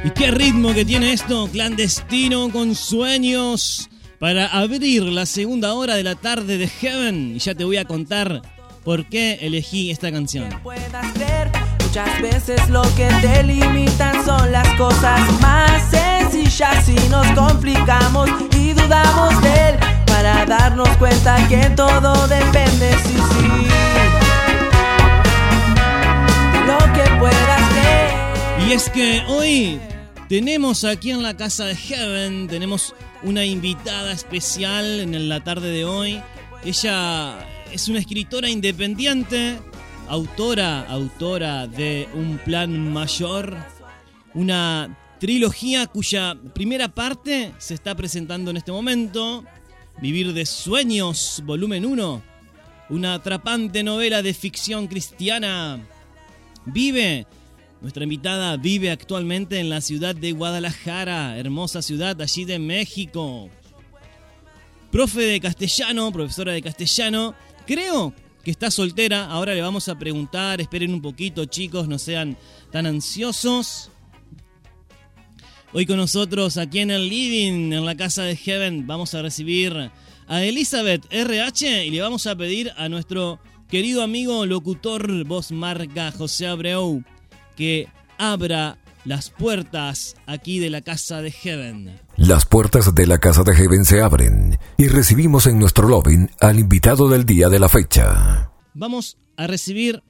¿Y 0.04 0.10
qué 0.10 0.30
ritmo 0.30 0.72
que 0.72 0.84
tiene 0.84 1.12
esto? 1.12 1.48
Clandestino 1.50 2.50
con 2.50 2.76
sueños 2.76 3.88
para 4.20 4.46
abrir 4.46 5.02
la 5.02 5.26
segunda 5.26 5.74
hora 5.74 5.96
de 5.96 6.04
la 6.04 6.14
tarde 6.14 6.58
de 6.58 6.68
Heaven. 6.68 7.36
Y 7.36 7.38
ya 7.40 7.56
te 7.56 7.64
voy 7.64 7.78
a 7.78 7.84
contar 7.84 8.40
por 8.84 9.06
qué 9.06 9.38
elegí 9.40 9.90
esta 9.90 10.12
canción. 10.12 10.48
puedas 10.62 11.14
ver. 11.18 11.59
Muchas 11.90 12.22
veces 12.22 12.68
lo 12.68 12.82
que 12.94 13.08
te 13.20 13.42
limitan 13.42 14.24
son 14.24 14.52
las 14.52 14.68
cosas 14.74 15.20
más 15.40 15.90
sencillas 15.90 16.88
y 16.88 17.08
nos 17.08 17.26
complicamos 17.32 18.30
y 18.56 18.74
dudamos 18.74 19.42
de 19.42 19.70
él 19.70 19.74
para 20.06 20.46
darnos 20.46 20.88
cuenta 20.98 21.48
que 21.48 21.68
todo 21.70 22.28
depende, 22.28 22.92
sí, 22.92 23.16
sí, 23.32 23.48
lo 26.64 26.78
que 26.92 27.10
puedas 27.18 27.70
creer. 27.70 28.68
Y 28.68 28.72
es 28.72 28.88
que 28.88 29.24
hoy 29.26 29.80
tenemos 30.28 30.84
aquí 30.84 31.10
en 31.10 31.24
la 31.24 31.36
casa 31.36 31.64
de 31.64 31.74
Heaven, 31.74 32.46
tenemos 32.46 32.94
una 33.24 33.44
invitada 33.44 34.12
especial 34.12 35.00
en 35.00 35.28
la 35.28 35.42
tarde 35.42 35.72
de 35.72 35.84
hoy. 35.84 36.22
Ella 36.64 37.34
es 37.72 37.88
una 37.88 37.98
escritora 37.98 38.48
independiente, 38.48 39.58
autora, 40.10 40.80
autora 40.88 41.68
de 41.68 42.08
Un 42.14 42.38
Plan 42.38 42.92
Mayor, 42.92 43.56
una 44.34 44.98
trilogía 45.20 45.86
cuya 45.86 46.36
primera 46.52 46.88
parte 46.88 47.52
se 47.58 47.74
está 47.74 47.94
presentando 47.94 48.50
en 48.50 48.56
este 48.56 48.72
momento, 48.72 49.44
Vivir 50.02 50.32
de 50.32 50.46
Sueños, 50.46 51.44
volumen 51.46 51.86
1, 51.86 52.22
una 52.88 53.14
atrapante 53.14 53.84
novela 53.84 54.20
de 54.20 54.34
ficción 54.34 54.88
cristiana. 54.88 55.80
Vive 56.66 57.26
Nuestra 57.80 58.02
invitada 58.02 58.56
vive 58.56 58.90
actualmente 58.90 59.60
en 59.60 59.70
la 59.70 59.80
ciudad 59.80 60.16
de 60.16 60.32
Guadalajara, 60.32 61.38
hermosa 61.38 61.82
ciudad 61.82 62.20
allí 62.20 62.44
de 62.44 62.58
México. 62.58 63.48
Profe 64.90 65.20
de 65.20 65.40
castellano, 65.40 66.10
profesora 66.12 66.52
de 66.52 66.62
castellano. 66.62 67.34
Creo 67.64 68.12
que 68.44 68.50
está 68.50 68.70
soltera. 68.70 69.26
Ahora 69.26 69.54
le 69.54 69.62
vamos 69.62 69.88
a 69.88 69.98
preguntar. 69.98 70.60
Esperen 70.60 70.94
un 70.94 71.02
poquito, 71.02 71.44
chicos, 71.44 71.88
no 71.88 71.98
sean 71.98 72.36
tan 72.70 72.86
ansiosos. 72.86 73.90
Hoy 75.72 75.86
con 75.86 75.98
nosotros 75.98 76.56
aquí 76.56 76.80
en 76.80 76.90
el 76.90 77.08
living, 77.08 77.72
en 77.72 77.84
la 77.84 77.96
casa 77.96 78.24
de 78.24 78.34
Heaven, 78.34 78.86
vamos 78.86 79.14
a 79.14 79.22
recibir 79.22 79.90
a 80.26 80.42
Elizabeth 80.42 81.06
RH 81.10 81.86
y 81.86 81.90
le 81.90 82.00
vamos 82.00 82.26
a 82.26 82.34
pedir 82.34 82.72
a 82.76 82.88
nuestro 82.88 83.38
querido 83.68 84.02
amigo 84.02 84.46
locutor 84.46 85.24
voz 85.24 85.52
marca 85.52 86.10
José 86.10 86.48
Abreu 86.48 87.04
que 87.56 87.86
abra 88.18 88.78
las 89.04 89.30
puertas 89.30 90.16
aquí 90.26 90.58
de 90.58 90.70
la 90.70 90.80
casa 90.80 91.22
de 91.22 91.30
Heaven. 91.30 92.00
Las 92.20 92.44
puertas 92.44 92.94
de 92.94 93.06
la 93.06 93.16
casa 93.18 93.42
de 93.44 93.54
Heaven 93.54 93.86
se 93.86 94.02
abren 94.02 94.58
y 94.76 94.88
recibimos 94.88 95.46
en 95.46 95.58
nuestro 95.58 95.88
lobby 95.88 96.28
al 96.40 96.58
invitado 96.58 97.08
del 97.08 97.24
día 97.24 97.48
de 97.48 97.58
la 97.58 97.68
fecha. 97.70 98.50
Vamos 98.74 99.16
a 99.38 99.46
recibir 99.46 100.02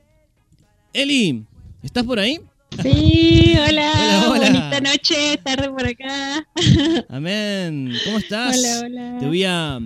Eli. 0.92 1.46
¿Estás 1.84 2.04
por 2.04 2.18
ahí? 2.18 2.40
Sí, 2.82 3.54
hola, 3.56 3.92
Hola, 3.94 4.28
hola. 4.28 4.38
bonita 4.48 4.80
noche, 4.80 5.38
tarde 5.44 5.70
por 5.70 5.86
acá. 5.86 6.44
Amén. 7.08 7.92
¿Cómo 8.04 8.18
estás? 8.18 8.58
Hola, 8.58 8.80
hola. 8.86 9.16
Te 9.20 9.26
voy 9.26 9.44
a 9.44 9.78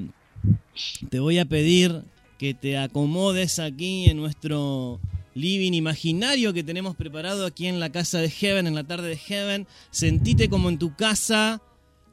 te 1.11 1.21
voy 1.21 1.39
a 1.39 1.45
pedir 1.45 2.05
que 2.39 2.55
te 2.55 2.79
acomodes 2.79 3.59
aquí 3.59 4.07
en 4.09 4.17
nuestro 4.17 4.99
living 5.35 5.73
imaginario 5.75 6.55
que 6.55 6.65
tenemos 6.65 6.97
preparado 6.97 7.45
aquí 7.45 7.67
en 7.67 7.81
la 7.81 7.91
casa 7.93 8.19
de 8.19 8.31
Heaven, 8.31 8.67
en 8.67 8.75
la 8.75 8.85
tarde 8.85 9.09
de 9.09 9.17
Heaven. 9.19 9.67
Sentite 9.91 10.49
como 10.49 10.71
en 10.71 10.79
tu 10.79 10.97
casa. 10.97 11.61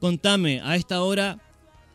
Contame 0.02 0.60
a 0.62 0.76
esta 0.76 1.02
hora 1.04 1.40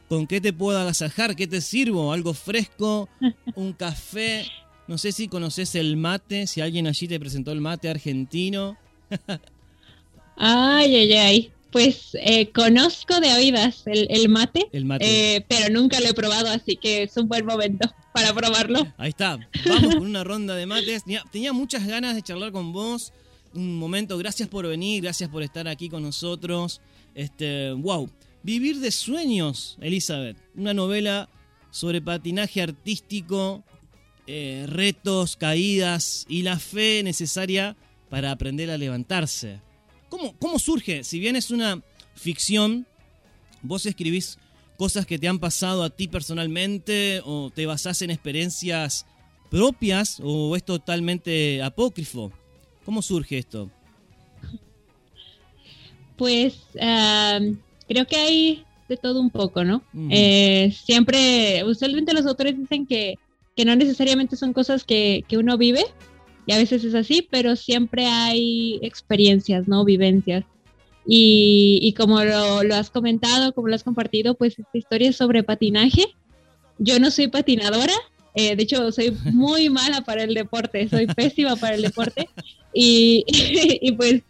con 0.09 0.27
qué 0.27 0.41
te 0.41 0.53
puedo 0.55 0.79
agasajar, 0.79 1.37
qué 1.37 1.47
te 1.47 1.61
sirvo, 1.61 2.13
algo 2.13 2.33
fresco, 2.33 3.09
un 3.55 3.75
café. 3.75 4.47
No 4.89 4.97
sé 4.97 5.11
si 5.13 5.27
conoces 5.29 5.75
el 5.75 5.97
mate, 5.97 6.47
si 6.47 6.61
alguien 6.63 6.87
allí 6.87 7.09
te 7.09 7.19
presentó 7.21 7.51
el 7.53 7.61
mate 7.61 7.91
argentino. 7.91 8.79
Ay, 10.37 10.95
ay, 10.95 11.13
ay. 11.15 11.53
Pues 11.73 12.11
eh, 12.15 12.51
conozco 12.53 13.21
de 13.21 13.33
oídas 13.35 13.83
el, 13.87 14.07
el 14.11 14.29
mate, 14.29 14.67
El 14.73 14.85
mate. 14.87 15.37
eh, 15.37 15.45
pero 15.47 15.69
nunca 15.73 16.01
lo 16.01 16.07
he 16.09 16.15
probado, 16.15 16.49
así 16.49 16.77
que 16.77 17.03
es 17.03 17.17
un 17.17 17.29
buen 17.29 17.45
momento 17.45 17.93
para 18.15 18.33
probarlo. 18.33 18.87
Ahí 18.97 19.11
está. 19.11 19.39
Vamos 19.67 19.95
con 19.97 20.07
una 20.07 20.25
ronda 20.25 20.55
de 20.55 20.65
mates. 20.65 21.05
Tenía, 21.05 21.23
tenía 21.31 21.53
muchas 21.53 21.87
ganas 21.87 22.15
de 22.15 22.23
charlar 22.23 22.53
con 22.53 22.73
vos. 22.73 23.13
Un 23.55 23.79
momento, 23.79 24.17
gracias 24.17 24.49
por 24.49 24.67
venir, 24.67 25.03
gracias 25.03 25.29
por 25.29 25.43
estar 25.43 25.69
aquí 25.69 25.89
con 25.89 26.03
nosotros. 26.03 26.81
Este, 27.17 27.73
wow. 27.73 28.11
Vivir 28.43 28.79
de 28.79 28.93
sueños, 28.93 29.79
Elizabeth. 29.81 30.37
Una 30.55 30.75
novela 30.75 31.31
sobre 31.71 32.03
patinaje 32.03 32.61
artístico, 32.63 33.65
eh, 34.27 34.67
retos, 34.69 35.37
caídas 35.37 36.27
y 36.29 36.43
la 36.43 36.59
fe 36.59 37.03
necesaria 37.03 37.75
para 38.11 38.31
aprender 38.31 38.71
a 38.71 38.77
levantarse. 38.77 39.61
¿Cómo, 40.11 40.37
¿Cómo 40.39 40.59
surge? 40.59 41.05
Si 41.05 41.19
bien 41.19 41.37
es 41.37 41.51
una 41.51 41.83
ficción, 42.15 42.87
vos 43.63 43.87
escribís 43.87 44.39
cosas 44.77 45.07
que 45.07 45.19
te 45.19 45.27
han 45.27 45.39
pasado 45.39 45.83
a 45.83 45.91
ti 45.91 46.07
personalmente 46.07 47.23
o 47.25 47.51
te 47.51 47.65
basás 47.65 48.03
en 48.03 48.11
experiencias 48.11 49.07
propias 49.51 50.21
o 50.23 50.55
es 50.55 50.65
totalmente 50.65 51.63
apócrifo. 51.63 52.31
¿Cómo 52.85 53.01
surge 53.01 53.39
esto? 53.39 53.71
Pues 56.17 56.59
creo 56.73 58.07
que 58.07 58.17
hay 58.17 58.65
de 58.89 58.97
todo 58.97 59.21
un 59.21 59.31
poco, 59.31 59.65
¿no? 59.65 59.83
Eh, 60.11 60.73
siempre, 60.85 61.65
usualmente 61.65 62.15
los 62.15 62.27
autores 62.27 62.57
dicen 62.57 62.87
que, 62.87 63.17
que 63.55 63.65
no 63.65 63.75
necesariamente 63.77 64.37
son 64.37 64.53
cosas 64.53 64.85
que, 64.85 65.25
que 65.29 65.39
uno 65.39 65.59
vive, 65.59 65.85
y 66.47 66.53
a 66.53 66.59
veces 66.59 66.85
es 66.85 66.95
así, 66.95 67.27
pero 67.29 67.57
siempre 67.57 68.07
hay 68.07 68.79
experiencias, 68.83 69.67
¿no? 69.67 69.85
Vivencias. 69.85 70.45
Y, 71.05 71.81
y 71.83 71.93
como 71.93 72.23
lo, 72.23 72.63
lo 72.63 72.75
has 72.77 72.91
comentado, 72.91 73.53
como 73.53 73.69
lo 73.69 73.75
has 73.75 73.85
compartido, 73.85 74.35
pues 74.35 74.59
esta 74.59 74.79
historia 74.79 75.11
es 75.11 75.17
sobre 75.17 75.43
patinaje. 75.43 76.05
Yo 76.79 76.99
no 77.01 77.11
soy 77.11 77.29
patinadora, 77.29 77.95
eh, 78.37 78.55
de 78.55 78.63
hecho 78.63 78.93
soy 78.93 79.17
muy 79.33 79.71
mala 79.71 80.03
para 80.03 80.23
el 80.25 80.35
deporte, 80.35 80.89
soy 80.89 81.07
pésima 81.07 81.57
para 81.57 81.75
el 81.75 81.83
deporte. 81.83 82.29
Y, 82.73 83.25
y 83.81 83.93
pues 83.93 84.23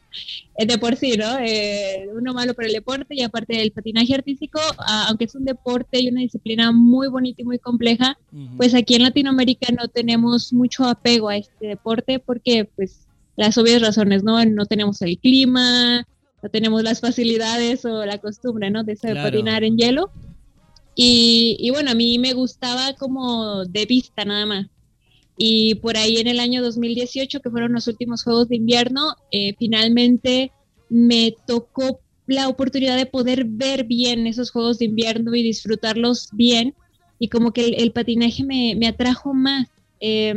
eh, 0.56 0.66
de 0.66 0.78
por 0.78 0.94
sí, 0.94 1.16
¿no? 1.16 1.38
Eh, 1.40 2.06
uno 2.14 2.32
malo 2.32 2.54
para 2.54 2.68
el 2.68 2.72
deporte 2.74 3.14
y 3.16 3.22
aparte 3.22 3.56
del 3.58 3.72
patinaje 3.72 4.14
artístico, 4.14 4.60
aunque 5.08 5.24
es 5.24 5.34
un 5.34 5.44
deporte 5.44 6.00
y 6.00 6.08
una 6.08 6.20
disciplina 6.20 6.70
muy 6.70 7.08
bonita 7.08 7.42
y 7.42 7.44
muy 7.44 7.58
compleja, 7.58 8.16
pues 8.56 8.72
aquí 8.74 8.94
en 8.94 9.02
Latinoamérica 9.02 9.72
no 9.76 9.88
tenemos 9.88 10.52
mucho 10.52 10.84
apego 10.84 11.28
a 11.28 11.36
este 11.36 11.66
deporte 11.66 12.20
porque 12.20 12.64
pues 12.76 13.00
las 13.34 13.58
obvias 13.58 13.82
razones, 13.82 14.22
¿no? 14.22 14.42
No 14.44 14.64
tenemos 14.66 15.02
el 15.02 15.18
clima, 15.18 16.06
no 16.42 16.48
tenemos 16.48 16.82
las 16.84 17.00
facilidades 17.00 17.84
o 17.84 18.06
la 18.06 18.18
costumbre, 18.18 18.70
¿no? 18.70 18.84
De 18.84 18.94
saber 18.96 19.16
Claro. 19.16 19.30
patinar 19.30 19.64
en 19.64 19.76
hielo. 19.76 20.10
Y, 20.96 21.56
y 21.60 21.70
bueno, 21.70 21.92
a 21.92 21.94
mí 21.94 22.18
me 22.18 22.32
gustaba 22.32 22.94
como 22.94 23.64
de 23.66 23.84
vista 23.86 24.24
nada 24.24 24.46
más. 24.46 24.66
Y 25.36 25.76
por 25.76 25.96
ahí 25.96 26.16
en 26.16 26.26
el 26.26 26.40
año 26.40 26.62
2018, 26.62 27.40
que 27.40 27.50
fueron 27.50 27.74
los 27.74 27.86
últimos 27.86 28.24
Juegos 28.24 28.48
de 28.48 28.56
Invierno, 28.56 29.14
eh, 29.30 29.54
finalmente 29.58 30.50
me 30.88 31.34
tocó 31.46 32.00
la 32.26 32.48
oportunidad 32.48 32.96
de 32.96 33.06
poder 33.06 33.44
ver 33.44 33.84
bien 33.84 34.26
esos 34.26 34.50
Juegos 34.50 34.78
de 34.78 34.86
Invierno 34.86 35.34
y 35.34 35.42
disfrutarlos 35.42 36.30
bien. 36.32 36.74
Y 37.18 37.28
como 37.28 37.52
que 37.52 37.66
el, 37.66 37.92
patinaje 37.92 38.44
me, 38.44 38.74
me 38.76 38.88
atrajo 38.88 39.34
más. 39.34 39.68
Eh, 40.00 40.34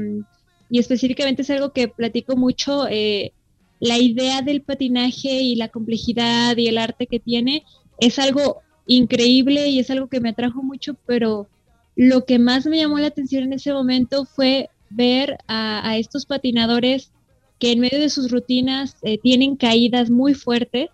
y 0.69 0.79
específicamente 0.79 1.41
es 1.41 1.49
algo 1.49 1.71
que 1.71 1.87
platico 1.87 2.35
mucho. 2.35 2.87
eh, 2.87 3.33
la 3.79 3.97
idea 3.97 4.41
del 4.41 4.61
patinaje 4.61 5.41
y 5.41 5.55
la 5.55 5.69
complejidad 5.69 6.57
y 6.57 6.67
el 6.67 6.77
arte 6.77 7.07
que 7.07 7.19
tiene 7.19 7.63
es 7.99 8.19
algo 8.19 8.61
increíble 8.89 9.69
y 9.69 9.79
es 9.79 9.89
algo 9.91 10.07
que 10.09 10.19
me 10.19 10.29
atrajo 10.29 10.61
mucho, 10.63 10.95
pero 11.05 11.47
lo 11.95 12.25
que 12.25 12.39
más 12.39 12.65
me 12.65 12.77
llamó 12.77 12.97
la 12.99 13.07
atención 13.07 13.43
en 13.43 13.53
ese 13.53 13.71
momento 13.71 14.25
fue 14.25 14.69
ver 14.89 15.37
a, 15.47 15.87
a 15.87 15.97
estos 15.97 16.25
patinadores 16.25 17.11
que 17.59 17.71
en 17.71 17.79
medio 17.81 17.99
de 17.99 18.09
sus 18.09 18.31
rutinas 18.31 18.97
eh, 19.03 19.17
tienen 19.17 19.55
caídas 19.55 20.09
muy 20.09 20.33
fuertes 20.33 20.89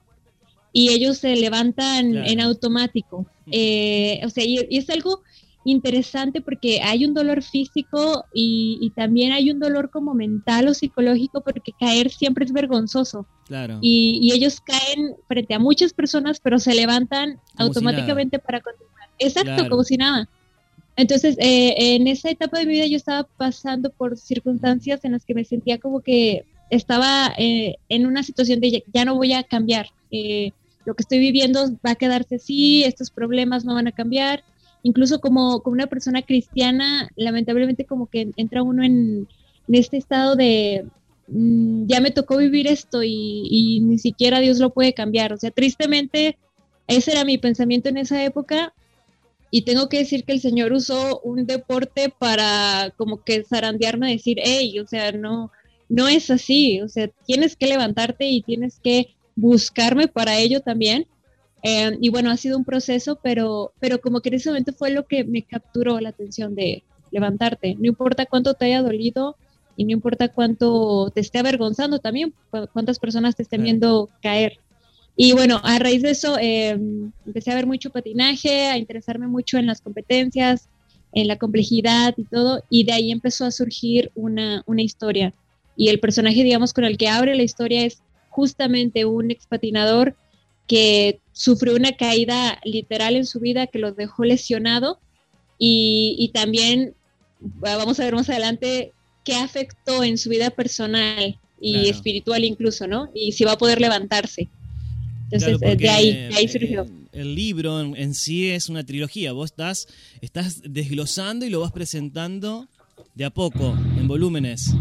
y 0.74 0.90
ellos 0.90 1.20
se 1.20 1.36
levantan 1.36 2.12
Claro. 2.12 2.28
en 2.30 2.42
automático. 2.42 3.26
Eh, 3.52 4.20
o 4.26 4.30
sea, 4.30 4.44
y, 4.44 4.60
y 4.70 4.78
es 4.78 4.90
algo 4.90 5.22
interesante 5.66 6.42
porque 6.42 6.80
hay 6.82 7.04
un 7.06 7.14
dolor 7.14 7.42
físico 7.44 8.24
y, 8.34 8.78
y 8.82 8.92
también 8.92 9.34
hay 9.34 9.50
un 9.52 9.60
dolor 9.60 9.90
como 9.90 10.14
mental 10.14 10.68
o 10.68 10.74
psicológico 10.74 11.42
porque 11.42 11.74
caer 11.78 12.12
siempre 12.12 12.46
es 12.46 12.54
vergonzoso. 12.54 13.26
Claro. 13.48 13.80
Y, 13.82 14.20
y 14.22 14.32
ellos 14.32 14.62
caen 14.62 15.16
frente 15.28 15.56
a 15.56 15.60
muchas 15.60 15.92
personas, 15.92 16.40
pero 16.40 16.60
se 16.60 16.74
levantan 16.76 17.32
Como 17.34 17.42
si 17.58 17.64
automáticamente 17.64 18.40
para 18.40 18.62
continuar. 18.62 19.10
Exacto, 19.20 19.54
Claro. 19.56 19.70
como 19.70 19.84
si 19.84 19.98
nada. 19.98 20.30
Entonces, 20.98 21.36
eh, 21.40 21.96
en 21.96 22.08
esa 22.08 22.30
etapa 22.30 22.60
de 22.60 22.66
mi 22.66 22.74
vida 22.74 22.86
yo 22.86 22.96
estaba 22.96 23.24
pasando 23.38 23.90
por 23.90 24.18
circunstancias 24.18 25.04
en 25.04 25.12
las 25.12 25.26
que 25.26 25.34
me 25.34 25.44
sentía 25.44 25.78
como 25.80 26.00
que 26.02 26.46
estaba 26.70 27.34
eh, 27.38 27.76
en 27.90 28.06
una 28.06 28.24
situación 28.24 28.60
de 28.60 28.72
ya, 28.72 28.80
ya 28.94 29.06
no 29.06 29.16
voy 29.16 29.34
a 29.34 29.44
cambiar. 29.44 29.88
Eh, 30.12 30.52
lo 30.86 30.94
que 30.94 31.02
estoy 31.02 31.20
viviendo 31.20 31.72
va 31.86 31.92
a 31.92 31.96
quedarse 31.96 32.36
así, 32.36 32.84
estos 32.84 33.10
problemas 33.10 33.66
no 33.66 33.74
van 33.74 33.88
a 33.88 33.92
cambiar. 33.92 34.44
Incluso 34.86 35.20
como, 35.20 35.62
como 35.62 35.74
una 35.74 35.88
persona 35.88 36.22
cristiana, 36.22 37.10
lamentablemente 37.16 37.86
como 37.86 38.06
que 38.06 38.30
entra 38.38 38.62
uno 38.62 38.84
en, 38.84 39.28
este 39.68 39.98
estado 39.98 40.36
de 40.36 40.86
mm, 41.28 41.88
ya 41.88 42.00
me 42.02 42.12
tocó 42.12 42.38
vivir 42.38 42.68
esto 42.68 43.02
y, 43.02 43.48
y 43.50 43.80
ni 43.80 43.98
siquiera 43.98 44.40
Dios 44.42 44.60
lo 44.60 44.70
puede 44.70 44.94
cambiar. 44.94 45.34
O 45.34 45.38
sea, 45.38 45.50
tristemente, 45.50 46.38
ese 46.86 47.14
era 47.14 47.26
mi 47.26 47.40
pensamiento 47.40 47.90
en 47.90 47.98
esa 47.98 48.24
época. 48.24 48.76
Y 49.50 49.64
tengo 49.64 49.90
que 49.90 49.98
decir 49.98 50.24
que 50.24 50.34
el 50.34 50.40
Señor 50.40 50.72
usó 50.72 51.20
un 51.22 51.48
deporte 51.48 52.14
para 52.16 52.94
como 52.96 53.24
que 53.24 53.44
zarandearme, 53.44 54.12
decir, 54.12 54.38
hey, 54.44 54.78
o 54.78 54.86
sea, 54.86 55.12
no, 55.14 55.52
no 55.90 56.08
es 56.08 56.30
así. 56.30 56.80
O 56.82 56.90
sea, 56.90 57.08
tienes 57.26 57.56
que 57.56 57.66
levantarte 57.66 58.28
y 58.28 58.44
tienes 58.44 58.80
que 58.80 59.16
buscarme 59.36 60.08
para 60.08 60.38
ello 60.38 60.60
también. 60.62 61.08
Eh, 61.68 61.98
y 62.00 62.10
bueno, 62.10 62.30
ha 62.32 62.38
sido 62.38 62.58
un 62.60 62.66
proceso, 62.66 63.20
pero, 63.24 63.74
pero 63.80 64.00
como 64.00 64.22
que 64.22 64.30
en 64.30 64.36
ese 64.36 64.50
momento 64.52 64.74
fue 64.74 64.92
lo 64.92 65.08
que 65.08 65.24
me 65.26 65.44
capturó 65.46 66.00
la 66.00 66.10
atención 66.10 66.54
de 66.56 66.86
levantarte. 67.12 67.76
No 67.80 67.88
importa 67.88 68.28
cuánto 68.28 68.54
te 68.54 68.66
haya 68.66 68.84
dolido 68.84 69.40
y 69.76 69.86
no 69.86 69.92
importa 69.94 70.30
cuánto 70.30 71.12
te 71.16 71.22
esté 71.22 71.40
avergonzando 71.40 72.00
también, 72.00 72.36
cu- 72.52 72.68
cuántas 72.74 73.00
personas 73.00 73.36
te 73.36 73.44
estén 73.44 73.64
viendo 73.64 74.12
caer. 74.22 74.62
Y 75.16 75.34
bueno, 75.34 75.62
a 75.64 75.80
raíz 75.80 76.02
de 76.04 76.12
eso 76.12 76.38
eh, 76.40 76.72
empecé 77.26 77.52
a 77.52 77.56
ver 77.56 77.68
mucho 77.68 77.90
patinaje, 77.92 78.68
a 78.68 78.78
interesarme 78.78 79.28
mucho 79.28 79.58
en 79.58 79.66
las 79.68 79.82
competencias, 79.82 80.70
en 81.14 81.28
la 81.28 81.38
complejidad 81.38 82.14
y 82.18 82.26
todo, 82.26 82.64
y 82.70 82.84
de 82.86 82.92
ahí 82.94 83.12
empezó 83.12 83.46
a 83.46 83.52
surgir 83.52 84.12
una, 84.16 84.64
una 84.68 84.82
historia. 84.84 85.34
y 85.76 85.90
el 85.90 86.00
personaje, 86.00 86.44
digamos, 86.44 86.74
con 86.74 86.86
el 86.86 86.98
que 86.98 87.10
abre 87.10 87.36
la 87.36 87.44
historia 87.44 87.86
es 87.86 88.04
justamente 88.28 89.06
un 89.06 89.32
expatinador 89.32 90.18
que 90.68 91.20
sufrió 91.32 91.76
una 91.76 91.94
caída 91.94 92.60
literal 92.64 93.16
en 93.16 93.26
su 93.26 93.40
vida 93.40 93.68
que 93.68 93.80
lo 93.80 93.92
dejó 93.92 94.24
lesionado 94.24 95.00
y, 95.60 96.16
y 96.18 96.30
también 96.30 96.94
vamos 97.40 98.00
a 98.00 98.06
ver 98.06 98.16
más 98.16 98.30
adelante 98.30 98.94
qué 99.24 99.36
afectó 99.36 100.04
en 100.04 100.18
su 100.18 100.30
vida 100.30 100.50
personal 100.50 101.38
y 101.60 101.74
Claro. 101.74 101.90
espiritual 101.90 102.44
incluso, 102.44 102.88
¿no? 102.88 103.10
Y 103.14 103.32
si 103.32 103.44
va 103.44 103.54
a 103.54 103.58
poder 103.58 103.80
levantarse. 103.82 104.50
Entonces, 105.32 105.58
Claro, 105.58 105.76
de 105.76 105.90
ahí, 105.90 106.06
porque, 106.12 106.28
de 106.30 106.36
ahí 106.36 106.48
surgió. 106.48 106.86
El 107.12 107.34
libro 107.34 107.80
en, 107.82 107.96
en 107.96 108.14
sí 108.14 108.50
es 108.50 108.70
una 108.70 108.84
trilogía. 108.84 109.32
Vos 109.32 109.52
estás, 109.52 109.88
estás 110.22 110.62
desglosando 110.64 111.46
y 111.46 111.50
lo 111.50 111.62
vas 111.62 111.72
presentando 111.72 112.68
de 113.16 113.26
a 113.26 113.30
poco, 113.30 113.76
en 113.98 114.08
volúmenes. 114.08 114.74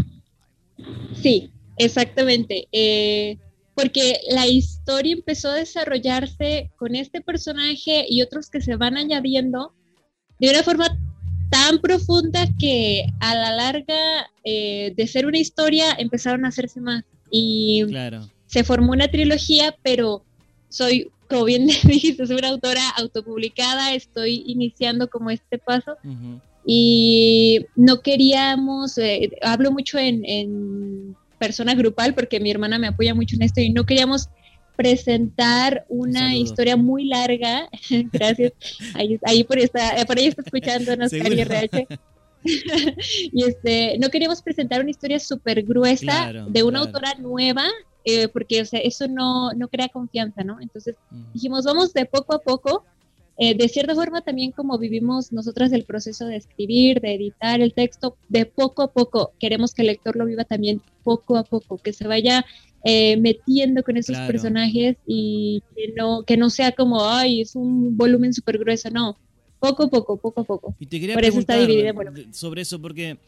Sí, 1.22 1.50
exactamente. 1.78 2.66
Eh, 2.72 3.38
porque 3.74 4.20
la 4.30 4.46
historia 4.46 5.12
empezó 5.12 5.50
a 5.50 5.54
desarrollarse 5.56 6.70
con 6.76 6.94
este 6.94 7.20
personaje 7.20 8.06
y 8.08 8.22
otros 8.22 8.48
que 8.50 8.60
se 8.60 8.76
van 8.76 8.96
añadiendo 8.96 9.72
de 10.38 10.50
una 10.50 10.62
forma 10.62 10.86
tan 11.50 11.80
profunda 11.80 12.46
que 12.58 13.06
a 13.20 13.34
la 13.34 13.52
larga 13.52 14.28
eh, 14.44 14.92
de 14.96 15.06
ser 15.06 15.26
una 15.26 15.38
historia 15.38 15.92
empezaron 15.98 16.44
a 16.44 16.48
hacerse 16.48 16.80
más. 16.80 17.04
Y 17.30 17.84
Claro. 17.88 18.28
se 18.46 18.64
formó 18.64 18.92
una 18.92 19.08
trilogía, 19.08 19.76
pero 19.82 20.24
soy, 20.68 21.10
como 21.28 21.44
bien 21.44 21.66
dijiste, 21.84 22.26
soy 22.26 22.36
una 22.36 22.48
autora 22.48 22.88
autopublicada, 22.96 23.94
estoy 23.94 24.42
iniciando 24.46 25.08
como 25.08 25.30
este 25.30 25.58
paso 25.58 25.96
y 26.66 27.66
no 27.76 28.00
queríamos, 28.00 28.96
eh, 28.98 29.30
hablo 29.42 29.70
mucho 29.70 29.98
en, 29.98 30.24
en 30.24 31.16
persona 31.38 31.74
grupal 31.74 32.14
porque 32.14 32.40
mi 32.40 32.50
hermana 32.50 32.78
me 32.78 32.88
apoya 32.88 33.14
mucho 33.14 33.36
en 33.36 33.42
esto 33.42 33.60
y 33.60 33.70
no 33.70 33.84
queríamos 33.84 34.28
presentar 34.76 35.84
una 35.88 36.34
historia 36.34 36.76
muy 36.76 37.06
larga, 37.06 37.68
gracias, 38.12 38.52
ahí, 38.94 39.18
ahí 39.24 39.44
por, 39.44 39.58
por 40.06 40.18
ahí 40.18 40.26
está 40.26 40.42
escuchándonos. 40.42 41.12
Cari 41.12 41.40
RH. 41.40 41.86
y 43.32 43.44
este, 43.44 43.98
no 43.98 44.10
queríamos 44.10 44.42
presentar 44.42 44.80
una 44.80 44.90
historia 44.90 45.18
súper 45.18 45.62
gruesa 45.62 46.04
Claro, 46.04 46.46
de 46.46 46.62
una 46.62 46.80
claro. 46.80 46.86
autora 46.86 47.14
nueva, 47.18 47.64
eh, 48.04 48.28
porque 48.28 48.60
o 48.60 48.64
sea, 48.64 48.80
eso 48.80 49.08
no, 49.08 49.52
no 49.54 49.68
crea 49.68 49.88
confianza, 49.88 50.44
¿no? 50.44 50.60
Entonces 50.60 50.96
dijimos, 51.32 51.64
vamos 51.64 51.92
de 51.92 52.04
poco 52.04 52.34
a 52.34 52.38
poco. 52.38 52.84
Eh, 53.36 53.56
de 53.56 53.68
cierta 53.68 53.94
forma 53.96 54.20
también 54.22 54.52
como 54.52 54.78
vivimos 54.78 55.32
nosotras 55.32 55.72
el 55.72 55.84
proceso 55.84 56.26
de 56.26 56.36
escribir, 56.36 57.00
de 57.00 57.14
editar 57.14 57.60
el 57.60 57.74
texto, 57.74 58.16
de 58.28 58.46
poco 58.46 58.82
a 58.82 58.92
poco 58.92 59.32
queremos 59.40 59.74
que 59.74 59.82
el 59.82 59.88
lector 59.88 60.14
lo 60.14 60.24
viva 60.24 60.44
también 60.44 60.80
poco 61.02 61.36
a 61.36 61.42
poco, 61.42 61.78
que 61.78 61.92
se 61.92 62.06
vaya 62.06 62.44
eh, 62.84 63.16
metiendo 63.16 63.82
con 63.82 63.96
esos 63.96 64.16
Claro. 64.16 64.32
personajes 64.32 64.96
y 65.06 65.62
que 65.74 65.92
no, 65.96 66.22
que 66.22 66.36
no 66.36 66.48
sea 66.50 66.72
como, 66.72 67.04
ay, 67.08 67.40
es 67.40 67.56
un 67.56 67.96
volumen 67.96 68.32
súper 68.32 68.58
grueso, 68.58 68.88
no, 68.90 69.16
poco 69.58 69.84
a 69.84 69.88
poco, 69.88 70.16
poco 70.18 70.42
a 70.42 70.44
poco. 70.44 70.74
Y 70.78 70.86
te 70.86 71.00
quería 71.00 71.14
Por 71.14 71.24
eso 71.24 71.38
está 71.40 71.56
dividida 71.56 71.92
de- 71.92 72.32
sobre 72.32 72.62
eso, 72.62 72.80
porque 72.80 73.18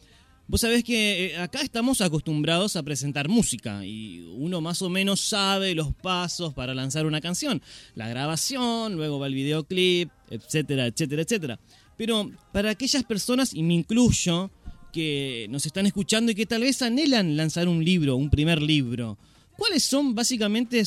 vos 0.47 0.61
sabés 0.61 0.83
que 0.83 1.25
eh, 1.25 1.37
acá 1.37 1.61
estamos 1.61 2.01
acostumbrados 2.01 2.75
a 2.75 2.83
presentar 2.83 3.27
música 3.27 3.85
y 3.85 4.19
uno 4.37 4.61
más 4.61 4.81
o 4.81 4.89
menos 4.89 5.19
sabe 5.19 5.75
los 5.75 5.93
pasos 5.93 6.53
para 6.53 6.73
lanzar 6.73 7.05
una 7.05 7.21
canción. 7.21 7.61
La 7.95 8.07
grabación, 8.07 8.95
luego 8.95 9.19
va 9.19 9.27
el 9.27 9.33
videoclip, 9.33 10.09
etcétera, 10.29 10.87
etcétera, 10.87 11.21
etcétera. 11.21 11.59
Pero 11.97 12.31
para 12.53 12.71
aquellas 12.71 13.03
personas, 13.03 13.53
y 13.53 13.63
me 13.63 13.73
incluyo, 13.73 14.51
que 14.93 15.47
nos 15.49 15.65
están 15.65 15.85
escuchando 15.85 16.31
y 16.31 16.35
que 16.35 16.45
tal 16.45 16.61
vez 16.61 16.81
anhelan 16.81 17.37
lanzar 17.37 17.67
un 17.67 17.83
libro, 17.83 18.15
un 18.15 18.29
primer 18.29 18.61
libro, 18.61 19.17
¿cuáles 19.57 19.83
son 19.83 20.15
básicamente 20.15 20.81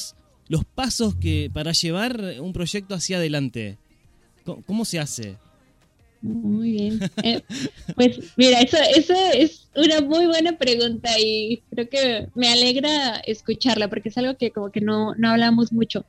los 0.49 0.65
pasos 0.65 1.15
que 1.17 1.51
para 1.53 1.73
llevar 1.73 2.21
un 2.41 2.53
proyecto 2.53 2.95
hacia 2.95 3.19
adelante? 3.19 3.79
¿Cómo, 4.45 4.63
cómo 4.63 4.85
se 4.85 4.99
hace? 4.99 5.39
Muy 6.23 6.73
bien. 6.73 7.01
Eh, 7.23 7.43
pues 7.97 8.19
mira, 8.37 8.61
eso, 8.61 8.77
eso 8.95 9.15
es 9.33 9.69
una 9.75 10.01
muy 10.03 10.27
buena 10.27 10.57
pregunta 10.59 11.11
y 11.19 11.63
creo 11.71 11.89
que 11.89 12.29
me 12.35 12.49
alegra 12.49 13.17
escucharla 13.27 13.89
porque 13.89 14.11
es 14.11 14.19
algo 14.19 14.37
que 14.37 14.51
como 14.51 14.71
que 14.71 14.81
no, 14.81 15.15
no 15.15 15.31
hablamos 15.31 15.73
mucho. 15.73 16.05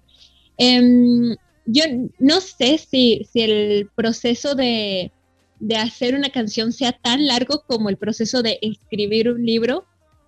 Em, 0.58 1.36
yo 1.66 1.84
no 2.20 2.42
sé 2.42 2.78
si, 2.78 3.26
si 3.32 3.42
el 3.42 3.90
proceso 3.96 4.56
de, 4.56 5.12
de 5.60 5.76
hacer 5.78 6.16
una 6.16 6.30
canción 6.30 6.72
sea 6.74 6.92
tan 6.92 7.26
largo 7.28 7.64
como 7.68 7.90
el 7.90 7.98
proceso 7.98 8.42
de 8.42 8.60
escribir 8.62 9.30
un 9.30 9.46
libro, 9.46 9.86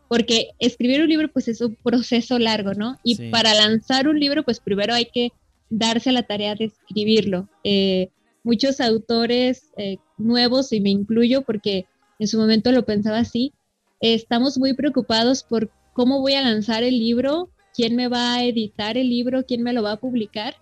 porque 0.08 0.50
escribir 0.60 1.02
un 1.02 1.10
libro 1.10 1.28
pues 1.32 1.48
es 1.48 1.60
un 1.60 1.76
proceso 1.76 2.40
largo, 2.40 2.74
¿no? 2.74 2.98
Y 3.04 3.16
Sí. 3.16 3.30
para 3.30 3.54
lanzar 3.54 4.08
un 4.08 4.20
libro 4.20 4.44
pues 4.44 4.60
primero 4.60 4.94
hay 4.94 5.06
que 5.06 5.32
darse 5.70 6.12
la 6.12 6.24
tarea 6.24 6.56
de 6.56 6.66
escribirlo. 6.66 7.50
Eh, 7.64 8.10
muchos 8.44 8.80
autores 8.82 9.72
eh, 9.78 9.98
nuevos, 10.18 10.72
y 10.74 10.82
me 10.82 10.90
incluyo 10.90 11.42
porque 11.44 11.86
en 12.20 12.28
su 12.28 12.38
momento 12.38 12.72
lo 12.72 12.86
pensaba 12.86 13.20
así, 13.20 13.54
eh, 14.02 14.14
estamos 14.14 14.58
muy 14.58 14.74
preocupados 14.74 15.44
por 15.44 15.70
cómo 15.94 16.20
voy 16.22 16.34
a 16.34 16.42
lanzar 16.42 16.84
el 16.84 16.98
libro, 17.00 17.50
quién 17.76 17.96
me 17.96 18.08
va 18.08 18.36
a 18.36 18.44
editar 18.44 18.98
el 18.98 19.10
libro, 19.10 19.44
quién 19.46 19.64
me 19.64 19.74
lo 19.74 19.82
va 19.84 19.94
a 19.94 20.00
publicar. 20.00 20.56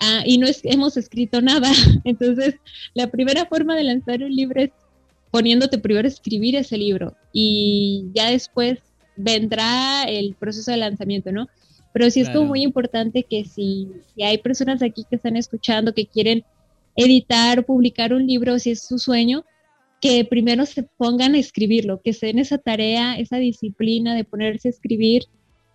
Ah, 0.00 0.22
y 0.26 0.38
no 0.38 0.46
es- 0.48 0.64
hemos 0.64 0.96
escrito 0.96 1.40
nada. 1.40 1.70
Entonces, 2.04 2.56
la 2.94 3.08
primera 3.10 3.46
forma 3.46 3.76
de 3.76 3.84
lanzar 3.84 4.22
un 4.22 4.34
libro 4.34 4.60
es 4.60 4.70
poniéndote 5.30 5.78
primero 5.78 6.06
a 6.06 6.10
escribir 6.10 6.56
ese 6.56 6.76
libro 6.76 7.16
y 7.32 8.06
ya 8.14 8.30
después 8.30 8.80
vendrá 9.16 10.04
el 10.04 10.34
proceso 10.34 10.70
de 10.70 10.76
lanzamiento, 10.78 11.30
¿no? 11.32 11.48
Pero 11.92 12.10
sí 12.10 12.20
es 12.20 12.26
Claro. 12.28 12.40
como 12.40 12.48
muy 12.50 12.62
importante 12.62 13.22
que 13.22 13.44
si, 13.44 13.88
si 14.14 14.22
hay 14.22 14.38
personas 14.38 14.82
aquí 14.82 15.04
que 15.08 15.16
están 15.16 15.36
escuchando 15.36 15.94
que 15.94 16.06
quieren 16.06 16.44
editar 16.96 17.58
o 17.60 17.62
publicar 17.64 18.12
un 18.12 18.26
libro, 18.26 18.58
si 18.58 18.70
es 18.72 18.82
su 18.82 18.98
sueño, 18.98 19.44
que 20.00 20.24
primero 20.24 20.66
se 20.66 20.82
pongan 20.82 21.34
a 21.34 21.38
escribirlo, 21.38 22.00
que 22.02 22.12
se 22.12 22.26
den 22.26 22.38
esa 22.40 22.58
tarea, 22.58 23.16
esa 23.18 23.36
disciplina 23.38 24.14
de 24.14 24.24
ponerse 24.24 24.68
a 24.68 24.70
escribir 24.72 25.24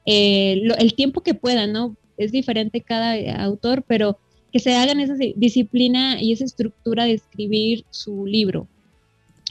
eh, 0.06 0.60
lo- 0.64 0.76
el 0.78 0.94
tiempo 0.94 1.22
que 1.22 1.34
puedan, 1.34 1.74
¿no? 1.74 1.98
Es 2.18 2.32
diferente 2.32 2.82
cada 2.82 3.18
eh, 3.18 3.30
autor, 3.32 3.84
pero 3.88 4.18
que 4.54 4.60
se 4.60 4.74
hagan 4.76 5.00
esa 5.02 5.16
di- 5.16 5.34
disciplina 5.36 6.22
y 6.22 6.32
esa 6.32 6.46
estructura 6.46 7.04
de 7.06 7.14
escribir 7.14 7.84
su 7.90 8.26
libro, 8.26 8.68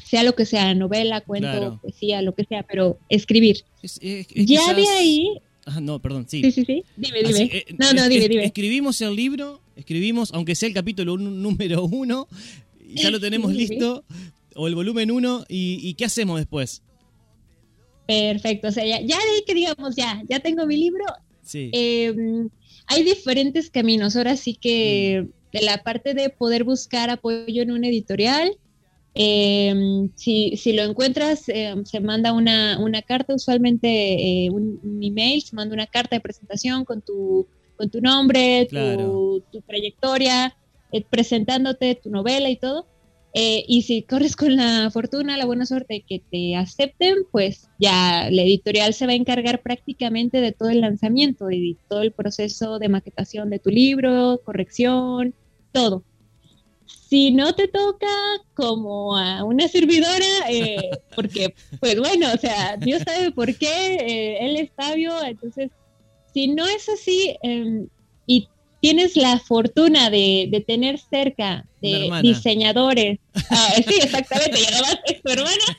sea 0.05 0.23
lo 0.23 0.35
que 0.35 0.47
sea, 0.47 0.75
novela, 0.75 1.21
cuento, 1.21 1.49
Claro. 1.51 1.79
poesía, 1.83 2.23
lo 2.23 2.35
que 2.35 2.45
sea, 2.45 2.63
pero 2.63 2.99
escribir. 3.09 3.59
Es- 3.83 3.99
es- 4.03 4.27
es 4.35 4.47
ya 4.47 4.73
de 4.75 4.87
ahí, 4.89 5.39
Ah, 5.67 5.81
no, 5.81 6.01
perdón, 6.01 6.27
sí. 6.29 6.41
Sí, 6.43 6.53
sí, 6.53 6.65
sí. 6.65 6.85
Dime, 6.97 7.19
Así, 7.25 7.33
dime. 7.33 7.45
eh, 7.57 7.65
No, 7.79 7.93
no, 7.93 8.05
es- 8.05 8.09
dime, 8.09 8.25
es- 8.25 8.31
dime. 8.31 8.45
Escribimos 8.45 9.01
el 9.01 9.15
libro, 9.17 9.61
escribimos, 9.75 10.33
aunque 10.33 10.55
sea 10.55 10.69
el 10.69 10.75
capítulo 10.75 11.15
un- 11.15 11.43
número 11.43 11.85
uno, 11.85 12.29
y 12.89 13.03
ya 13.03 13.11
lo 13.11 13.19
tenemos 13.21 13.51
Sí, 13.53 13.59
sí, 13.59 13.67
sí. 13.67 13.73
listo, 13.75 14.05
o 14.55 14.69
el 14.69 14.75
volumen 14.77 15.11
uno, 15.11 15.45
y, 15.49 15.81
y 15.83 15.95
¿qué 15.95 16.05
hacemos 16.07 16.39
después? 16.39 16.83
Perfecto, 18.07 18.69
o 18.69 18.73
sea, 18.73 18.87
ya, 18.87 19.01
ya 19.01 19.17
de 19.17 19.23
ahí 19.35 19.43
que 19.47 19.55
digamos, 19.55 19.97
ya, 19.97 20.23
ya 20.29 20.39
tengo 20.41 20.65
mi 20.67 20.77
libro, 20.77 21.05
Sí. 21.43 21.71
eh, 21.73 22.15
hay 22.87 23.03
diferentes 23.03 23.69
caminos. 23.71 24.15
Ahora 24.15 24.37
sí 24.37 24.55
que 24.55 25.27
de 25.53 25.63
la 25.63 25.83
parte 25.83 26.15
de 26.15 26.31
poder 26.31 26.63
buscar 26.63 27.11
apoyo 27.11 27.63
en 27.63 27.73
un 27.73 27.85
editorial, 27.85 28.57
eh, 29.19 30.09
si, 30.15 30.57
si 30.57 30.73
lo 30.75 30.83
encuentras, 30.83 31.49
eh, 31.49 31.75
se 31.85 32.01
manda 32.01 32.33
una, 32.33 32.79
una 32.79 33.03
carta, 33.03 33.35
usualmente 33.35 33.89
eh, 33.89 34.51
un, 34.51 34.79
un 34.83 35.03
email, 35.03 35.43
se 35.43 35.57
manda 35.57 35.75
una 35.75 35.87
carta 35.87 36.17
de 36.17 36.21
presentación 36.21 36.85
con 36.85 37.03
tu, 37.03 37.49
con 37.77 37.91
tu 37.91 38.01
nombre, 38.01 38.67
tu, 38.67 38.71
Claro. 38.77 39.43
tu 39.51 39.61
trayectoria, 39.63 40.55
eh, 40.93 41.05
presentándote 41.09 41.95
tu 41.97 42.11
novela 42.11 42.51
y 42.51 42.57
todo. 42.57 42.87
Eh, 43.39 43.65
y 43.69 43.83
si 43.83 44.03
corres 44.03 44.35
con 44.35 44.57
la 44.57 44.91
fortuna, 44.91 45.37
la 45.37 45.45
buena 45.45 45.67
suerte 45.67 45.95
de 45.95 46.03
que 46.03 46.21
te 46.31 46.57
acepten, 46.57 47.17
pues 47.31 47.69
ya 47.79 48.31
la 48.31 48.43
editorial 48.43 48.95
se 48.95 49.07
va 49.07 49.13
a 49.13 49.17
encargar 49.17 49.61
prácticamente 49.63 50.41
de 50.41 50.53
todo 50.53 50.71
el 50.71 50.81
lanzamiento 50.81 51.51
y 51.51 51.77
todo 51.89 52.01
el 52.03 52.13
proceso 52.13 52.79
de 52.79 52.89
maquetación 52.89 53.51
de 53.51 53.59
tu 53.59 53.69
libro, 53.71 54.41
corrección, 54.45 55.35
todo. 55.73 56.03
Si 57.09 57.31
no 57.31 57.55
te 57.55 57.69
toca 57.69 58.09
como 58.55 59.17
a 59.17 59.45
una 59.45 59.69
servidora, 59.69 60.27
eh, 60.49 60.91
porque, 61.15 61.55
pues 61.81 61.99
bueno, 61.99 62.33
o 62.35 62.39
sea, 62.39 62.77
Dios 62.77 63.03
sabe 63.05 63.31
por 63.31 63.55
qué, 63.57 63.95
eh, 63.95 64.39
Él 64.41 64.57
es 64.57 64.71
sabio, 64.77 65.23
entonces, 65.25 65.71
si 66.35 66.49
no 66.49 66.67
es 66.67 66.89
así 66.89 67.37
em, 67.43 67.87
y 68.27 68.49
tienes 68.81 69.17
la 69.17 69.39
fortuna 69.39 70.11
de, 70.11 70.49
de 70.51 70.61
tener 70.61 70.99
cerca 70.99 71.67
de 71.81 72.11
diseñadores, 72.23 73.21
ah, 73.51 73.75
sí, 73.87 73.99
exactamente, 74.03 74.61
y 74.61 74.65
además 74.65 74.99
es 75.07 75.23
tu 75.23 75.31
hermana, 75.31 75.79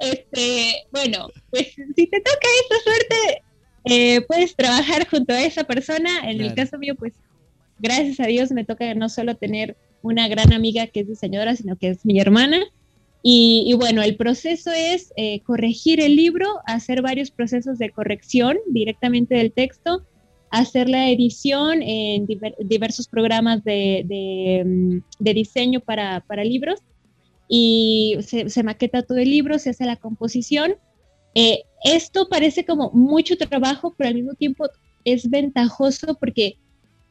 este, 0.00 0.86
bueno, 0.92 1.28
pues 1.50 1.68
si 1.68 2.06
te 2.06 2.20
toca 2.20 2.48
esa 2.64 2.82
suerte, 2.82 3.42
eh, 3.88 4.20
puedes 4.22 4.54
trabajar 4.54 5.08
junto 5.08 5.32
a 5.32 5.42
esa 5.42 5.64
persona, 5.64 6.28
en 6.30 6.40
el 6.40 6.54
caso 6.54 6.76
mío, 6.76 6.94
pues 6.96 7.14
gracias 7.78 8.20
a 8.20 8.26
Dios 8.26 8.52
me 8.52 8.64
toca 8.64 8.94
no 8.94 9.08
solo 9.08 9.36
tener 9.36 9.76
una 10.02 10.28
gran 10.28 10.52
amiga 10.52 10.86
que 10.86 11.00
es 11.00 11.08
diseñadora, 11.08 11.56
sino 11.56 11.76
que 11.76 11.88
es 11.90 12.04
mi 12.04 12.20
hermana. 12.20 12.64
Y, 13.28 13.74
bueno, 13.76 14.02
el 14.02 14.16
proceso 14.16 14.70
es 14.70 15.12
eh, 15.16 15.40
corregir 15.40 16.00
el 16.00 16.14
libro, 16.14 16.46
hacer 16.64 17.02
varios 17.02 17.32
procesos 17.32 17.76
de 17.76 17.90
corrección 17.90 18.56
directamente 18.68 19.34
del 19.34 19.50
texto, 19.50 20.06
hacer 20.50 20.88
la 20.88 21.10
edición 21.10 21.82
en 21.82 22.24
diver- 22.28 22.54
diversos 22.60 23.08
programas 23.08 23.64
de, 23.64 24.62
mm, 24.64 24.98
diseño 25.18 25.80
para, 25.80 26.20
para 26.20 26.44
libros 26.44 26.78
y 27.48 28.16
se, 28.20 28.48
se 28.48 28.62
maqueta 28.62 29.02
todo 29.02 29.18
el 29.18 29.30
libro, 29.30 29.58
se 29.58 29.70
hace 29.70 29.86
la 29.86 29.96
composición. 29.96 30.76
Eh, 31.34 31.62
esto 31.82 32.28
parece 32.28 32.64
como 32.64 32.92
mucho 32.92 33.36
trabajo, 33.36 33.92
pero 33.98 34.08
al 34.08 34.14
mismo 34.14 34.34
tiempo 34.34 34.66
es 35.04 35.28
ventajoso 35.28 36.16
porque 36.20 36.58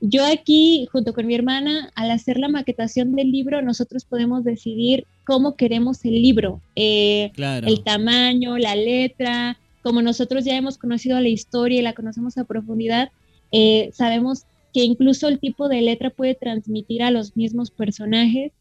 yo 0.02 0.26
aquí, 0.26 0.88
junto 0.92 1.14
con 1.14 1.26
mi 1.26 1.36
hermana, 1.36 1.92
al 1.96 2.12
hacer 2.12 2.38
la 2.38 2.50
maquetación 2.50 3.16
del 3.16 3.32
libro, 3.32 3.62
nosotros 3.62 4.06
podemos 4.06 4.44
decidir 4.44 5.06
cómo 5.26 5.56
queremos 5.56 6.04
el 6.06 6.22
libro, 6.22 6.62
eh, 6.76 7.32
Claro. 7.34 7.68
el 7.68 7.84
tamaño, 7.84 8.58
la 8.58 8.76
letra, 8.76 9.58
como 9.82 10.02
nosotros 10.02 10.46
ya 10.46 10.56
hemos 10.56 10.78
conocido 10.78 11.20
la 11.20 11.30
historia 11.30 11.80
y 11.80 11.84
la 11.84 11.94
conocemos 11.94 12.38
a 12.38 12.44
profundidad, 12.44 13.12
eh, 13.52 13.90
sabemos 13.94 14.44
que 14.74 14.84
incluso 14.84 15.28
el 15.28 15.40
tipo 15.40 15.70
de 15.70 15.82
letra 15.82 16.10
puede 16.10 16.36
transmitir 16.36 17.02
a 17.02 17.12
los 17.12 17.38
mismos 17.38 17.72
personajes. 17.72 18.52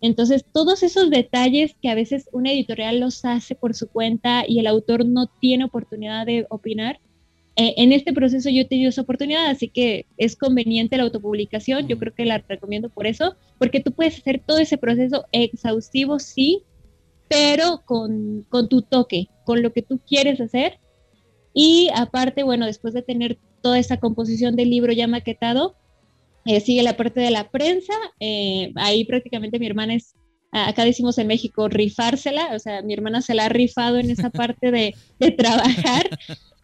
Entonces, 0.00 0.44
todos 0.52 0.82
esos 0.82 1.10
detalles 1.10 1.74
que 1.80 1.88
a 1.88 1.94
veces 1.94 2.28
una 2.32 2.52
editorial 2.52 3.00
los 3.00 3.24
hace 3.24 3.54
por 3.54 3.74
su 3.74 3.88
cuenta 3.88 4.44
y 4.46 4.60
el 4.60 4.66
autor 4.66 5.06
no 5.06 5.26
tiene 5.40 5.64
oportunidad 5.64 6.26
de 6.26 6.46
opinar, 6.50 7.00
eh, 7.56 7.74
en 7.76 7.92
este 7.92 8.12
proceso 8.12 8.50
yo 8.50 8.62
he 8.62 8.64
tenido 8.64 8.88
esa 8.88 9.02
oportunidad, 9.02 9.46
así 9.46 9.68
que 9.68 10.06
es 10.16 10.36
conveniente 10.36 10.96
la 10.96 11.04
autopublicación, 11.04 11.86
yo 11.86 11.98
creo 11.98 12.12
que 12.12 12.24
la 12.24 12.38
recomiendo 12.38 12.88
por 12.88 13.06
eso, 13.06 13.36
porque 13.58 13.80
tú 13.80 13.92
puedes 13.92 14.18
hacer 14.18 14.42
todo 14.44 14.58
ese 14.58 14.76
proceso 14.76 15.26
exhaustivo, 15.30 16.18
sí, 16.18 16.64
pero 17.28 17.82
con, 17.84 18.44
con 18.48 18.68
tu 18.68 18.82
toque, 18.82 19.28
con 19.44 19.62
lo 19.62 19.72
que 19.72 19.82
tú 19.82 20.00
quieres 20.06 20.40
hacer. 20.40 20.78
Y 21.52 21.90
aparte, 21.94 22.42
bueno, 22.42 22.66
después 22.66 22.92
de 22.92 23.02
tener 23.02 23.38
toda 23.62 23.78
esa 23.78 23.98
composición 23.98 24.56
del 24.56 24.70
libro 24.70 24.92
ya 24.92 25.06
maquetado, 25.06 25.76
eh, 26.44 26.60
sigue 26.60 26.82
la 26.82 26.96
parte 26.96 27.20
de 27.20 27.30
la 27.30 27.50
prensa. 27.50 27.94
eh, 28.18 28.72
ahí 28.74 29.04
prácticamente 29.04 29.60
mi 29.60 29.66
hermana 29.66 29.94
es, 29.94 30.14
acá 30.50 30.84
decimos 30.84 31.18
en 31.18 31.28
México, 31.28 31.68
rifársela, 31.68 32.54
o 32.54 32.58
sea, 32.58 32.82
mi 32.82 32.94
hermana 32.94 33.22
se 33.22 33.34
la 33.34 33.46
ha 33.46 33.48
rifado 33.48 33.98
en 33.98 34.10
esa 34.10 34.30
parte 34.30 34.72
de, 34.72 34.94
de 35.20 35.30
trabajar. 35.30 36.10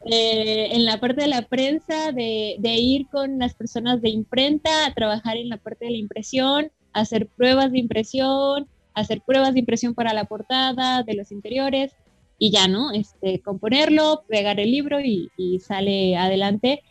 Eh, 0.06 0.68
en 0.72 0.84
la 0.84 0.98
parte 0.98 1.22
de 1.22 1.28
la 1.28 1.42
prensa, 1.42 2.12
de, 2.12 2.56
ir 2.62 3.06
con 3.08 3.38
las 3.38 3.54
personas 3.54 4.00
de 4.00 4.10
imprenta 4.10 4.86
a 4.86 4.94
trabajar 4.94 5.36
en 5.36 5.48
la 5.48 5.58
parte 5.58 5.84
de 5.84 5.92
la 5.92 5.98
impresión, 5.98 6.70
hacer 6.92 7.26
pruebas 7.26 7.72
de 7.72 7.78
impresión, 7.78 8.68
hacer 8.94 9.20
pruebas 9.20 9.52
de 9.52 9.60
impresión 9.60 9.94
para 9.94 10.14
la 10.14 10.24
portada, 10.24 11.02
de 11.02 11.14
los 11.14 11.30
interiores, 11.32 11.92
y 12.38 12.50
ya, 12.50 12.68
¿no? 12.68 12.92
Este, 12.92 13.40
componerlo, 13.40 14.24
pegar 14.26 14.58
el 14.60 14.70
libro 14.70 15.00
y, 15.00 15.30
y 15.36 15.60
sale 15.60 16.16
adelante. 16.16 16.82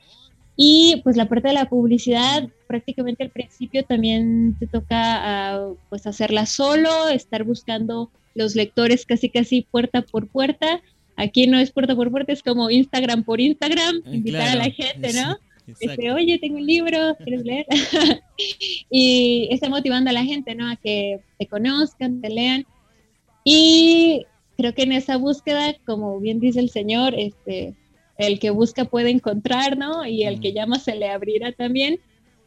Y 0.61 0.99
pues 1.05 1.15
la 1.15 1.29
parte 1.29 1.47
de 1.47 1.53
la 1.53 1.69
publicidad, 1.69 2.49
prácticamente 2.67 3.23
al 3.23 3.29
principio 3.29 3.85
también 3.85 4.57
te 4.59 4.67
toca 4.67 4.97
ah, 4.99 5.73
pues 5.89 6.05
hacerla 6.05 6.45
solo, 6.45 7.07
estar 7.07 7.45
buscando 7.45 8.11
los 8.35 8.55
lectores 8.55 9.05
casi 9.05 9.29
casi 9.29 9.61
puerta 9.61 10.01
por 10.01 10.27
puerta. 10.27 10.81
Aquí 11.19 11.47
no 11.47 11.59
es 11.59 11.71
puerta 11.71 11.97
por 11.97 12.09
puerta, 12.11 12.31
es 12.31 12.41
como 12.41 12.69
Instagram 12.69 13.25
por 13.25 13.41
Instagram, 13.41 14.01
invitar 14.05 14.47
a 14.47 14.55
la 14.55 14.71
claro. 14.71 14.93
gente, 14.93 15.13
¿no? 15.13 15.37
Este, 15.81 16.13
oye, 16.13 16.39
tengo 16.39 16.55
un 16.55 16.65
libro, 16.65 17.17
¿quieres 17.17 17.43
leer? 17.43 17.65
y 18.89 19.49
está 19.51 19.67
motivando 19.67 20.09
a 20.09 20.13
la 20.13 20.23
gente, 20.23 20.55
¿no? 20.55 20.69
A 20.71 20.77
que 20.77 21.19
te 21.37 21.45
conozcan, 21.45 22.21
te 22.21 22.29
lean. 22.29 22.65
Y 23.43 24.25
creo 24.55 24.73
que 24.73 24.83
en 24.83 24.93
esa 24.93 25.17
búsqueda, 25.17 25.75
como 25.85 26.21
bien 26.21 26.39
dice 26.39 26.61
el 26.61 26.69
Señor, 26.69 27.13
este, 27.17 27.75
el 28.17 28.39
que 28.39 28.51
busca 28.51 28.85
puede 28.85 29.09
encontrar, 29.09 29.77
¿no? 29.77 30.05
Y 30.05 30.23
el 30.23 30.39
que 30.39 30.53
llama 30.53 30.79
se 30.79 30.95
le 30.95 31.09
abrirá 31.09 31.51
también. 31.51 31.99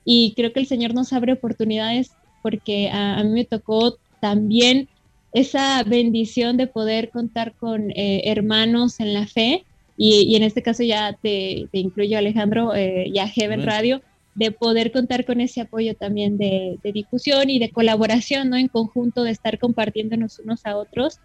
Y 0.02 0.32
creo 0.34 0.54
que 0.54 0.60
el 0.60 0.66
Señor 0.66 0.94
nos 0.94 1.12
abre 1.12 1.34
oportunidades 1.34 2.12
porque 2.42 2.88
a, 2.88 3.18
a 3.18 3.22
mí 3.22 3.30
me 3.32 3.44
tocó 3.44 3.98
también 4.22 4.88
esa 5.32 5.82
bendición 5.84 6.56
de 6.56 6.66
poder 6.66 7.10
contar 7.10 7.54
con 7.54 7.90
eh, 7.92 8.22
hermanos 8.24 9.00
en 9.00 9.14
la 9.14 9.26
fe. 9.26 9.64
Y, 9.96 10.22
y 10.22 10.36
en 10.36 10.42
este 10.42 10.62
caso 10.62 10.82
ya 10.82 11.16
te, 11.22 11.68
te 11.70 11.78
incluyo 11.78 12.18
Alejandro 12.18 12.74
eh, 12.74 13.08
y 13.12 13.18
a 13.18 13.28
Heaven. 13.28 13.62
Radio, 13.64 14.02
de 14.34 14.50
poder 14.50 14.90
contar 14.92 15.26
con 15.26 15.40
ese 15.40 15.60
apoyo 15.60 15.94
también 15.94 16.38
de, 16.38 16.78
de 16.82 16.92
difusión 16.92 17.50
y 17.50 17.58
de 17.58 17.70
colaboración, 17.70 18.48
¿no? 18.48 18.56
En 18.56 18.68
conjunto, 18.68 19.22
de 19.22 19.30
estar 19.30 19.58
compartiéndonos 19.58 20.38
unos 20.38 20.64
a 20.64 20.76
otros. 20.76 21.18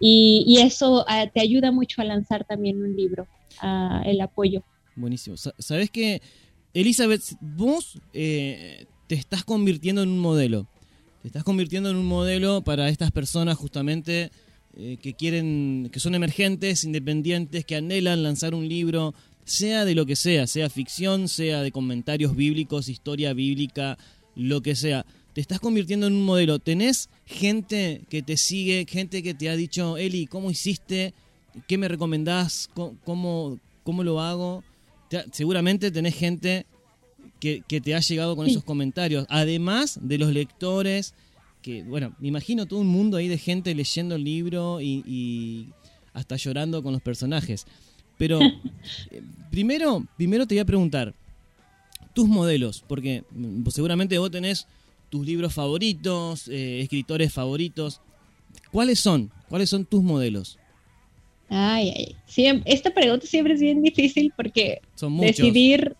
Y, 0.00 0.44
y 0.46 0.58
eso 0.58 1.04
ah, 1.08 1.26
te 1.32 1.40
ayuda 1.40 1.70
mucho 1.70 2.02
a 2.02 2.04
lanzar 2.04 2.44
también 2.44 2.82
un 2.82 2.96
libro, 2.96 3.26
el 4.04 4.20
apoyo. 4.20 4.64
Buenísimo. 4.96 5.36
Sa- 5.36 5.54
¿Sabes 5.58 5.90
qué? 5.90 6.20
Elizabeth, 6.74 7.22
vos 7.40 7.98
eh, 8.12 8.86
te 9.06 9.14
estás 9.14 9.44
convirtiendo 9.44 10.02
en 10.02 10.08
un 10.08 10.18
modelo. 10.18 10.66
Te 11.22 11.28
estás 11.28 11.44
convirtiendo 11.44 11.90
en 11.90 11.96
un 11.96 12.06
modelo 12.06 12.62
para 12.62 12.88
estas 12.88 13.10
personas 13.10 13.58
justamente 13.58 14.30
eh, 14.76 14.96
que 15.02 15.14
quieren, 15.14 15.90
que 15.92 16.00
son 16.00 16.14
emergentes, 16.14 16.84
independientes, 16.84 17.66
que 17.66 17.76
anhelan 17.76 18.22
lanzar 18.22 18.54
un 18.54 18.66
libro, 18.66 19.14
sea 19.44 19.84
de 19.84 19.94
lo 19.94 20.06
que 20.06 20.16
sea, 20.16 20.46
sea 20.46 20.70
ficción, 20.70 21.28
sea 21.28 21.60
de 21.60 21.72
comentarios 21.72 22.34
bíblicos, 22.34 22.88
historia 22.88 23.34
bíblica, 23.34 23.98
lo 24.34 24.62
que 24.62 24.74
sea. 24.74 25.04
Te 25.34 25.42
estás 25.42 25.60
convirtiendo 25.60 26.06
en 26.06 26.14
un 26.14 26.24
modelo. 26.24 26.58
¿Tenés 26.58 27.10
gente 27.26 28.00
que 28.08 28.22
te 28.22 28.36
sigue, 28.38 28.86
gente 28.88 29.22
que 29.22 29.34
te 29.34 29.50
ha 29.50 29.56
dicho, 29.56 29.98
Eli, 29.98 30.26
¿cómo 30.26 30.50
hiciste? 30.50 31.12
¿Qué 31.68 31.76
me 31.76 31.88
recomendás? 31.88 32.70
¿Cómo, 32.74 33.58
cómo, 33.84 34.02
lo 34.04 34.20
hago? 34.20 34.64
Te 35.10 35.18
ha- 35.18 35.24
seguramente 35.32 35.90
tenés 35.90 36.14
gente 36.14 36.64
que, 37.40 37.62
que 37.66 37.80
te 37.80 37.94
ha 37.94 38.00
llegado 38.00 38.36
con 38.36 38.44
Sí. 38.46 38.52
esos 38.52 38.64
comentarios. 38.64 39.26
Además 39.28 39.98
de 40.02 40.18
los 40.18 40.32
lectores, 40.32 41.14
que, 41.62 41.82
bueno, 41.82 42.14
me 42.20 42.28
imagino 42.28 42.66
todo 42.66 42.80
un 42.80 42.86
mundo 42.86 43.16
ahí 43.16 43.28
de 43.28 43.38
gente 43.38 43.74
leyendo 43.74 44.14
el 44.14 44.24
libro 44.24 44.80
y, 44.80 45.02
y 45.06 45.68
hasta 46.12 46.36
llorando 46.36 46.82
con 46.82 46.92
los 46.92 47.02
personajes. 47.02 47.66
Pero 48.18 48.38
eh, 49.10 49.22
primero, 49.50 50.06
primero 50.16 50.46
te 50.46 50.54
voy 50.54 50.60
a 50.60 50.64
preguntar, 50.66 51.14
tus 52.14 52.28
modelos, 52.28 52.84
porque 52.86 53.24
mm, 53.30 53.66
seguramente 53.70 54.18
vos 54.18 54.30
tenés 54.30 54.66
tus 55.10 55.24
libros 55.26 55.54
favoritos, 55.54 56.48
eh, 56.48 56.80
escritores 56.82 57.32
favoritos. 57.32 58.00
¿Cuáles 58.72 59.00
son? 59.00 59.30
¿Cuáles 59.48 59.70
son 59.70 59.84
tus 59.84 60.02
modelos? 60.02 60.58
Ay, 61.48 61.92
ay. 61.96 62.16
Siem- 62.28 62.62
esta 62.64 62.90
pregunta 62.92 63.26
siempre 63.26 63.54
es 63.54 63.60
bien 63.60 63.82
difícil 63.82 64.32
porque 64.36 64.80
Son 64.94 65.18
decidir, 65.18 65.96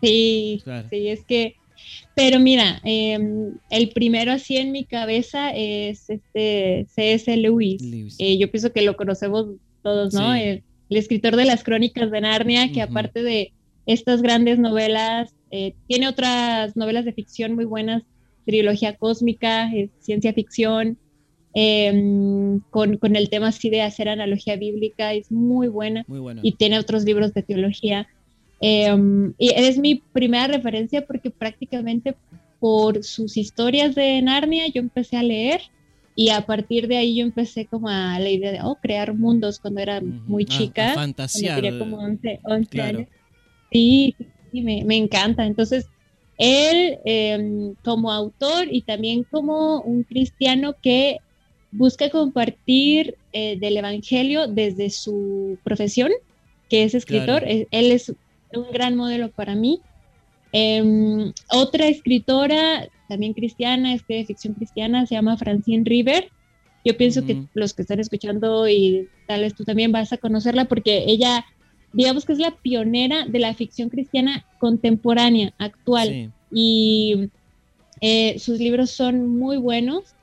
sí, 0.00 0.60
Claro. 0.64 0.88
sí, 0.90 1.08
es 1.08 1.24
que, 1.24 1.56
pero 2.14 2.38
mira, 2.38 2.80
em, 2.84 3.54
el 3.70 3.88
primero 3.90 4.32
así 4.32 4.56
en 4.56 4.72
mi 4.72 4.84
cabeza 4.84 5.50
es 5.50 6.08
este 6.10 6.86
C.S. 6.88 7.36
Lewis. 7.36 7.82
Eh, 8.18 8.38
yo 8.38 8.50
pienso 8.50 8.72
que 8.72 8.82
lo 8.82 8.96
conocemos 8.96 9.46
todos, 9.82 10.14
¿no? 10.14 10.34
Sí. 10.34 10.40
El, 10.40 10.62
el 10.90 10.96
escritor 10.96 11.36
de 11.36 11.46
las 11.46 11.64
crónicas 11.64 12.10
de 12.10 12.20
Narnia, 12.20 12.70
que 12.70 12.82
aparte 12.82 13.22
de 13.22 13.52
estas 13.86 14.20
grandes 14.22 14.58
novelas, 14.58 15.34
eh, 15.50 15.74
tiene 15.86 16.06
otras 16.08 16.76
novelas 16.76 17.04
de 17.04 17.12
ficción 17.14 17.54
muy 17.54 17.64
buenas, 17.64 18.02
trilogía 18.44 18.96
cósmica, 18.96 19.72
eh, 19.72 19.88
ciencia 20.00 20.32
ficción, 20.32 20.98
em, 21.54 22.60
con, 22.70 22.96
con 22.96 23.16
el 23.16 23.28
tema 23.28 23.48
así 23.48 23.70
de 23.70 23.82
hacer 23.82 24.08
analogía 24.08 24.56
bíblica, 24.56 25.12
es 25.14 25.30
muy 25.32 25.68
buena. 25.68 26.04
Muy 26.08 26.20
buena. 26.20 26.40
Y 26.44 26.52
tiene 26.52 26.78
otros 26.78 27.04
libros 27.04 27.34
de 27.34 27.42
teología. 27.42 28.06
Em, 28.62 29.34
y 29.38 29.50
es 29.50 29.76
mi 29.78 29.96
primera 30.12 30.46
referencia 30.46 31.04
porque 31.04 31.30
prácticamente 31.30 32.14
por 32.60 33.02
sus 33.02 33.36
historias 33.36 33.94
de 33.96 34.22
Narnia 34.22 34.68
yo 34.68 34.80
empecé 34.80 35.16
a 35.16 35.22
leer 35.24 35.60
y 36.14 36.28
a 36.28 36.42
partir 36.46 36.86
de 36.86 36.96
ahí 36.98 37.16
yo 37.16 37.24
empecé 37.24 37.66
como 37.66 37.88
a 37.88 38.18
la 38.20 38.30
idea 38.30 38.52
de 38.52 38.60
oh, 38.62 38.78
crear 38.80 39.14
mundos 39.14 39.58
cuando 39.58 39.80
era 39.80 40.00
muy 40.00 40.44
A- 40.44 40.54
a 40.54 40.58
chica. 40.58 40.94
fantasear. 40.94 41.54
Cuando 41.60 41.68
tenía 41.68 41.78
como 41.78 41.96
11, 41.98 42.40
11 42.44 42.70
Claro. 42.70 42.98
años. 42.98 43.10
Sí, 43.72 44.14
sí, 44.52 44.60
me, 44.62 44.84
me 44.84 44.96
encanta. 44.96 45.44
Entonces, 45.44 45.88
él 46.38 46.98
em, 47.04 47.74
como 47.82 48.12
autor 48.12 48.68
y 48.70 48.82
también 48.82 49.24
como 49.24 49.80
un 49.80 50.04
cristiano 50.04 50.76
que 50.80 51.18
busca 51.72 52.10
compartir 52.10 53.16
eh, 53.32 53.58
del 53.58 53.76
Evangelio 53.78 54.46
desde 54.46 54.90
su 54.90 55.58
profesión, 55.64 56.10
que 56.68 56.84
es 56.84 56.94
escritor. 56.94 57.40
Claro. 57.40 57.46
Eh, 57.48 57.66
Él 57.70 57.90
es 57.90 58.14
un 58.54 58.70
gran 58.72 58.96
modelo 58.96 59.30
para 59.30 59.54
mí. 59.54 59.80
Em, 60.52 61.32
otra 61.50 61.86
escritora, 61.86 62.88
también 63.08 63.32
cristiana, 63.32 63.94
escribe 63.94 64.26
ficción 64.26 64.54
cristiana, 64.54 65.06
se 65.06 65.14
llama 65.14 65.36
Francine 65.36 65.84
River. 65.84 66.30
Yo 66.84 66.96
pienso 66.96 67.24
que 67.24 67.44
los 67.54 67.74
que 67.74 67.82
están 67.82 68.00
escuchando 68.00 68.68
y 68.68 69.08
tal 69.28 69.42
vez 69.42 69.54
tú 69.54 69.64
también 69.64 69.92
vas 69.92 70.12
a 70.12 70.18
conocerla 70.18 70.64
porque 70.64 71.04
ella, 71.06 71.44
digamos 71.92 72.24
que 72.24 72.32
es 72.32 72.38
la 72.38 72.56
pionera 72.56 73.24
de 73.26 73.38
la 73.38 73.54
ficción 73.54 73.88
cristiana 73.88 74.44
contemporánea, 74.58 75.54
actual. 75.58 76.08
Sí. 76.08 76.30
Y 76.50 77.30
eh, 78.00 78.38
sus 78.38 78.58
libros 78.58 78.90
son 78.90 79.38
muy 79.38 79.56
buenos. 79.56 80.14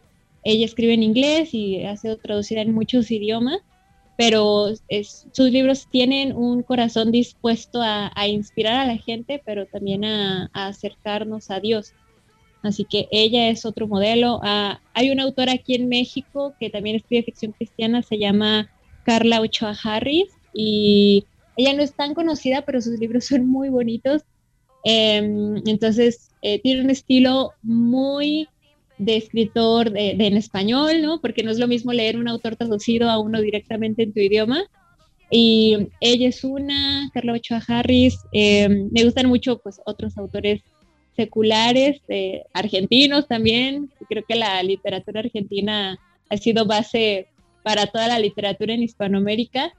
ella 0.43 0.65
escribe 0.65 0.93
en 0.93 1.03
inglés 1.03 1.53
y 1.53 1.84
ha 1.85 1.95
sido 1.95 2.18
traducida 2.18 2.61
en 2.61 2.73
muchos 2.73 3.10
idiomas, 3.10 3.60
pero 4.20 4.68
es- 4.90 5.28
sus 5.32 5.50
libros 5.50 5.88
tienen 5.90 6.36
un 6.36 6.62
corazón 6.64 7.10
dispuesto 7.10 7.82
a, 7.82 8.12
a 8.16 8.28
inspirar 8.28 8.76
a 8.76 8.86
la 8.86 8.98
gente, 8.98 9.41
pero 9.46 9.66
también 9.68 10.04
a, 10.04 10.50
a 10.54 10.68
acercarnos 10.68 11.50
a 11.52 11.62
Dios. 11.62 11.96
Así 12.62 12.86
que 12.86 13.08
ella 13.12 13.50
es 13.50 13.66
otro 13.66 13.88
modelo. 13.88 14.41
Ah, 14.44 14.82
hay 14.94 15.12
una 15.12 15.24
autora 15.24 15.54
aquí 15.54 15.76
en 15.76 15.88
México 15.88 16.54
que 16.60 16.70
también 16.70 16.98
escribe 16.98 17.24
ficción 17.24 17.54
cristiana, 17.54 18.04
se 18.04 18.18
llama 18.20 18.70
Carla 19.06 19.40
Ochoa 19.40 19.74
Harris 19.84 20.28
y 20.54 21.26
ella 21.56 21.74
no 21.74 21.82
es 21.84 21.96
tan 21.96 22.14
conocida, 22.14 22.64
pero 22.66 22.82
sus 22.82 23.00
libros 23.00 23.26
son 23.28 23.48
muy 23.48 23.70
bonitos. 23.70 24.24
Em, 24.84 25.58
entonces, 25.66 26.32
eh, 26.41 26.60
tiene 26.62 26.82
un 26.84 26.90
estilo 26.90 27.52
muy 27.62 28.50
de 28.99 29.17
escritor 29.17 29.91
de, 29.91 30.13
de 30.15 30.27
en 30.27 30.38
español, 30.38 31.01
¿no? 31.01 31.19
Porque 31.21 31.41
no 31.41 31.51
es 31.51 31.57
lo 31.57 31.67
mismo 31.67 31.93
leer 31.93 32.17
un 32.17 32.27
autor 32.27 32.55
traducido 32.55 33.09
a 33.09 33.17
uno 33.17 33.41
directamente 33.41 34.03
en 34.03 34.13
tu 34.13 34.19
idioma. 34.19 34.63
Y 35.31 35.89
ella 36.01 36.27
es 36.27 36.43
una, 36.43 37.09
Carla 37.13 37.34
Ochoa 37.34 37.63
Harris. 37.67 38.19
em, 38.31 38.89
me 38.91 39.03
gustan 39.03 39.27
mucho, 39.27 39.59
pues, 39.59 39.80
otros 39.85 40.17
autores 40.17 40.61
seculares, 41.15 42.01
eh, 42.09 42.43
argentinos 42.53 43.27
también. 43.27 43.91
Creo 44.09 44.23
que 44.27 44.35
la 44.35 44.61
literatura 44.63 45.21
argentina 45.21 45.97
ha 46.30 46.38
sido 46.38 46.65
base 46.65 47.27
para 47.63 47.88
toda 47.88 48.07
la 48.07 48.19
literatura 48.19 48.73
en 48.73 48.84
Hispanoamérica. 48.84 49.71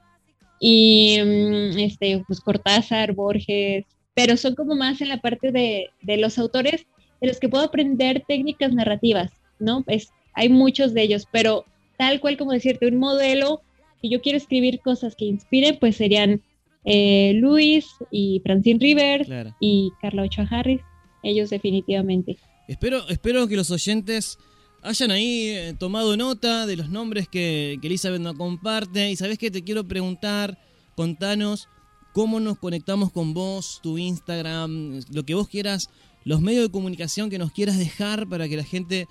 Y 0.59 1.17
mm, 1.23 1.79
este, 1.79 2.23
pues 2.27 2.39
Cortázar, 2.39 3.13
Borges, 3.13 3.85
pero 4.13 4.37
son 4.37 4.55
como 4.55 4.75
más 4.75 5.01
en 5.01 5.09
la 5.09 5.17
parte 5.17 5.51
de, 5.51 5.89
de 6.01 6.17
los 6.17 6.37
autores 6.37 6.85
de 7.21 7.27
los 7.27 7.39
que 7.39 7.47
puedo 7.49 7.63
aprender 7.63 8.23
técnicas 8.27 8.73
narrativas, 8.73 9.31
¿no? 9.59 9.83
Es, 9.87 10.09
hay 10.33 10.49
muchos 10.49 10.93
de 10.93 11.03
ellos, 11.03 11.27
pero 11.31 11.65
tal 11.97 12.19
cual 12.19 12.37
como 12.37 12.51
decirte, 12.51 12.87
un 12.87 12.97
modelo, 12.97 13.61
si 14.01 14.09
yo 14.09 14.21
quiero 14.21 14.37
escribir 14.37 14.79
cosas 14.79 15.15
que 15.15 15.25
inspiren, 15.25 15.77
pues 15.79 15.95
serían 15.97 16.41
eh, 16.83 17.33
Luis 17.35 17.87
y 18.09 18.41
Francine 18.43 18.79
Rivers 18.79 19.27
Claro. 19.27 19.55
y 19.59 19.91
Carla 20.01 20.23
Ochoa 20.23 20.47
Harris, 20.49 20.81
ellos 21.21 21.51
definitivamente. 21.51 22.37
Espero, 22.67 23.07
espero 23.09 23.47
que 23.47 23.55
los 23.55 23.69
oyentes 23.69 24.39
hayan 24.81 25.11
ahí 25.11 25.49
eh, 25.49 25.75
tomado 25.77 26.17
nota 26.17 26.65
de 26.65 26.75
los 26.77 26.89
nombres 26.89 27.27
que, 27.27 27.77
que 27.81 27.87
Elizabeth 27.87 28.21
nos 28.21 28.35
comparte. 28.35 29.11
Y 29.11 29.15
sabes 29.15 29.37
que 29.37 29.51
te 29.51 29.61
quiero 29.63 29.87
preguntar, 29.87 30.57
contanos 30.95 31.67
cómo 32.13 32.39
nos 32.39 32.57
conectamos 32.57 33.11
con 33.11 33.33
vos, 33.35 33.79
tu 33.83 33.97
Instagram, 33.99 35.01
lo 35.11 35.23
que 35.23 35.35
vos 35.35 35.47
quieras, 35.47 35.89
los 36.25 36.41
medios 36.41 36.63
de 36.63 36.71
comunicación 36.71 37.29
que 37.29 37.37
nos 37.37 37.51
quieras 37.51 37.77
dejar 37.77 38.27
para 38.27 38.47
que 38.49 38.57
la 38.57 38.63
gente 38.63 39.07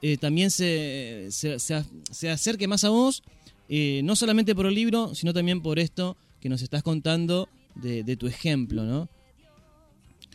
eh, 0.00 0.16
también 0.16 0.50
se, 0.50 1.28
se, 1.30 1.58
se- 1.58 1.84
se 2.10 2.30
acerque 2.30 2.68
más 2.68 2.84
a 2.84 2.90
vos, 2.90 3.22
eh, 3.68 4.00
no 4.04 4.16
solamente 4.16 4.54
por 4.54 4.66
el 4.66 4.74
libro, 4.74 5.14
sino 5.14 5.32
también 5.32 5.60
por 5.62 5.78
esto 5.78 6.16
que 6.40 6.48
nos 6.48 6.62
estás 6.62 6.82
contando 6.82 7.48
de, 7.74 8.02
de 8.04 8.16
tu 8.16 8.26
ejemplo, 8.26 8.84
¿no? 8.84 9.08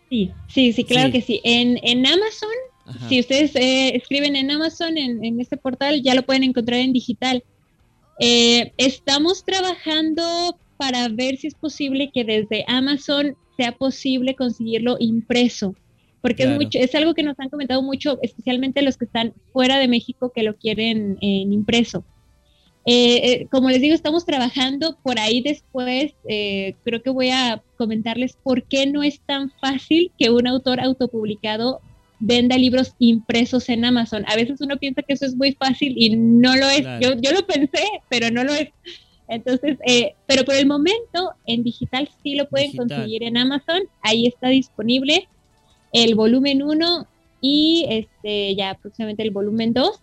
Sí, 0.09 0.31
sí, 0.49 0.73
sí, 0.73 0.85
claro 0.85 1.09
Sí. 1.09 1.13
que 1.13 1.21
sí. 1.23 1.41
En, 1.45 1.79
en 1.85 2.05
Amazon, 2.05 2.51
Ajá. 2.85 3.09
si 3.09 3.21
ustedes 3.21 3.55
eh, 3.55 3.95
escriben 3.95 4.35
en 4.35 4.51
Amazon, 4.51 4.97
en, 4.99 5.25
en 5.25 5.41
este 5.41 5.57
portal, 5.57 6.03
ya 6.03 6.15
lo 6.17 6.23
pueden 6.27 6.43
encontrar 6.43 6.81
en 6.81 6.93
digital. 6.93 7.45
Eh, 8.19 8.73
estamos 8.77 9.45
trabajando 9.45 10.59
para 10.77 11.07
ver 11.09 11.37
si 11.37 11.47
es 11.47 11.55
posible 11.55 12.11
que 12.13 12.25
desde 12.25 12.65
Amazon 12.67 13.37
sea 13.57 13.71
posible 13.71 14.35
conseguirlo 14.35 14.97
impreso, 14.99 15.77
porque 16.23 16.43
Claro. 16.45 16.53
es, 16.61 16.65
mucho, 16.67 16.79
es 16.79 16.95
algo 16.95 17.15
que 17.15 17.23
nos 17.23 17.39
han 17.41 17.49
comentado 17.49 17.83
mucho, 17.83 18.19
especialmente 18.23 18.83
los 18.83 18.97
que 18.97 19.05
están 19.07 19.33
fuera 19.53 19.79
de 19.79 19.89
México 19.89 20.33
que 20.35 20.43
lo 20.43 20.57
quieren 20.57 21.19
en 21.21 21.53
impreso. 21.53 22.05
Eh, 22.87 23.17
eh, 23.43 23.47
como 23.51 23.69
les 23.69 23.81
digo, 23.81 23.95
estamos 23.95 24.25
trabajando 24.25 24.97
por 25.03 25.19
ahí 25.19 25.43
después. 25.43 26.13
eh, 26.29 26.75
creo 26.85 27.03
que 27.03 27.11
voy 27.11 27.29
a 27.31 27.63
comentarles 27.77 28.37
por 28.43 28.63
qué 28.65 28.87
no 28.87 29.03
es 29.03 29.21
tan 29.21 29.51
fácil 29.61 30.11
que 30.19 30.31
un 30.31 30.47
autor 30.47 30.81
autopublicado 30.81 31.81
venda 32.21 32.57
libros 32.59 32.95
impresos 32.99 33.69
en 33.69 33.85
Amazon. 33.85 34.25
A 34.29 34.37
veces 34.37 34.61
uno 34.61 34.77
piensa 34.79 35.03
que 35.03 35.13
eso 35.15 35.27
es 35.27 35.35
muy 35.37 35.53
fácil 35.53 35.95
y 35.97 36.17
no 36.17 36.57
lo 36.57 36.69
es. 36.69 36.81
Claro. 36.83 37.01
Yo, 37.01 37.21
yo 37.21 37.33
lo 37.33 37.47
pensé, 37.47 37.83
pero 38.09 38.31
no 38.31 38.45
lo 38.45 38.53
es. 38.55 38.69
Entonces, 39.29 39.79
eh, 39.87 40.15
pero 40.27 40.45
por 40.45 40.55
el 40.55 40.67
momento 40.67 41.31
en 41.47 41.63
digital 41.63 42.09
sí 42.23 42.35
lo 42.35 42.49
pueden 42.49 42.73
Digital. 42.73 42.89
conseguir 42.89 43.23
en 43.23 43.37
Amazon. 43.37 43.83
Ahí 44.03 44.27
está 44.27 44.49
disponible 44.49 45.29
el 45.93 46.15
volumen 46.15 46.63
1 46.63 47.07
y 47.41 47.87
este 47.89 48.55
ya 48.55 48.75
próximamente 48.81 49.23
el 49.23 49.31
volumen 49.31 49.73
2. 49.73 50.01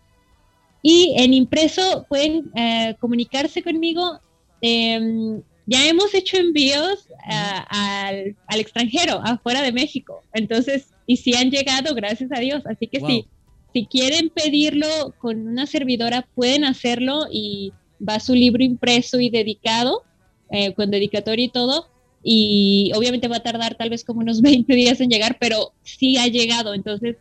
Y 0.82 1.14
en 1.18 1.34
impreso 1.34 2.06
pueden 2.10 2.52
eh, 2.56 2.96
comunicarse 3.00 3.62
conmigo. 3.64 4.20
em, 4.62 5.42
ya 5.68 5.86
hemos 5.88 6.14
hecho 6.16 6.38
envíos 6.38 7.08
a- 7.30 8.08
al, 8.08 8.36
al 8.48 8.60
extranjero, 8.60 9.22
afuera 9.24 9.62
de 9.62 9.72
México. 9.72 10.24
Entonces, 10.34 10.88
y 11.06 11.18
si 11.18 11.36
han 11.36 11.52
llegado, 11.52 11.94
gracias 11.94 12.32
a 12.34 12.40
Dios. 12.40 12.64
Así 12.66 12.88
que 12.88 13.00
Wow. 13.00 13.10
sí, 13.10 13.28
si 13.74 13.86
quieren 13.86 14.30
pedirlo 14.34 14.88
con 15.20 15.46
una 15.48 15.68
servidora, 15.68 16.28
pueden 16.34 16.64
hacerlo 16.64 17.26
y 17.32 17.72
va 18.00 18.20
su 18.20 18.34
libro 18.34 18.64
impreso 18.64 19.20
y 19.20 19.30
dedicado, 19.30 20.04
eh, 20.50 20.74
con 20.74 20.90
dedicatoria 20.90 21.46
y 21.46 21.50
todo. 21.52 21.86
Y 22.30 22.92
obviamente 22.94 23.30
va 23.30 23.38
a 23.38 23.44
tardar 23.44 23.76
tal 23.76 23.90
vez 23.90 24.04
como 24.04 24.20
unos 24.20 24.42
20 24.42 24.76
días 24.76 25.00
en 25.00 25.10
llegar, 25.10 25.38
pero 25.40 25.72
sí 25.84 26.18
ha 26.18 26.28
llegado. 26.28 26.74
Entonces, 26.74 27.16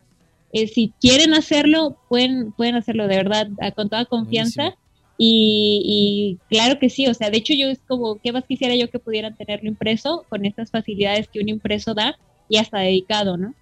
eh, 0.51 0.67
si 0.67 0.91
quieren 0.99 1.33
hacerlo, 1.33 1.97
pueden, 2.09 2.51
pueden 2.51 2.75
hacerlo 2.75 3.07
de 3.07 3.15
verdad, 3.15 3.47
con 3.75 3.89
toda 3.89 4.03
confianza. 4.05 4.75
Y, 5.17 5.81
y 5.85 6.37
claro 6.49 6.77
que 6.77 6.89
sí, 6.89 7.07
o 7.07 7.13
sea, 7.13 7.29
de 7.31 7.37
hecho 7.37 7.53
yo 7.57 7.67
es 7.69 7.79
como, 7.87 8.19
¿qué 8.21 8.31
más 8.33 8.43
quisiera 8.45 8.75
yo 8.75 8.89
que 8.89 8.99
pudieran 8.99 9.35
tenerlo 9.35 9.67
impreso 9.69 10.25
con 10.29 10.45
estas 10.45 10.69
facilidades 10.71 11.27
que 11.27 11.39
un 11.39 11.49
impreso 11.49 11.93
da 11.95 12.19
y 12.49 12.57
hasta 12.57 12.79
dedicado, 12.79 13.35
¿no? 13.37 13.53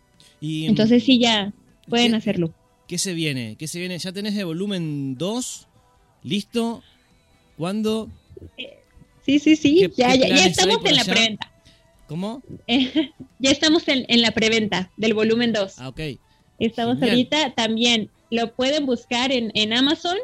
y 0.41 0.65
Entonces 0.65 1.03
sí, 1.03 1.17
ya 1.19 1.53
pueden 1.87 2.11
¿qué- 2.11 2.17
hacerlo. 2.17 2.53
¿Qué 2.87 2.97
se 2.97 3.13
viene? 3.13 3.55
¿Qué 3.57 3.67
se 3.67 3.79
viene? 3.79 3.97
¿Ya 3.99 4.11
tenés 4.11 4.35
el 4.35 4.45
volumen 4.45 5.15
2? 5.17 5.67
¿Listo? 6.23 6.83
¿Cuándo? 7.57 8.09
Sí, 9.25 9.39
sí, 9.39 9.55
sí, 9.55 9.79
¿Qué- 9.79 9.91
ya, 9.97 10.15
ya, 10.15 10.27
ya 10.27 10.45
estamos 10.45 10.85
en 10.85 10.95
la 10.95 11.01
allá? 11.01 11.13
preventa. 11.13 11.51
¿Cómo? 12.07 12.43
Eh, 12.67 12.91
ya 13.39 13.51
estamos 13.51 13.87
en, 13.87 14.05
en 14.07 14.21
la 14.21 14.31
preventa 14.31 14.91
del 14.97 15.13
volumen 15.13 15.51
2. 15.53 15.73
Ah, 15.77 15.89
ok. 15.89 15.99
Estamos 16.59 16.95
Genial. 16.99 17.09
ahorita 17.17 17.53
también, 17.55 18.11
lo 18.29 18.53
pueden 18.55 18.85
buscar 18.85 19.31
en, 19.31 19.51
en 19.55 19.73
Amazon, 19.73 20.17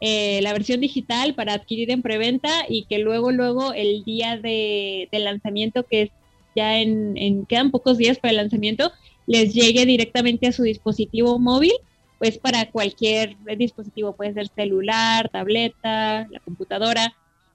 eh, 0.00 0.40
la 0.42 0.52
versión 0.52 0.80
digital 0.80 1.34
para 1.34 1.54
adquirir 1.54 1.90
en 1.92 2.02
preventa 2.02 2.50
y 2.68 2.86
que 2.86 2.98
luego, 2.98 3.30
luego 3.30 3.72
el 3.72 4.02
día 4.04 4.36
de, 4.36 5.08
de 5.12 5.18
lanzamiento, 5.20 5.86
que 5.88 6.02
es 6.02 6.10
ya 6.56 6.80
en, 6.80 7.16
en- 7.16 7.46
quedan 7.46 7.70
pocos 7.70 7.96
días 7.98 8.18
para 8.18 8.30
el 8.32 8.36
lanzamiento, 8.38 8.92
les 9.26 9.54
llegue 9.54 9.86
directamente 9.86 10.48
a 10.48 10.52
su 10.52 10.64
dispositivo 10.64 11.38
móvil, 11.38 11.72
pues 12.18 12.38
para 12.38 12.70
cualquier 12.70 13.36
dispositivo, 13.56 14.16
puede 14.16 14.34
ser 14.34 14.48
celular, 14.48 15.28
tableta, 15.32 16.26
la 16.30 16.40
computadora. 16.40 17.14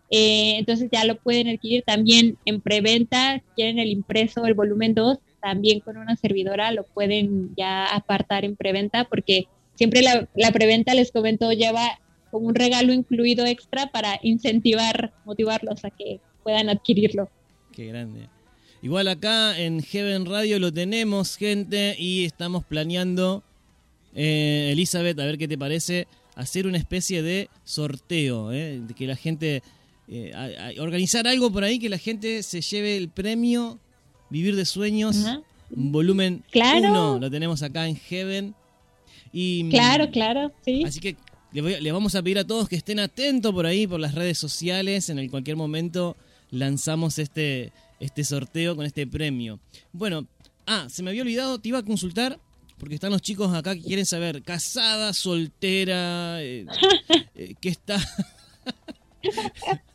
Eh, 0.09 0.55
entonces 0.57 0.89
ya 0.91 1.03
lo 1.05 1.17
pueden 1.17 1.49
adquirir 1.49 1.83
también 1.83 2.37
en 2.45 2.61
preventa, 2.61 3.41
quieren 3.55 3.79
el 3.79 3.89
impreso, 3.89 4.45
el 4.45 4.53
volumen 4.53 4.93
2, 4.93 5.17
también 5.41 5.81
con 5.81 5.97
una 5.97 6.15
servidora 6.15 6.71
lo 6.71 6.83
pueden 6.83 7.53
ya 7.55 7.85
apartar 7.85 8.45
en 8.45 8.55
preventa, 8.55 9.05
porque 9.05 9.47
siempre 9.75 10.01
la, 10.01 10.27
la 10.35 10.51
preventa, 10.51 10.93
les 10.93 11.11
comento, 11.11 11.51
lleva 11.51 11.99
como 12.31 12.47
un 12.47 12.55
regalo 12.55 12.93
incluido 12.93 13.45
extra 13.45 13.87
para 13.87 14.19
incentivar, 14.23 15.13
motivarlos 15.25 15.83
a 15.85 15.89
que 15.89 16.19
puedan 16.43 16.69
adquirirlo. 16.69 17.29
Qué 17.73 17.87
grande. 17.87 18.29
Igual 18.81 19.07
acá 19.07 19.59
en 19.59 19.81
Heaven 19.81 20.25
Radio 20.25 20.59
lo 20.59 20.71
tenemos, 20.71 21.35
gente, 21.35 21.95
y 21.97 22.25
estamos 22.25 22.63
planeando, 22.63 23.43
eh, 24.13 24.69
Elizabeth, 24.71 25.19
a 25.19 25.25
ver 25.25 25.37
qué 25.37 25.47
te 25.47 25.57
parece, 25.57 26.07
hacer 26.35 26.67
una 26.67 26.77
especie 26.77 27.23
de 27.23 27.49
sorteo, 27.63 28.53
eh, 28.53 28.81
que 28.95 29.07
la 29.07 29.15
gente, 29.15 29.63
eh, 30.07 30.31
a- 30.33 30.69
a- 30.69 30.81
organizar 30.81 31.27
algo 31.27 31.51
por 31.51 31.63
ahí 31.63 31.79
que 31.79 31.89
la 31.89 31.97
gente 31.97 32.41
se 32.43 32.61
lleve 32.61 32.95
el 32.97 33.09
premio 33.09 33.79
Vivir 34.29 34.55
de 34.55 34.65
Sueños, 34.65 35.17
Ajá. 35.25 35.41
volumen 35.69 36.43
Claro. 36.51 36.89
1, 36.89 37.19
lo 37.19 37.31
tenemos 37.31 37.61
acá 37.63 37.87
en 37.87 37.95
Heaven. 37.95 38.55
Y, 39.33 39.63
mm, 39.65 39.69
Claro, 39.69 40.11
claro, 40.11 40.51
sí. 40.63 40.83
Así 40.85 40.99
que 40.99 41.15
le, 41.51 41.61
voy- 41.61 41.79
le 41.81 41.91
vamos 41.91 42.15
a 42.15 42.21
pedir 42.23 42.39
a 42.39 42.45
todos 42.47 42.67
que 42.69 42.75
estén 42.77 42.99
atentos 42.99 43.53
por 43.53 43.65
ahí, 43.65 43.87
por 43.87 43.99
las 43.99 44.15
redes 44.15 44.37
sociales. 44.37 45.09
En 45.09 45.19
el 45.19 45.29
cualquier 45.29 45.55
momento 45.57 46.15
lanzamos 46.51 47.19
este, 47.19 47.71
este 47.99 48.23
sorteo 48.23 48.75
con 48.75 48.85
este 48.85 49.05
premio. 49.07 49.59
Bueno, 49.93 50.25
ah, 50.65 50.87
se 50.89 51.03
me 51.03 51.09
había 51.09 51.21
olvidado, 51.23 51.59
te 51.59 51.69
iba 51.69 51.79
a 51.79 51.83
consultar, 51.83 52.39
porque 52.77 52.95
están 52.95 53.11
los 53.11 53.21
chicos 53.21 53.53
acá 53.53 53.75
que 53.75 53.81
quieren 53.81 54.05
saber, 54.05 54.43
casada, 54.43 55.11
soltera, 55.13 56.41
eh, 56.43 56.65
eh, 57.35 57.55
¿qué 57.59 57.69
está? 57.69 57.99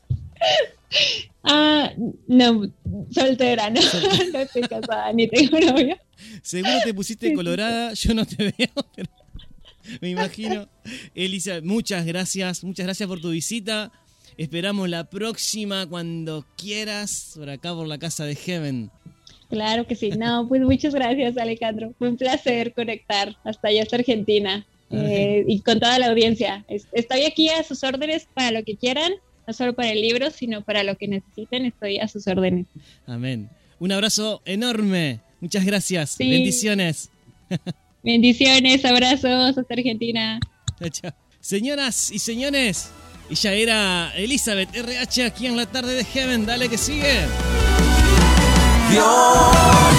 Ah, 1.44 1.90
no, 2.28 2.70
soltera, 3.10 3.68
no, 3.70 3.80
no 4.32 4.38
estoy 4.38 4.62
casada 4.62 5.12
ni 5.12 5.26
tengo 5.26 5.58
novio. 5.58 5.96
Seguro 6.42 6.74
te 6.84 6.94
pusiste 6.94 7.32
colorada, 7.34 7.94
yo 7.94 8.14
no 8.14 8.24
te 8.24 8.52
veo, 8.56 8.68
pero 8.94 9.10
me 10.00 10.10
imagino. 10.10 10.68
Elisa, 11.14 11.60
muchas 11.62 12.06
gracias, 12.06 12.62
muchas 12.62 12.86
gracias 12.86 13.08
por 13.08 13.20
tu 13.20 13.30
visita. 13.30 13.90
Esperamos 14.36 14.88
la 14.88 15.10
próxima 15.10 15.86
cuando 15.88 16.46
quieras 16.56 17.32
por 17.34 17.50
acá 17.50 17.74
por 17.74 17.86
la 17.88 17.98
casa 17.98 18.24
de 18.24 18.36
Heaven. 18.36 18.90
Claro 19.50 19.86
que 19.86 19.96
sí. 19.96 20.10
No, 20.10 20.46
pues 20.48 20.62
muchas 20.62 20.94
gracias, 20.94 21.36
Alejandro. 21.38 21.92
Fue 21.98 22.08
un 22.08 22.16
placer 22.16 22.72
conectar 22.72 23.36
hasta 23.44 23.68
allá 23.68 23.82
hasta 23.82 23.96
Argentina 23.96 24.64
eh, 24.90 25.44
y 25.48 25.60
con 25.60 25.80
toda 25.80 25.98
la 25.98 26.06
audiencia. 26.06 26.64
Es- 26.68 26.86
Estoy 26.92 27.22
aquí 27.24 27.48
a 27.48 27.62
sus 27.64 27.82
órdenes 27.82 28.28
para 28.32 28.52
lo 28.52 28.62
que 28.64 28.76
quieran, 28.76 29.12
no 29.52 29.56
solo 29.56 29.74
para 29.74 29.90
el 29.90 30.00
libro, 30.00 30.30
sino 30.30 30.62
para 30.62 30.82
lo 30.82 30.96
que 30.96 31.06
necesiten. 31.08 31.66
Estoy 31.66 31.98
a 31.98 32.08
sus 32.08 32.26
órdenes. 32.26 32.66
Amén. 33.06 33.50
Un 33.78 33.92
abrazo 33.92 34.40
enorme. 34.46 35.20
Muchas 35.40 35.66
gracias. 35.66 36.10
Sí. 36.12 36.30
Bendiciones. 36.30 37.10
Bendiciones, 38.02 38.82
abrazos 38.84 39.58
hasta 39.58 39.74
Argentina. 39.74 40.40
Chao, 40.78 40.88
chao. 40.88 41.12
Señoras 41.40 42.10
y 42.10 42.18
señores, 42.18 42.90
ella 43.28 43.52
era 43.52 44.12
Elizabeth 44.16 44.74
RH 44.74 45.26
aquí 45.26 45.46
en 45.46 45.56
la 45.56 45.66
tarde 45.66 45.94
de 45.94 46.04
Heaven. 46.04 46.46
Dale 46.46 46.68
que 46.68 46.78
sigue. 46.78 47.26
Dios 48.90 49.06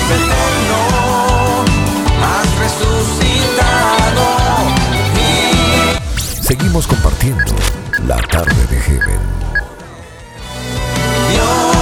eterno, 0.09 1.65
has 2.23 2.59
resucitado. 2.59 4.33
Seguimos 6.41 6.87
compartiendo 6.87 7.55
la 8.07 8.17
tarde 8.17 8.65
de 8.69 8.77
Heaven. 8.81 9.42
Dios 11.33 11.72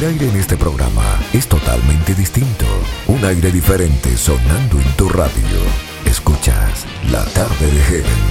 El 0.00 0.06
aire 0.06 0.30
en 0.30 0.36
este 0.36 0.56
programa 0.56 1.04
es 1.34 1.46
totalmente 1.46 2.14
distinto. 2.14 2.64
Un 3.06 3.22
aire 3.22 3.52
diferente 3.52 4.16
sonando 4.16 4.80
en 4.80 4.96
tu 4.96 5.10
radio. 5.10 5.60
Escuchas 6.06 6.86
La 7.10 7.22
tarde 7.34 7.66
de 7.66 7.80
Heaven 7.82 8.22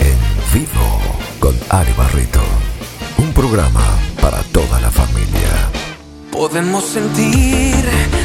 en 0.00 0.18
vivo 0.52 1.00
con 1.38 1.54
Ari 1.68 1.92
Barrito. 1.92 2.42
Un 3.18 3.32
programa 3.32 3.96
para 4.20 4.42
toda 4.42 4.80
la 4.80 4.90
familia. 4.90 5.70
Podemos 6.32 6.82
sentir 6.82 7.76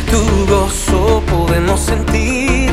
tu 0.10 0.52
gozo, 0.52 1.22
podemos 1.28 1.80
sentir 1.82 2.72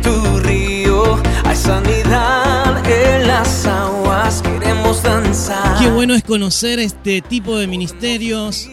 tu 0.00 0.38
río. 0.44 1.20
Hay 1.42 1.56
sanidad 1.56 2.88
en 2.88 3.26
las 3.26 3.66
aguas, 3.66 4.42
queremos 4.42 5.02
danzar. 5.02 5.76
Qué 5.80 5.90
bueno 5.90 6.14
es 6.14 6.22
conocer 6.22 6.78
este 6.78 7.20
tipo 7.20 7.58
de 7.58 7.66
ministerios. 7.66 8.70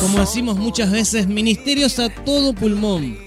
Como 0.00 0.20
decimos 0.20 0.56
muchas 0.56 0.90
veces, 0.90 1.26
ministerios 1.26 1.98
a 1.98 2.08
todo 2.08 2.52
pulmón. 2.52 3.18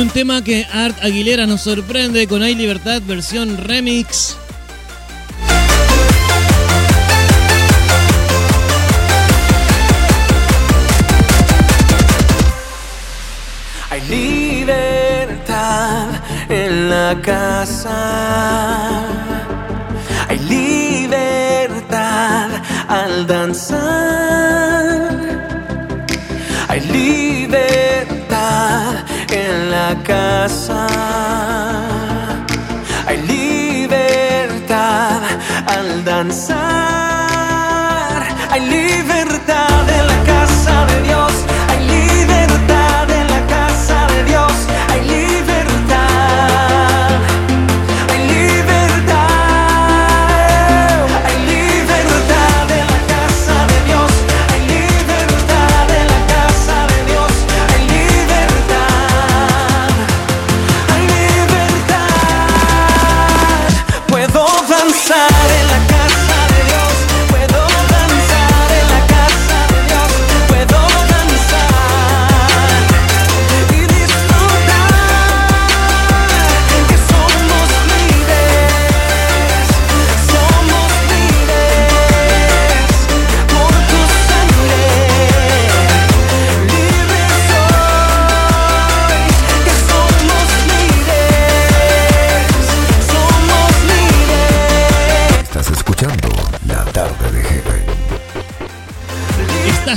Un 0.00 0.08
tema 0.08 0.42
que 0.42 0.66
Art 0.72 0.96
Aguilera 1.02 1.46
nos 1.46 1.60
sorprende 1.60 2.26
con 2.26 2.42
Hay 2.42 2.54
Libertad 2.54 3.02
versión 3.02 3.58
remix. 3.58 4.34
Hay 13.90 14.00
libertad 14.08 16.08
en 16.48 16.88
la 16.88 17.20
casa. 17.20 19.09
Casa. 30.10 30.86
Hay 33.06 33.18
libertad 33.36 35.22
al 35.74 36.04
danzar. 36.04 36.58
Hay 38.50 38.62
libertad 38.76 39.19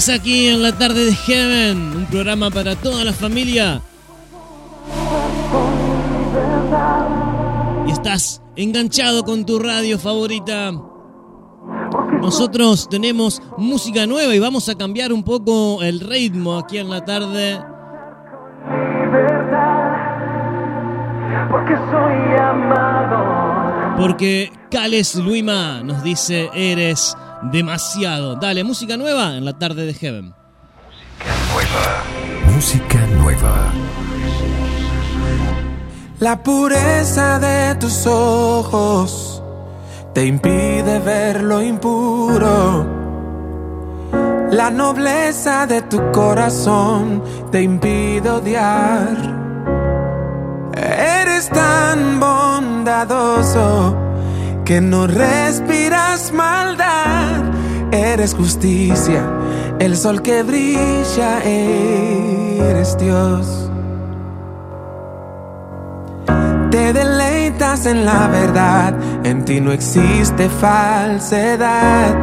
Aquí 0.10 0.48
en 0.48 0.62
la 0.62 0.78
tarde 0.78 1.06
de 1.06 1.16
Heaven, 1.16 1.96
un 1.96 2.06
programa 2.08 2.52
para 2.52 2.76
toda 2.76 3.06
la 3.06 3.14
familia. 3.14 3.82
Y 7.88 7.92
estás 7.92 8.42
enganchado 8.58 9.24
con 9.24 9.46
tu 9.46 9.60
radio 9.60 9.98
favorita. 9.98 10.74
Nosotros 12.22 12.90
tenemos 12.90 13.42
música 13.58 14.06
nueva 14.06 14.36
y 14.36 14.40
vamos 14.40 14.68
a 14.68 14.76
cambiar 14.76 15.14
un 15.14 15.24
poco 15.24 15.82
el 15.82 16.02
ritmo 16.02 16.58
aquí 16.58 16.80
en 16.80 16.90
la 16.90 17.06
tarde. 17.06 17.62
Porque 23.98 24.52
Cales 24.70 25.16
Luima 25.16 25.82
nos 25.82 26.04
dice, 26.04 26.50
eres 26.54 27.16
demasiado. 27.52 28.36
Dale, 28.36 28.64
música 28.64 28.98
nueva 28.98 29.36
en 29.38 29.46
la 29.46 29.54
tarde 29.54 29.86
de 29.86 29.94
Heaven. 29.94 30.34
Música 32.54 33.06
nueva. 33.18 33.72
La 36.20 36.42
pureza 36.42 37.40
de 37.40 37.76
tus 37.76 38.06
ojos 38.08 39.44
te 40.14 40.26
impide 40.26 41.00
ver 41.00 41.44
lo 41.44 41.62
impuro. 41.62 42.88
La 44.52 44.70
nobleza 44.70 45.66
de 45.66 45.82
tu 45.82 46.12
corazón 46.12 47.24
te 47.52 47.62
impide 47.62 48.30
odiar. 48.30 49.18
Eres 50.76 51.50
tan 51.50 52.20
bondadoso 52.20 54.03
que 54.66 54.82
no 54.82 55.08
respiras 55.08 56.32
maldad. 56.32 57.42
Eres 57.92 58.34
justicia, 58.34 59.24
el 59.80 59.96
sol 59.96 60.22
que 60.22 60.44
brilla, 60.44 61.44
eres 61.44 62.98
Dios. 62.98 63.70
Te 66.72 66.92
deleitas 66.92 67.86
en 67.86 68.04
la 68.04 68.28
verdad, 68.28 68.96
en 69.24 69.46
ti 69.46 69.62
no 69.62 69.72
existe 69.72 70.50
falsedad. 70.50 72.16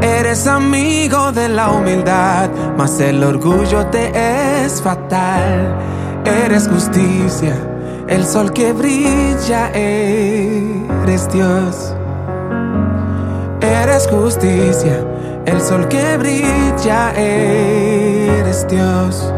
Eres 0.00 0.46
amigo 0.46 1.32
de 1.32 1.48
la 1.48 1.70
humildad, 1.70 2.48
mas 2.76 2.98
el 3.00 3.22
orgullo 3.22 3.86
te 3.86 4.64
es 4.64 4.80
fatal. 4.80 5.76
Eres 6.24 6.68
justicia, 6.68 7.54
el 8.08 8.24
sol 8.26 8.52
que 8.52 8.72
brilla, 8.72 9.70
eres 9.74 11.28
Dios. 11.32 11.94
Eres 13.60 14.08
justicia, 14.08 15.04
el 15.44 15.60
sol 15.60 15.86
que 15.88 16.16
brilla, 16.16 17.12
eres 17.14 18.66
Dios. 18.68 19.32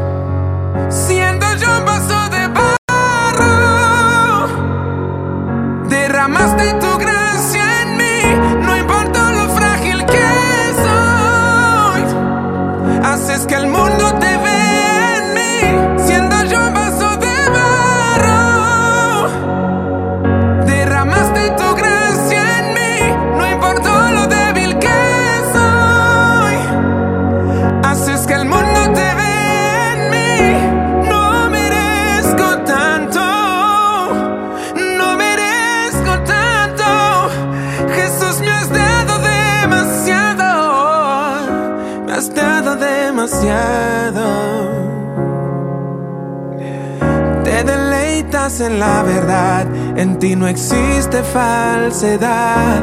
En 48.59 48.81
la 48.81 49.05
verdad, 49.05 49.65
en 49.97 50.19
ti 50.19 50.35
no 50.35 50.49
existe 50.49 51.23
falsedad. 51.23 52.83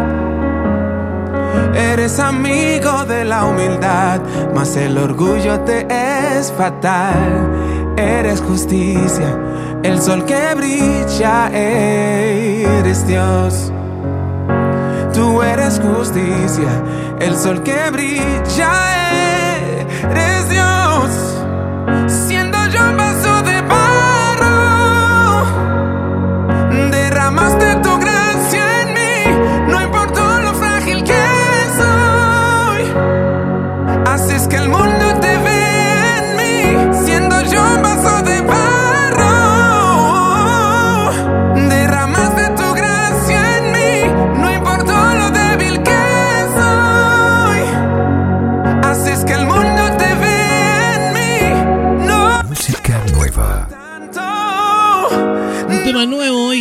Eres 1.76 2.20
amigo 2.20 3.04
de 3.04 3.26
la 3.26 3.44
humildad, 3.44 4.22
mas 4.56 4.78
el 4.78 4.98
orgullo 4.98 5.60
te 5.62 5.86
es 5.90 6.54
fatal. 6.54 7.96
Eres 7.98 8.40
justicia, 8.40 9.38
el 9.84 10.02
sol 10.02 10.24
que 10.24 10.56
brilla, 10.56 11.50
eres 11.50 13.06
Dios. 13.06 13.74
Tú 15.14 15.42
eres 15.42 15.82
justicia, 15.82 16.70
el 17.20 17.36
sol 17.36 17.62
que 17.62 17.90
brilla, 17.92 18.72
eres 20.12 20.50
Dios. 20.50 20.77
Derramaste 27.38 27.82
tu 27.84 27.87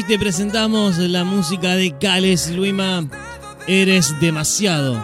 te 0.06 0.18
presentamos 0.18 0.98
la 0.98 1.24
música 1.24 1.74
de 1.74 1.96
Cales 1.98 2.50
Luima. 2.50 3.06
Eres 3.66 4.14
demasiado. 4.20 4.94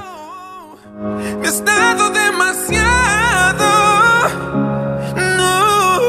me 1.40 1.48
has 1.48 1.64
dado 1.64 2.10
demasiado. 2.10 3.64
No, 5.36 6.00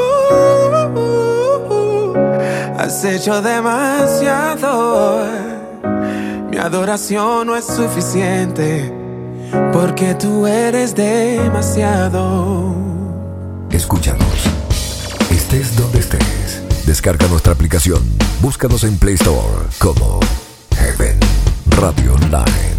has 2.78 3.04
hecho 3.04 3.40
demasiado. 3.42 5.24
Mi 6.50 6.58
adoración 6.58 7.48
no 7.48 7.56
es 7.56 7.64
suficiente 7.64 8.92
porque 9.72 10.14
tú 10.14 10.46
eres 10.46 10.94
demasiado. 10.94 12.76
Escúchanos. 13.70 14.44
Estés 15.30 15.74
donde 15.74 15.98
estés. 15.98 16.62
Descarga 16.86 17.26
nuestra 17.26 17.54
aplicación. 17.54 18.23
Búscanos 18.40 18.84
en 18.84 18.98
Play 18.98 19.14
Store 19.14 19.66
como 19.78 20.20
Heaven 20.76 21.18
Radio 21.78 22.14
Online. 22.14 22.73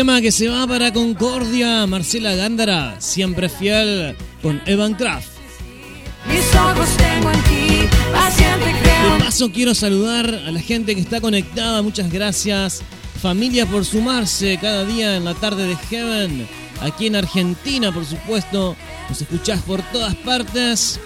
Tema 0.00 0.22
que 0.22 0.32
se 0.32 0.48
va 0.48 0.66
para 0.66 0.94
Concordia, 0.94 1.86
Marcela 1.86 2.34
Gándara, 2.34 2.98
siempre 3.02 3.50
fiel 3.50 4.16
con 4.40 4.62
Evan 4.64 4.94
Kraft. 4.94 5.28
mis 6.26 6.54
ojos 6.54 6.88
tengo 6.96 7.30
en 7.30 7.42
ti, 7.42 7.88
creo. 8.82 9.18
De 9.18 9.22
paso 9.22 9.52
quiero 9.52 9.74
saludar 9.74 10.24
a 10.26 10.50
la 10.52 10.60
gente 10.60 10.94
que 10.94 11.02
está 11.02 11.20
conectada, 11.20 11.82
muchas 11.82 12.10
gracias. 12.10 12.80
Familia 13.20 13.66
por 13.66 13.84
sumarse 13.84 14.58
cada 14.58 14.86
día 14.86 15.16
en 15.16 15.26
la 15.26 15.34
tarde 15.34 15.66
de 15.66 15.76
Heaven. 15.76 16.48
Aquí 16.80 17.06
en 17.06 17.16
Argentina, 17.16 17.92
por 17.92 18.06
supuesto, 18.06 18.74
nos 19.06 19.20
escuchás 19.20 19.60
por 19.60 19.82
todas 19.92 20.14
partes. 20.14 20.98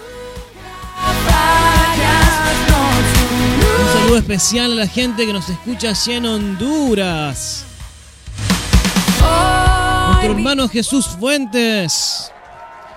Un 3.77 3.99
saludo 3.99 4.17
especial 4.19 4.71
a 4.71 4.75
la 4.75 4.87
gente 4.87 5.25
que 5.25 5.33
nos 5.33 5.49
escucha 5.49 5.89
allí 5.89 6.13
en 6.13 6.25
Honduras. 6.27 7.64
Nuestro 10.15 10.37
hermano 10.39 10.69
Jesús 10.69 11.07
Fuentes. 11.07 12.31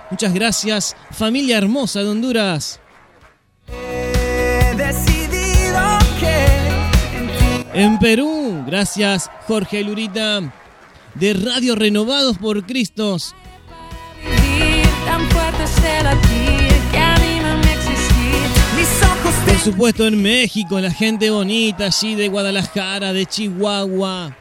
Muchas 0.09 0.33
gracias, 0.33 0.95
familia 1.11 1.57
hermosa 1.57 1.99
de 1.99 2.09
Honduras. 2.09 2.79
En 7.73 7.99
Perú, 7.99 8.63
gracias 8.65 9.29
Jorge 9.47 9.83
Lurita 9.83 10.51
de 11.15 11.33
Radio 11.33 11.75
Renovados 11.75 12.37
por 12.37 12.65
Cristos. 12.65 13.35
Por 19.45 19.59
supuesto 19.59 20.07
en 20.07 20.21
México, 20.21 20.79
la 20.79 20.89
gente 20.89 21.29
bonita 21.29 21.85
allí 21.85 22.15
de 22.15 22.29
Guadalajara, 22.29 23.13
de 23.13 23.25
Chihuahua, 23.25 24.35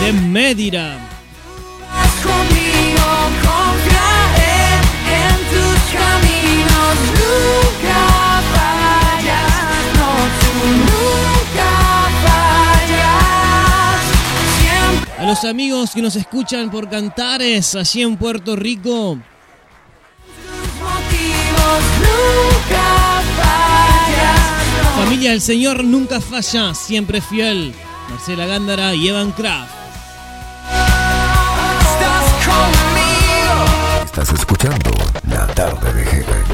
de 0.00 0.12
Mérida. 0.12 0.98
vas 1.92 2.14
conmigo, 2.24 3.06
confiaré 3.44 4.60
en 5.20 5.36
tus 5.52 5.78
caminos. 5.92 6.94
Nunca 7.20 8.00
fallas, 8.54 9.82
no, 9.98 10.10
tú 10.40 10.50
nunca 10.88 11.72
fallas. 12.24 14.00
Siempre 14.58 15.12
A 15.18 15.24
los 15.28 15.44
amigos 15.44 15.90
que 15.90 16.02
nos 16.02 16.16
escuchan 16.16 16.70
por 16.70 16.88
Cantares, 16.88 17.74
allí 17.74 18.02
en 18.02 18.16
Puerto 18.16 18.56
Rico. 18.56 19.18
motivos, 20.80 21.82
nunca 22.00 22.86
fallas. 23.36 24.40
no. 24.96 25.02
Familia 25.04 25.30
del 25.32 25.42
Señor 25.42 25.84
nunca 25.84 26.20
falla, 26.20 26.74
siempre 26.74 27.20
fiel. 27.20 27.74
Marcela 28.08 28.46
Gándara 28.46 28.94
y 28.94 29.08
Evan 29.08 29.30
Kraft. 29.32 29.79
Estás 34.12 34.32
escuchando 34.32 34.90
La 35.28 35.46
Tarde 35.54 35.92
de 35.92 36.04
Heaven. 36.04 36.44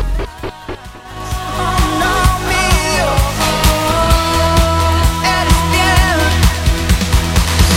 No 1.99 2.15
mío. 2.51 3.09
Eres 5.25 5.61
fiel. 5.73 6.21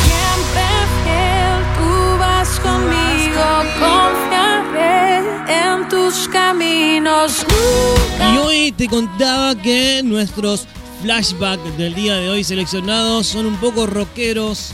Siempre 0.03 0.67
fiel, 1.05 1.59
tú 1.77 1.91
vas 2.19 2.49
conmigo, 2.59 3.45
confiaré 3.79 5.13
en 5.47 5.87
tus 5.87 6.27
caminos. 6.27 7.45
Nunca 7.47 8.33
Y 8.33 8.37
hoy 8.37 8.73
te 8.73 8.85
contaba 8.89 9.55
que 9.55 10.01
nuestros 10.03 10.67
flashbacks 11.01 11.77
del 11.77 11.95
día 11.95 12.15
de 12.15 12.29
hoy 12.29 12.43
seleccionados 12.43 13.27
son 13.27 13.45
un 13.45 13.55
poco 13.55 13.87
rockeros. 13.87 14.73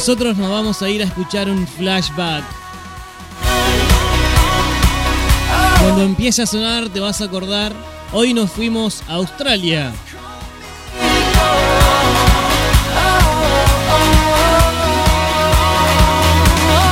Nosotros 0.00 0.34
nos 0.38 0.50
vamos 0.50 0.80
a 0.80 0.88
ir 0.88 1.02
a 1.02 1.04
escuchar 1.04 1.50
un 1.50 1.66
flashback. 1.66 2.42
Cuando 5.78 6.00
empiece 6.04 6.40
a 6.40 6.46
sonar 6.46 6.88
te 6.88 7.00
vas 7.00 7.20
a 7.20 7.24
acordar, 7.24 7.74
hoy 8.10 8.32
nos 8.32 8.50
fuimos 8.50 9.02
a 9.08 9.16
Australia. 9.16 9.92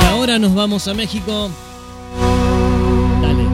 Y 0.03 0.05
ahora 0.05 0.37
nos 0.37 0.53
vamos 0.53 0.87
a 0.87 0.93
México. 0.93 1.49
Dale. 3.23 3.47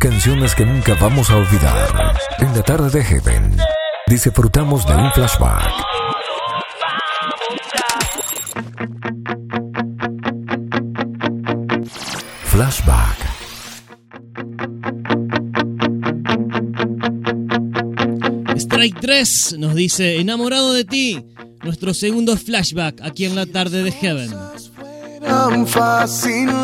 Canciones 0.00 0.56
que 0.56 0.66
nunca 0.66 0.96
vamos 1.00 1.30
a 1.30 1.36
olvidar. 1.36 2.16
En 2.40 2.56
La 2.56 2.62
Tarde 2.64 2.90
de 2.90 3.04
Heaven. 3.04 3.56
Disfrutamos 4.08 4.84
de 4.84 4.96
un 4.96 5.12
flashback. 5.12 5.96
Flashback. 12.56 13.18
Strike 18.56 18.98
3 18.98 19.56
nos 19.58 19.74
dice, 19.74 20.20
enamorado 20.20 20.72
de 20.72 20.86
ti, 20.86 21.22
nuestro 21.62 21.92
segundo 21.92 22.34
flashback 22.34 23.02
aquí 23.02 23.26
en 23.26 23.34
la 23.34 23.44
tarde 23.44 23.82
de 23.82 23.92
Heaven. 23.92 24.30
Fáciles, 25.66 26.56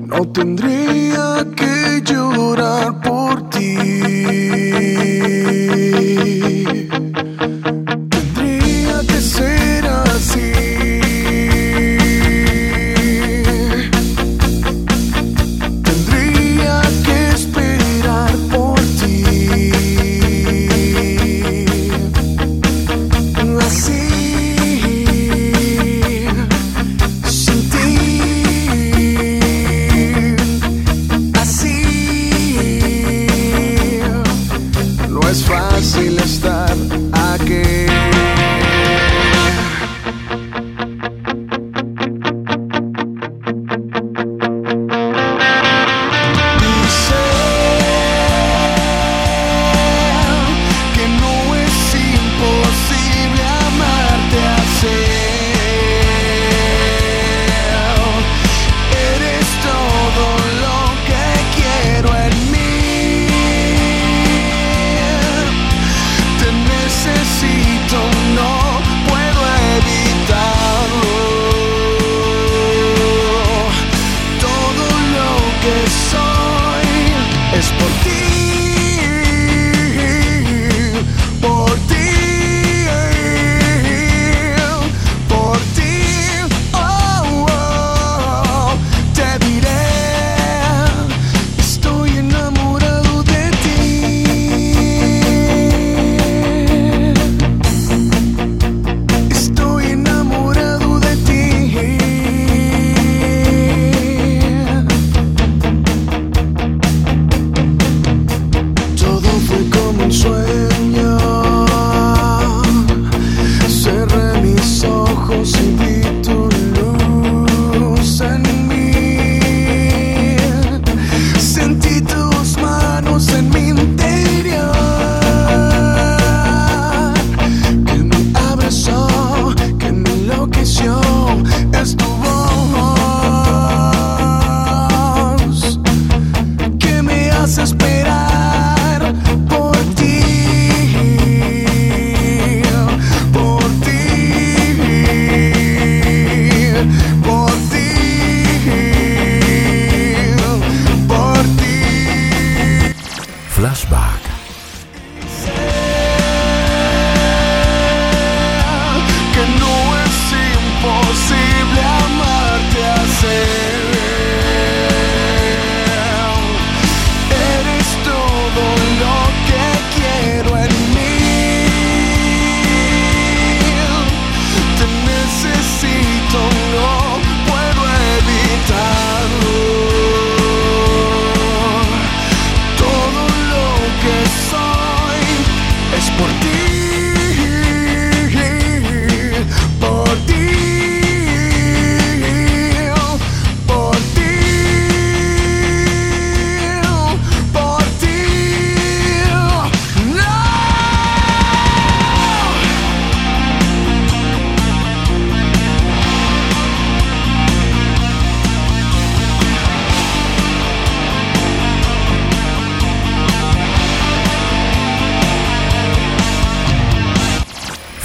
no 0.00 0.30
tendría 0.32 1.46
que 1.56 2.02
llorar 2.04 3.00
por 3.00 3.48
ti. 3.48 3.78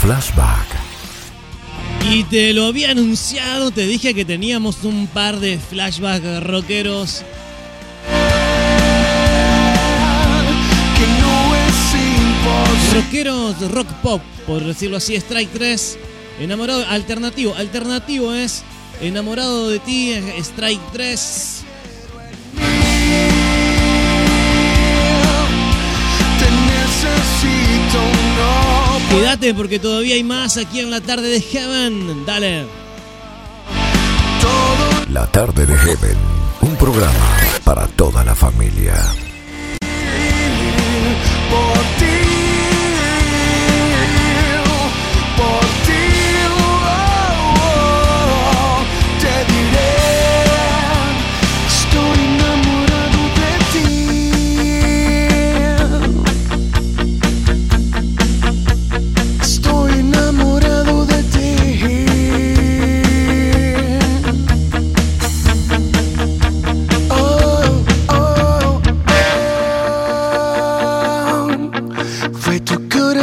Flashback. 0.10 0.66
Y 2.10 2.24
te 2.24 2.52
lo 2.54 2.66
había 2.66 2.90
anunciado, 2.90 3.70
te 3.70 3.86
dije 3.86 4.16
que 4.16 4.26
teníamos 4.26 4.84
un 4.84 5.06
par 5.06 5.40
de 5.40 5.60
flashbacks 5.60 6.42
rockeros. 6.42 7.24
Rockeros 12.96 13.72
rock 13.72 13.88
pop, 14.02 14.22
por 14.48 14.64
decirlo 14.64 14.98
así, 14.98 15.14
Strike 15.14 15.54
3. 15.54 16.00
Enamorado, 16.40 16.88
alternativo. 16.88 17.54
Alternativo 17.54 18.34
es 18.34 18.64
Enamorado 19.02 19.70
de 19.70 19.78
ti, 19.78 20.16
Strike 20.40 20.92
3. 20.92 21.59
Quédate 29.10 29.54
porque 29.54 29.80
todavía 29.80 30.16
hay 30.16 30.24
más 30.24 30.58
aquí 30.58 30.80
en 30.80 30.92
la 30.92 31.02
tarde 31.02 31.28
de 31.30 31.42
Heaven. 31.42 32.26
Dale. 32.26 32.68
La 35.10 35.26
tarde 35.28 35.66
de 35.66 35.76
Heaven, 35.76 36.18
un 36.62 36.76
programa 36.76 37.38
para 37.64 37.88
toda 37.88 38.24
la 38.24 38.36
familia. 38.36 38.94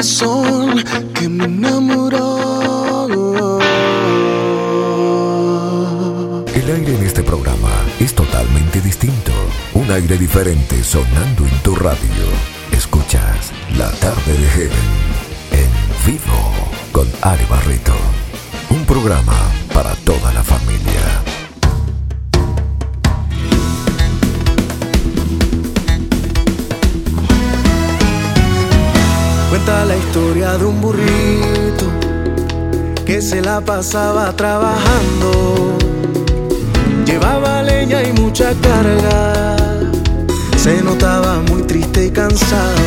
Corazón 0.07 0.85
que 1.15 1.29
me 1.29 1.45
enamoró. 1.45 3.59
El 6.55 6.71
aire 6.71 6.95
en 6.95 7.03
este 7.05 7.25
programa 7.25 7.73
es 7.99 8.15
totalmente 8.15 8.81
distinto. 8.81 9.33
Un 9.75 9.91
aire 9.91 10.17
diferente 10.17 10.85
sonando 10.85 11.45
en 11.45 11.59
tu 11.63 11.75
radio. 11.75 11.99
Escuchas 12.71 13.51
La 13.77 13.91
tarde 13.91 14.33
de 14.33 14.47
Heaven 14.49 14.71
en 15.53 15.69
vivo 16.07 16.53
con 16.93 17.09
Ari 17.23 17.45
Barreto. 17.51 17.97
Un 18.71 18.85
programa 18.85 19.37
para 19.75 19.97
toda 19.97 20.33
la 20.33 20.45
familia. 20.45 21.36
De 30.59 30.65
un 30.65 30.81
burrito 30.81 31.87
que 33.05 33.21
se 33.21 33.43
la 33.43 33.61
pasaba 33.61 34.33
trabajando. 34.35 35.77
Llevaba 37.05 37.63
leña 37.63 38.03
y 38.03 38.13
mucha 38.13 38.53
carga. 38.63 39.57
Se 40.57 40.83
notaba 40.83 41.41
muy 41.49 41.63
triste 41.63 42.07
y 42.07 42.11
cansado. 42.11 42.87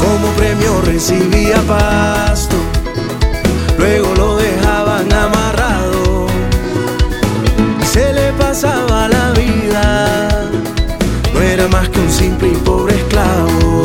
Como 0.00 0.28
premio 0.36 0.80
recibía 0.82 1.60
pasto. 1.62 2.56
Luego 3.78 4.14
lo 4.14 4.36
dejaban 4.36 5.12
amarrado. 5.12 6.26
Y 7.82 7.84
se 7.84 8.12
le 8.12 8.32
pasaba 8.32 9.08
la 9.08 9.32
vida. 9.32 10.48
No 11.34 11.40
era 11.40 11.68
más 11.68 11.88
que 11.90 12.00
un 12.00 12.10
simple 12.10 12.48
y 12.48 12.56
pobre 12.56 12.94
esclavo. 12.96 13.82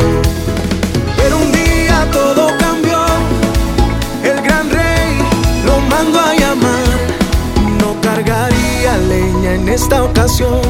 En 9.54 9.68
esta 9.68 10.02
ocasión, 10.02 10.60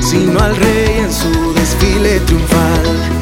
sino 0.00 0.40
al 0.40 0.56
rey 0.56 0.98
en 0.98 1.12
su 1.12 1.52
desfile 1.54 2.20
triunfal. 2.20 3.15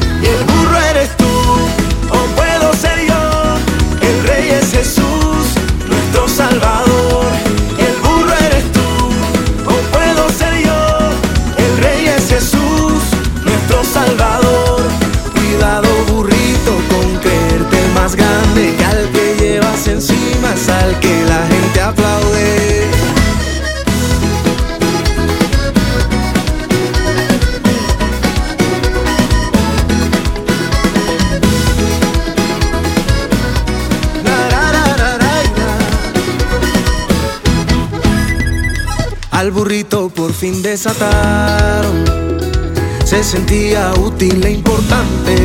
Se 43.03 43.23
sentía 43.23 43.91
útil 43.93 44.45
e 44.45 44.51
importante. 44.51 45.35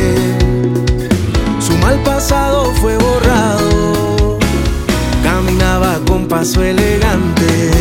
Su 1.59 1.75
mal 1.77 1.97
pasado 2.03 2.71
fue 2.79 2.95
borrado, 2.97 4.37
caminaba 5.23 5.97
con 6.05 6.27
paso 6.27 6.63
elegante. 6.63 7.71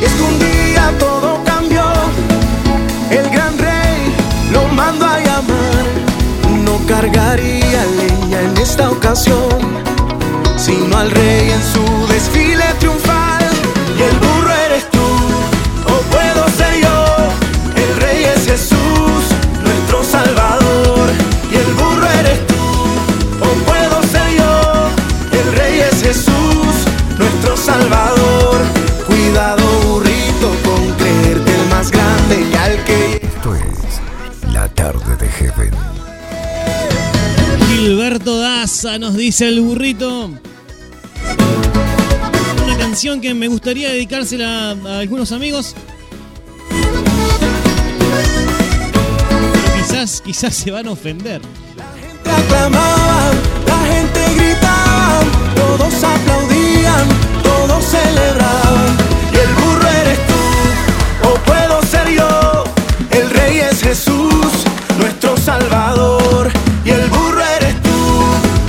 Es 0.00 0.12
que 0.14 0.22
un 0.22 0.38
día 0.38 0.92
todo 0.98 1.44
cambió, 1.44 1.84
el 3.10 3.28
gran 3.28 3.58
rey 3.58 4.14
lo 4.50 4.66
mandó 4.68 5.04
a 5.04 5.18
llamar. 5.20 5.84
No 6.64 6.78
cargaría 6.86 7.84
leña 7.98 8.40
en 8.40 8.56
esta 8.56 8.90
ocasión, 8.90 9.58
sino 10.56 10.96
al 10.96 11.10
rey 11.10 11.50
en 11.50 11.62
su 11.62 12.06
desfile 12.08 12.64
Nos 38.98 39.14
dice 39.14 39.46
el 39.48 39.60
burrito. 39.60 40.30
Una 42.64 42.78
canción 42.78 43.20
que 43.20 43.34
me 43.34 43.46
gustaría 43.46 43.90
dedicársela 43.90 44.70
a 44.70 44.98
algunos 45.00 45.32
amigos. 45.32 45.74
Quizás, 49.76 50.22
quizás 50.22 50.54
se 50.54 50.70
van 50.70 50.88
a 50.88 50.92
ofender. 50.92 51.42
Te 52.24 52.30
aclamaban, 52.30 53.36
la 53.66 53.94
gente 53.94 54.20
gritaba, 54.34 55.20
todos 55.54 56.02
aplaudían, 56.02 57.06
todos 57.42 57.84
celebraban. 57.84 59.05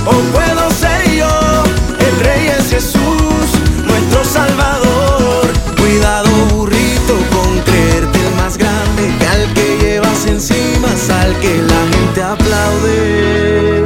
O 0.08 0.12
puedo 0.32 0.70
ser 0.70 1.02
yo. 1.16 1.64
El 1.98 2.14
rey 2.24 2.48
es 2.58 2.70
Jesús, 2.70 3.46
nuestro 3.84 4.24
Salvador. 4.24 5.46
Cuidado, 5.76 6.30
burrito, 6.52 7.14
con 7.32 7.60
creerte 7.60 8.18
el 8.26 8.34
más 8.36 8.56
grande. 8.56 9.14
Que 9.18 9.26
al 9.26 9.54
que 9.54 9.78
llevas 9.80 10.26
encima 10.26 10.88
al 11.22 11.38
que 11.40 11.62
la 11.62 11.86
gente 11.92 12.22
aplaude. 12.22 13.84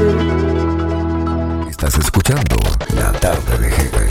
Estás 1.69 1.99
escuchando 1.99 2.57
La 2.94 3.12
tarde 3.12 3.59
de 3.59 3.70
Heaven. 3.70 4.09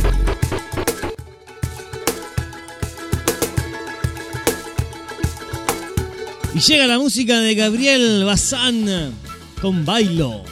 Y 6.54 6.60
llega 6.60 6.86
la 6.86 7.00
música 7.00 7.40
de 7.40 7.56
Gabriel 7.56 8.26
Bazán 8.26 9.14
con 9.62 9.86
Bailo. 9.86 10.51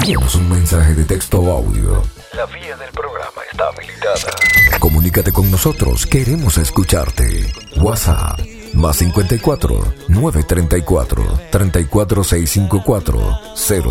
Envíanos 0.00 0.36
un 0.36 0.48
mensaje 0.48 0.94
de 0.94 1.04
texto 1.04 1.40
o 1.40 1.50
audio. 1.50 2.02
La 2.32 2.46
vía 2.46 2.76
del 2.76 2.90
programa 2.92 3.42
está 3.50 3.66
habilitada. 3.68 4.30
Comunícate 4.78 5.32
con 5.32 5.50
nosotros, 5.50 6.06
queremos 6.06 6.56
escucharte. 6.56 7.52
WhatsApp 7.76 8.38
más 8.74 8.96
54 8.96 9.94
934 10.08 11.24
34654 11.50 13.40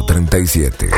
037. 0.07 0.89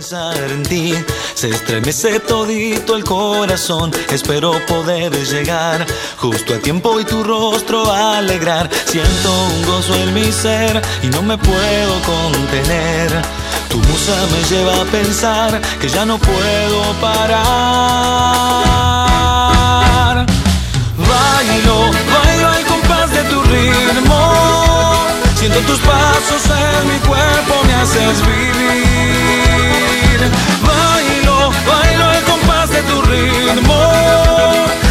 En 0.00 0.62
ti, 0.62 0.94
se 1.34 1.48
estremece 1.50 2.20
todito 2.20 2.94
el 2.94 3.02
corazón. 3.02 3.90
Espero 4.12 4.64
poder 4.68 5.10
llegar 5.26 5.84
justo 6.16 6.54
a 6.54 6.58
tiempo 6.58 7.00
y 7.00 7.04
tu 7.04 7.24
rostro 7.24 7.90
alegrar. 7.92 8.70
Siento 8.86 9.32
un 9.32 9.64
gozo 9.66 9.96
en 9.96 10.14
mi 10.14 10.30
ser 10.30 10.80
y 11.02 11.08
no 11.08 11.20
me 11.22 11.36
puedo 11.36 12.00
contener. 12.02 13.10
Tu 13.68 13.78
musa 13.78 14.14
me 14.30 14.40
lleva 14.48 14.82
a 14.82 14.84
pensar 14.84 15.60
que 15.80 15.88
ya 15.88 16.06
no 16.06 16.16
puedo 16.16 16.92
parar. 17.00 17.34
Bailo, 20.96 21.90
bailo 22.14 22.48
al 22.48 22.64
compás 22.66 23.10
de 23.10 23.24
tu 23.24 23.42
ritmo. 23.42 24.20
Siento 25.34 25.58
tus 25.60 25.80
pasos 25.80 26.44
en 26.50 26.86
mi 26.86 26.98
cuerpo, 27.00 27.64
me 27.66 27.74
haces 27.74 28.24
vivir. 28.24 28.87
Bailo, 30.68 31.50
bailo 31.66 32.04
al 32.04 32.22
compás 32.24 32.70
de 32.70 32.82
tu 32.82 33.02
ritmo. 33.02 33.78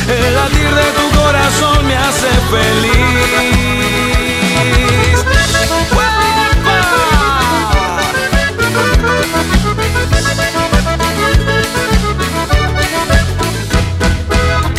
El 0.07 0.35
latir 0.35 0.71
de 0.81 0.87
tu 0.97 1.05
corazón 1.19 1.85
me 1.87 1.95
hace 1.95 2.29
feliz. 2.51 3.66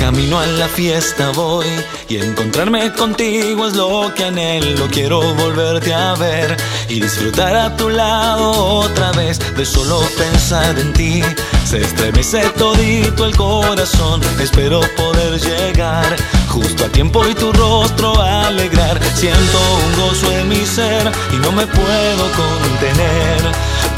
Camino 0.09 0.39
a 0.39 0.47
la 0.47 0.69
fiesta 0.69 1.33
voy 1.33 1.67
y 2.09 2.17
encontrarme 2.17 2.91
contigo 2.95 3.67
es 3.67 3.75
lo 3.75 4.11
que 4.15 4.25
anhelo. 4.25 4.89
Quiero 4.91 5.21
volverte 5.35 5.93
a 5.93 6.15
ver 6.15 6.57
y 6.89 6.99
disfrutar 6.99 7.55
a 7.55 7.77
tu 7.77 7.91
lado 7.91 8.53
otra 8.53 9.13
vez 9.13 9.39
de 9.55 9.67
solo 9.67 10.01
pensar 10.17 10.79
en 10.79 10.95
ti. 10.95 11.23
Se 11.67 11.83
estremece 11.83 12.41
todito 12.57 13.27
el 13.27 13.37
corazón. 13.37 14.23
Espero 14.41 14.81
poder 14.97 15.39
llegar 15.39 16.17
justo 16.49 16.87
a 16.87 16.89
tiempo 16.89 17.29
y 17.29 17.35
tu 17.35 17.53
rostro 17.53 18.19
alegrar. 18.19 18.99
Siento 19.15 19.59
un 19.85 20.07
gozo 20.07 20.33
en 20.39 20.49
mi 20.49 20.65
ser 20.65 21.13
y 21.35 21.37
no 21.37 21.53
me 21.53 21.67
puedo 21.67 22.25
contener. 22.33 23.43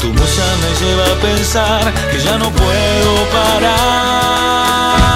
Tu 0.01 0.07
musa 0.07 0.45
me 0.61 0.85
lleva 0.85 1.05
a 1.05 1.21
pensar 1.21 1.93
que 2.11 2.19
ya 2.19 2.37
no 2.37 2.51
puedo 2.51 3.15
parar. 3.31 5.10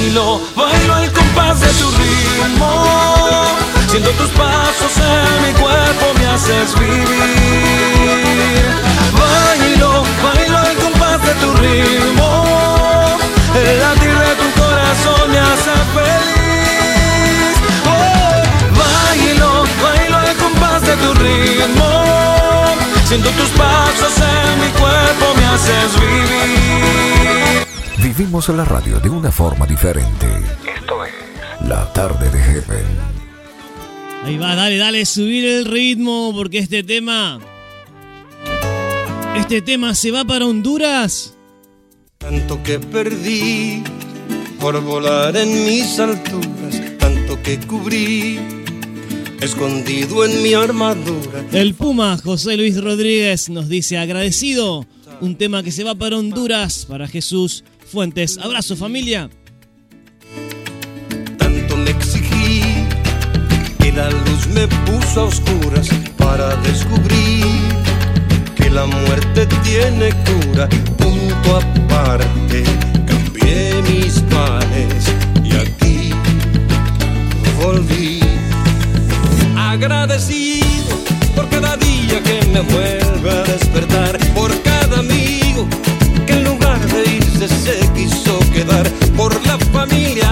Bailo, 0.00 0.40
bailo 0.56 0.94
al 0.94 1.12
compás 1.12 1.60
de 1.60 1.68
tu 1.68 1.90
ritmo. 1.90 2.70
Siento 3.90 4.10
tus 4.12 4.30
pasos 4.30 4.96
en 4.96 5.42
mi 5.42 5.52
cuerpo, 5.60 6.06
me 6.18 6.26
haces 6.26 6.74
vivir. 6.80 7.04
Bailo, 9.12 10.02
bailo 10.24 10.56
al 10.56 10.74
compás 10.76 11.20
de 11.22 11.34
tu 11.34 11.52
ritmo. 11.52 13.18
El 13.54 13.78
latir 13.78 14.18
de 14.18 14.34
tu 14.40 14.48
corazón 14.58 15.30
me 15.32 15.38
hace 15.38 15.74
feliz. 15.92 17.54
Oh, 17.84 18.40
bailo, 18.80 19.64
bailo 19.82 20.16
al 20.16 20.34
compás 20.36 20.80
de 20.80 20.96
tu 20.96 21.12
ritmo. 21.12 21.88
Siento 23.04 23.28
tus 23.32 23.50
pasos 23.50 24.14
en 24.16 24.60
mi 24.62 24.70
cuerpo, 24.80 25.34
me 25.36 25.44
haces 25.44 26.00
vivir. 26.00 27.49
Vivimos 28.20 28.50
la 28.50 28.66
radio 28.66 29.00
de 29.00 29.08
una 29.08 29.32
forma 29.32 29.66
diferente. 29.66 30.26
Esto 30.76 31.06
es 31.06 31.66
La 31.66 31.90
Tarde 31.94 32.28
de 32.28 32.38
Heaven. 32.38 32.84
Ahí 34.26 34.36
va, 34.36 34.54
dale, 34.54 34.76
dale, 34.76 35.06
subir 35.06 35.46
el 35.46 35.64
ritmo 35.64 36.30
porque 36.34 36.58
este 36.58 36.82
tema. 36.82 37.40
Este 39.34 39.62
tema 39.62 39.94
se 39.94 40.10
va 40.10 40.26
para 40.26 40.44
Honduras. 40.44 41.34
Tanto 42.18 42.62
que 42.62 42.78
perdí 42.78 43.82
por 44.60 44.78
volar 44.82 45.34
en 45.38 45.64
mis 45.64 45.98
alturas, 45.98 46.98
tanto 46.98 47.42
que 47.42 47.58
cubrí, 47.60 48.38
escondido 49.40 50.26
en 50.26 50.42
mi 50.42 50.52
armadura. 50.52 51.46
El 51.52 51.72
Puma 51.72 52.18
José 52.22 52.58
Luis 52.58 52.78
Rodríguez 52.78 53.48
nos 53.48 53.70
dice 53.70 53.96
agradecido. 53.96 54.86
Un 55.22 55.36
tema 55.36 55.62
que 55.62 55.72
se 55.72 55.84
va 55.84 55.94
para 55.94 56.18
Honduras, 56.18 56.84
para 56.86 57.08
Jesús 57.08 57.64
Fuentes. 57.90 58.38
Abrazo 58.38 58.76
familia. 58.76 59.28
Tanto 61.38 61.76
me 61.76 61.90
exigí 61.90 62.62
que 63.80 63.90
la 63.90 64.08
luz 64.10 64.46
me 64.54 64.68
puso 64.68 65.22
a 65.22 65.24
oscuras 65.24 65.88
para 66.16 66.54
descubrir 66.56 67.44
que 68.54 68.70
la 68.70 68.86
muerte 68.86 69.46
tiene 69.64 70.10
cura. 70.24 70.68
Punto 70.98 71.56
aparte, 71.56 72.62
cambié 73.06 73.82
mis 73.82 74.22
males 74.30 75.04
y 75.42 75.56
aquí 75.56 76.10
volví. 77.60 78.20
Agradecido 79.56 80.96
por 81.34 81.48
cada 81.48 81.76
día 81.76 82.22
que 82.22 82.46
me 82.52 82.60
vuelve 82.60 83.30
a 83.30 83.42
despertar, 83.42 84.16
por 84.32 84.50
cada 84.62 85.00
amigo 85.00 85.66
que 86.26 86.32
en 86.34 86.44
lugar 86.44 86.80
de 86.86 87.16
irse 87.16 87.48
se 87.48 87.79
quedar, 88.52 88.88
por 89.16 89.34
la 89.46 89.58
familia, 89.72 90.28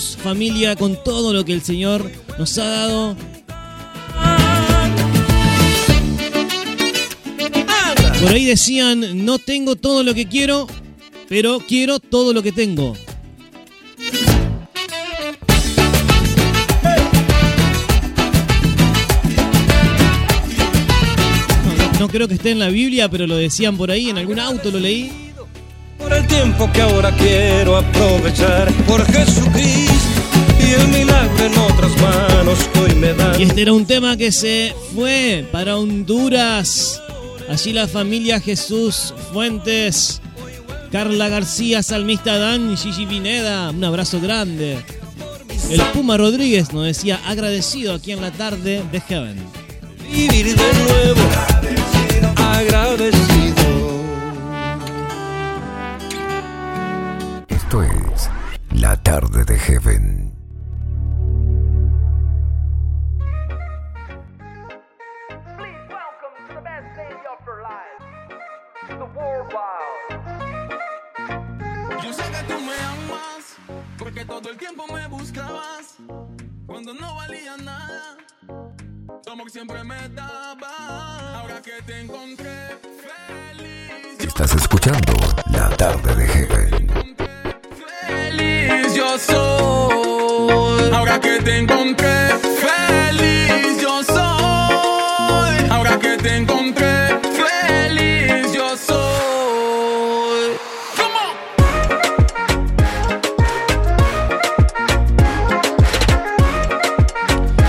familia, 0.00 0.76
con 0.76 1.02
todo 1.02 1.32
lo 1.32 1.44
que 1.44 1.52
el 1.52 1.62
Señor 1.62 2.10
nos 2.38 2.58
ha 2.58 2.64
dado? 2.64 3.16
Por 8.20 8.32
ahí 8.32 8.44
decían, 8.44 9.24
no 9.24 9.38
tengo 9.38 9.76
todo 9.76 10.02
lo 10.02 10.12
que 10.12 10.26
quiero, 10.26 10.66
pero 11.28 11.60
quiero 11.60 12.00
todo 12.00 12.32
lo 12.32 12.42
que 12.42 12.50
tengo. 12.50 12.96
No, 21.64 22.00
no 22.00 22.08
creo 22.08 22.26
que 22.26 22.34
esté 22.34 22.50
en 22.50 22.58
la 22.58 22.70
Biblia, 22.70 23.08
pero 23.08 23.28
lo 23.28 23.36
decían 23.36 23.76
por 23.76 23.92
ahí, 23.92 24.10
en 24.10 24.18
algún 24.18 24.40
auto 24.40 24.72
lo 24.72 24.80
leí. 24.80 25.27
Por 26.08 26.16
el 26.16 26.26
tiempo 26.26 26.72
que 26.72 26.80
ahora 26.80 27.14
quiero 27.14 27.76
aprovechar 27.76 28.72
por 28.84 29.04
Jesucristo 29.12 29.92
y 30.58 30.72
el 30.72 30.88
milagro 30.88 31.44
en 31.44 31.58
otras 31.58 31.92
manos 32.00 32.58
que 32.72 32.80
hoy 32.80 32.94
me 32.94 33.12
dan. 33.12 33.38
Y 33.38 33.42
este 33.42 33.60
era 33.60 33.74
un 33.74 33.84
tema 33.84 34.16
que 34.16 34.32
se 34.32 34.74
fue 34.94 35.46
para 35.52 35.76
Honduras. 35.76 37.02
Allí 37.50 37.74
la 37.74 37.86
familia 37.86 38.40
Jesús 38.40 39.12
Fuentes, 39.34 40.22
Carla 40.90 41.28
García, 41.28 41.82
Salmista 41.82 42.38
Dan, 42.38 42.74
Gigi 42.78 43.04
Pineda. 43.04 43.68
Un 43.68 43.84
abrazo 43.84 44.18
grande. 44.18 44.78
El 45.68 45.82
Puma 45.92 46.16
Rodríguez 46.16 46.72
nos 46.72 46.86
decía 46.86 47.20
agradecido 47.26 47.92
aquí 47.92 48.12
en 48.12 48.22
la 48.22 48.30
tarde 48.30 48.82
de 48.90 49.00
Heaven. 49.02 49.36
Vivir 50.10 50.56
de 50.56 50.72
nuevo 50.84 51.20
agradecido. 52.34 53.57
Esto 57.82 58.12
es 58.12 58.30
La 58.70 58.96
Tarde 59.02 59.44
de 59.44 59.56
Heaven. 59.56 60.34
Yo 72.02 72.12
sé 72.12 72.22
que 72.22 72.52
tú 72.52 72.60
me 72.60 72.74
amas, 72.74 73.56
porque 73.96 74.24
todo 74.24 74.50
el 74.50 74.56
tiempo 74.56 74.84
me 74.92 75.06
buscabas, 75.06 75.96
cuando 76.66 76.94
no 76.94 77.14
valía 77.14 77.56
nada. 77.58 78.16
Estás 84.18 84.54
escuchando 84.54 85.12
La 85.50 85.68
Tarde 85.76 86.14
de 86.16 86.26
Heaven. 86.26 86.77
Soy. 89.16 90.90
Ahora 90.92 91.18
que 91.18 91.40
te 91.40 91.58
encontré, 91.58 92.28
feliz 92.60 93.80
yo 93.80 94.02
soy. 94.04 95.68
Ahora 95.70 95.98
que 95.98 96.16
te 96.18 96.36
encontré, 96.36 97.18
feliz 97.32 98.52
yo 98.54 98.76
soy. 98.76 98.98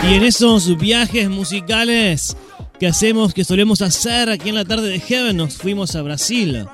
Y 0.07 0.14
en 0.16 0.24
esos 0.24 0.78
viajes 0.78 1.30
musicales 1.30 2.36
que 2.80 2.88
hacemos, 2.88 3.34
que 3.34 3.44
solemos 3.44 3.82
hacer 3.82 4.30
aquí 4.30 4.49
en 4.49 4.56
la 4.56 4.66
tarde 4.66 4.90
de 4.90 4.99
Heaven, 4.99 5.38
nos 5.38 5.57
fuimos 5.57 5.95
a 5.95 6.02
Brasil. 6.02 6.68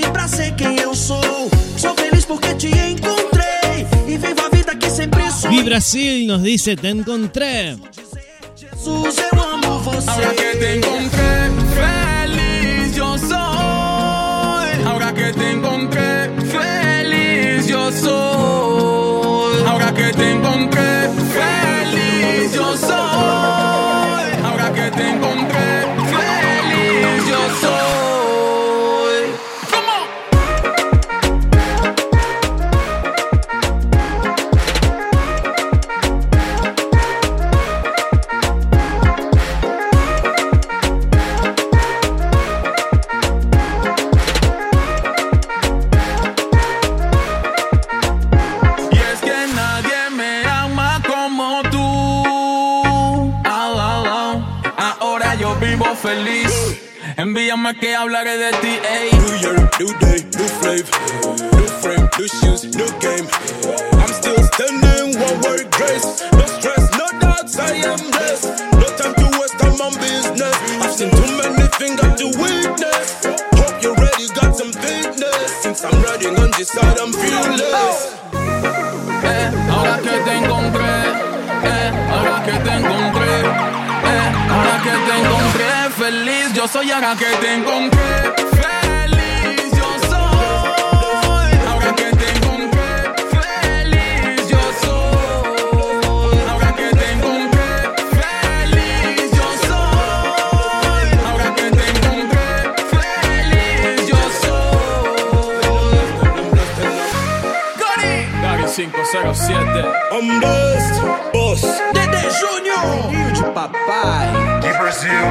Pra 0.00 0.26
ser 0.26 0.54
quem 0.54 0.78
eu 0.78 0.94
sou. 0.94 1.50
Sou 1.76 1.94
feliz 1.94 2.24
porque 2.24 2.54
te 2.54 2.68
encontrei 2.68 3.86
e 4.06 4.16
vivo 4.16 4.40
a 4.40 4.48
vida 4.54 4.74
que 4.74 4.90
sempre 4.90 5.30
sonhei. 5.30 5.60
Y 5.60 5.62
Brasil 5.64 6.26
nos 6.26 6.42
dice, 6.42 6.76
te 6.76 6.88
encontré. 6.88 7.76
Jesus, 8.56 9.16
eu 9.18 9.42
amo 9.42 9.78
você. 9.80 10.10
Ahora 10.10 10.34
que 10.34 10.56
te 10.56 10.76
encontré, 10.76 11.50
feliz 11.76 12.96
yo 12.96 13.18
soy. 13.18 14.82
Ahora 14.86 15.12
que 15.12 15.32
te 15.32 15.50
encontré, 15.50 16.30
feliz 16.50 17.66
yo 17.66 17.92
soy. 17.92 19.62
Ahora 19.66 19.92
que 19.92 20.12
te 20.12 20.30
encontré, 20.32 21.10
feliz 21.36 22.52
yo 22.54 22.76
soy. 22.76 22.92
Ahora 24.44 24.72
que 24.72 24.90
te 24.90 25.08
encontré, 25.08 25.84
Envíame 57.52 57.78
que 57.78 57.94
hablaré 57.94 58.38
de 58.38 58.50
ti, 58.62 58.78
ey. 58.82 59.10
New 59.12 59.36
year, 59.42 59.70
new 59.78 59.92
day, 60.00 60.24
new 60.38 60.48
flavor. 60.60 60.88
New 61.52 61.68
frame, 61.82 62.08
new 62.18 62.26
shoes, 62.26 62.64
new 62.64 62.88
game. 62.98 63.28
I'm 64.00 64.08
still 64.08 64.42
standing, 64.52 65.20
one 65.20 65.38
word 65.42 65.70
grace. 65.70 66.22
No 66.32 66.46
stress, 66.46 66.88
no 66.96 67.06
doubts, 67.20 67.58
I 67.58 67.74
am 67.84 68.00
blessed. 68.10 68.48
No 68.80 68.88
time 68.96 69.14
to 69.20 69.38
waste 69.38 69.58
time 69.58 69.78
on 69.84 69.92
business. 70.00 70.56
I've 70.80 70.94
seen 70.94 71.10
too 71.10 71.28
many 71.36 71.68
things 71.76 72.00
got 72.00 72.16
to 72.16 72.26
witness. 72.40 73.20
Hope 73.60 73.82
you're 73.82 73.96
ready, 73.96 74.28
got 74.32 74.56
some 74.56 74.72
fitness. 74.72 75.52
Since 75.62 75.84
I'm 75.84 76.02
riding 76.04 76.38
on 76.38 76.50
this 76.56 76.68
side, 76.68 76.98
I'm 76.98 77.12
fearless. 77.12 78.16
Eh, 79.28 79.50
ahora 79.70 79.98
que 79.98 80.14
te 80.24 80.32
encontré, 80.40 80.94
eh, 81.68 81.92
ahora 82.16 82.42
que 82.46 82.52
te 82.64 82.72
encontré, 82.80 83.34
eh, 84.08 84.32
ahora 84.48 84.74
que 84.84 84.94
te 85.04 85.14
encontré, 85.20 85.90
feliz 85.98 86.41
yo 86.62 86.68
soy, 86.68 86.90
ahora 86.92 87.16
que 87.16 87.24
te 87.24 87.54
encontré, 87.54 87.98
feliz 88.60 89.72
yo 89.72 89.88
soy, 90.08 91.50
ahora 91.68 91.92
que 91.96 92.08
te 92.16 92.26
encontré, 92.30 92.90
feliz 93.34 94.48
yo 94.48 94.62
soy, 94.84 96.38
ahora 96.48 96.70
que 96.76 96.88
te 96.94 97.06
encontré, 97.14 97.68
feliz 98.14 99.30
yo 99.38 99.48
soy, 99.66 101.06
ahora 101.26 101.48
que 101.56 101.66
te 101.78 101.84
encontré, 101.90 102.46
feliz 102.92 104.06
yo 104.06 104.22
soy. 104.42 105.26
Gary, 107.80 108.14
Gary 108.40 108.66
507. 108.70 109.84
I'm 110.12 110.26
blessed, 110.38 110.96
boss. 111.32 111.62
Dede 111.92 112.22
Junior, 112.38 112.84
huge 113.10 113.42
papai. 113.52 113.81
De 114.92 114.98
Brasil, 114.98 115.24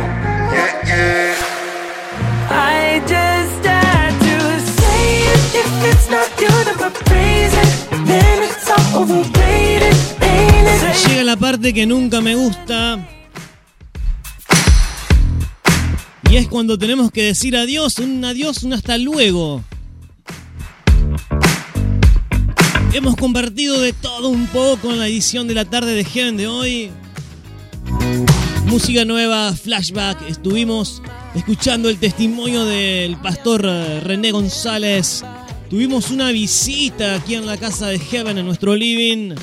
yeah, 0.53 0.73
yeah. 0.87 1.35
I 2.49 2.99
just 3.01 3.63
had 3.63 4.11
to 4.19 4.59
say 4.59 5.21
it. 5.33 5.41
If 5.53 5.71
it's 5.85 6.09
not 6.09 6.27
good, 6.35 6.67
I'm 6.67 6.81
a 6.81 6.89
praise 7.05 7.53
it. 7.53 7.69
Then 8.07 8.43
it's 8.43 8.67
all 8.71 9.03
overrated, 9.03 9.95
ain't 10.23 10.67
it? 10.67 11.07
Llega 11.07 11.23
la 11.23 11.35
parte 11.35 11.73
que 11.73 11.85
nunca 11.85 12.21
me 12.21 12.33
gusta. 12.33 13.07
Y 16.31 16.37
es 16.37 16.47
cuando 16.47 16.79
tenemos 16.79 17.11
que 17.11 17.23
decir 17.23 17.55
adiós, 17.55 17.99
un 17.99 18.25
adiós, 18.25 18.63
un 18.63 18.73
hasta 18.73 18.97
luego. 18.97 19.63
Hemos 22.93 23.15
compartido 23.15 23.79
de 23.79 23.93
todo 23.93 24.29
un 24.29 24.47
poco 24.47 24.89
en 24.91 24.97
la 24.97 25.07
edición 25.07 25.47
de 25.47 25.53
la 25.53 25.65
tarde 25.65 25.93
de 25.93 26.03
Heaven 26.03 26.37
de 26.37 26.47
hoy. 26.47 26.91
Música 28.71 29.03
nueva, 29.03 29.53
flashback. 29.53 30.29
Estuvimos 30.29 31.01
escuchando 31.35 31.89
el 31.89 31.99
testimonio 31.99 32.63
del 32.63 33.17
pastor 33.17 33.65
eh, 33.65 33.99
René 33.99 34.31
González. 34.31 35.25
Tuvimos 35.69 36.09
una 36.09 36.31
visita 36.31 37.15
aquí 37.15 37.35
en 37.35 37.45
la 37.45 37.57
casa 37.57 37.87
de 37.87 37.99
Heaven, 37.99 38.37
en 38.37 38.45
nuestro 38.45 38.73
living. 38.73 39.35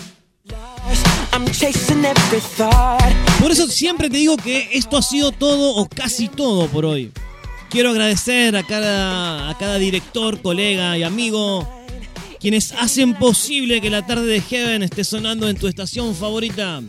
Por 3.39 3.51
eso 3.51 3.67
siempre 3.69 4.09
te 4.09 4.17
digo 4.17 4.39
que 4.39 4.71
esto 4.73 4.97
ha 4.97 5.03
sido 5.03 5.31
todo 5.31 5.75
o 5.75 5.87
casi 5.87 6.29
todo 6.29 6.67
por 6.67 6.87
hoy. 6.87 7.13
Quiero 7.69 7.91
agradecer 7.91 8.57
a 8.57 8.63
cada, 8.63 9.51
a 9.51 9.59
cada 9.59 9.77
director, 9.77 10.41
colega 10.41 10.97
y 10.97 11.03
amigo 11.03 11.69
quienes 12.41 12.73
hacen 12.73 13.15
posible 13.15 13.83
que 13.83 13.91
la 13.91 14.07
tarde 14.07 14.27
de 14.27 14.41
Heaven 14.41 14.83
esté 14.85 15.05
sonando 15.05 15.51
en 15.51 15.57
tu 15.59 15.67
estación 15.67 16.15
favorita. 16.15 16.81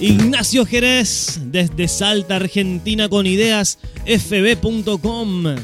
Ignacio 0.00 0.64
Jerez, 0.64 1.40
desde 1.46 1.88
Salta, 1.88 2.36
Argentina, 2.36 3.08
con 3.08 3.26
ideas 3.26 3.78
fb.com. 4.06 5.56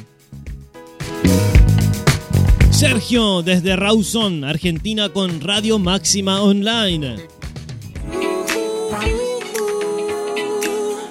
Sergio, 2.70 3.42
desde 3.42 3.76
Rawson, 3.76 4.42
Argentina, 4.42 5.08
con 5.08 5.40
Radio 5.40 5.78
Máxima 5.78 6.42
Online. 6.42 7.16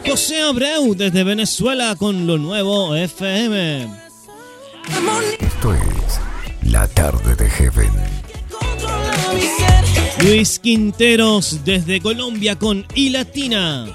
José 0.05 0.41
Abreu, 0.41 0.93
desde 0.93 1.23
Venezuela, 1.23 1.95
con 1.95 2.27
lo 2.27 2.37
nuevo 2.37 2.93
FM. 2.93 3.87
Esto 5.39 5.73
es 5.73 6.69
La 6.69 6.87
Tarde 6.89 7.35
de 7.35 7.49
Heaven. 7.49 7.91
Luis 10.21 10.59
Quinteros, 10.59 11.65
desde 11.65 11.99
Colombia, 12.01 12.57
con 12.57 12.85
I 12.95 13.09
Latina. 13.09 13.87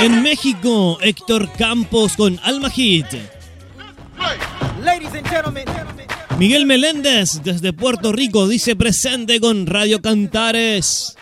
En 0.00 0.22
México, 0.22 0.98
Héctor 1.00 1.50
Campos 1.52 2.16
con 2.16 2.38
Alma 2.42 2.70
Hit. 2.70 3.06
Miguel 6.38 6.66
Meléndez, 6.66 7.42
desde 7.42 7.72
Puerto 7.72 8.12
Rico, 8.12 8.48
dice 8.48 8.74
presente 8.74 9.40
con 9.40 9.66
Radio 9.66 10.00
Cantares. 10.00 11.16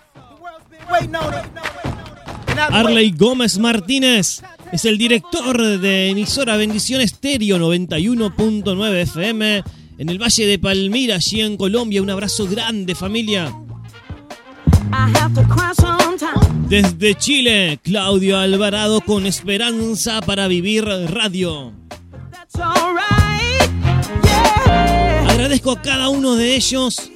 Arley 2.70 3.12
Gómez 3.12 3.58
Martínez 3.58 4.42
es 4.72 4.84
el 4.84 4.98
director 4.98 5.78
de 5.78 6.10
emisora 6.10 6.56
Bendición 6.56 7.00
Estéreo 7.00 7.58
91.9 7.58 8.94
FM 9.02 9.64
en 10.00 10.08
el 10.08 10.18
Valle 10.18 10.46
de 10.46 10.58
Palmira, 10.58 11.16
allí 11.16 11.42
en 11.42 11.58
Colombia. 11.58 12.00
Un 12.00 12.08
abrazo 12.08 12.48
grande, 12.48 12.94
familia. 12.94 13.54
Desde 16.70 17.14
Chile, 17.16 17.78
Claudio 17.82 18.38
Alvarado 18.38 19.02
con 19.02 19.26
Esperanza 19.26 20.22
para 20.22 20.48
Vivir 20.48 20.86
Radio. 20.86 21.74
Agradezco 25.28 25.72
a 25.72 25.82
cada 25.82 26.08
uno 26.08 26.34
de 26.34 26.56
ellos. 26.56 27.12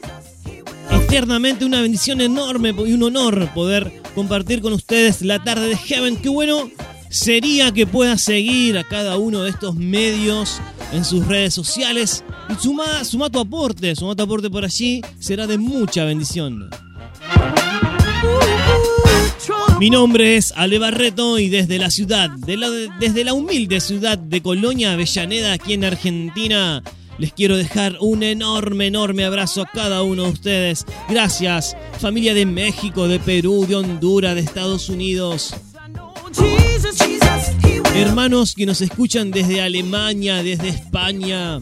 Eternamente 0.91 1.65
una 1.65 1.81
bendición 1.81 2.21
enorme 2.21 2.75
y 2.87 2.93
un 2.93 3.03
honor 3.05 3.49
poder 3.55 4.03
compartir 4.15 4.61
con 4.61 4.75
ustedes 4.75 5.23
la 5.23 5.43
tarde 5.43 5.69
de 5.69 5.79
Heaven. 5.79 6.19
Qué 6.19 6.29
bueno 6.29 6.69
sería 7.09 7.73
que 7.73 7.87
pueda 7.87 8.19
seguir 8.19 8.77
a 8.77 8.85
cada 8.85 9.17
uno 9.17 9.43
de 9.43 9.51
estos 9.51 9.75
medios 9.75 10.61
en 10.93 11.05
sus 11.05 11.27
redes 11.27 11.55
sociales 11.55 12.25
Y 12.49 12.63
suma, 12.63 13.05
suma 13.05 13.31
tu 13.31 13.41
aporte, 13.41 13.95
suma 13.97 14.15
tu 14.15 14.23
aporte 14.23 14.51
por 14.51 14.65
allí, 14.65 15.03
será 15.19 15.47
de 15.47 15.59
mucha 15.59 16.05
bendición. 16.05 16.71
Mi 19.81 19.91
nombre 19.91 20.37
es 20.37 20.53
Ale 20.57 20.79
Barreto 20.79 21.39
y 21.39 21.49
desde 21.49 21.79
la 21.79 21.91
ciudad, 21.91 22.31
desde 22.31 23.25
la 23.25 23.35
humilde 23.35 23.81
ciudad 23.81 24.17
de 24.17 24.41
Colonia, 24.41 24.93
Avellaneda, 24.93 25.53
aquí 25.53 25.73
en 25.73 25.85
Argentina, 25.85 26.83
les 27.19 27.33
quiero 27.33 27.57
dejar 27.57 27.97
un 28.01 28.23
enorme, 28.23 28.87
enorme 28.87 29.25
abrazo 29.25 29.63
a 29.63 29.67
cada 29.67 30.03
uno 30.03 30.25
de 30.25 30.31
ustedes. 30.31 30.85
Gracias, 31.09 31.77
familia 32.01 32.35
de 32.35 32.47
México, 32.47 33.09
de 33.09 33.19
Perú, 33.19 33.67
de 33.69 33.77
Honduras, 33.77 34.35
de 34.35 34.41
Estados 34.43 34.89
Unidos. 34.89 35.55
Hermanos 37.95 38.55
que 38.57 38.67
nos 38.67 38.81
escuchan 38.81 39.31
desde 39.31 39.63
Alemania, 39.63 40.43
desde 40.43 40.69
España. 40.69 41.61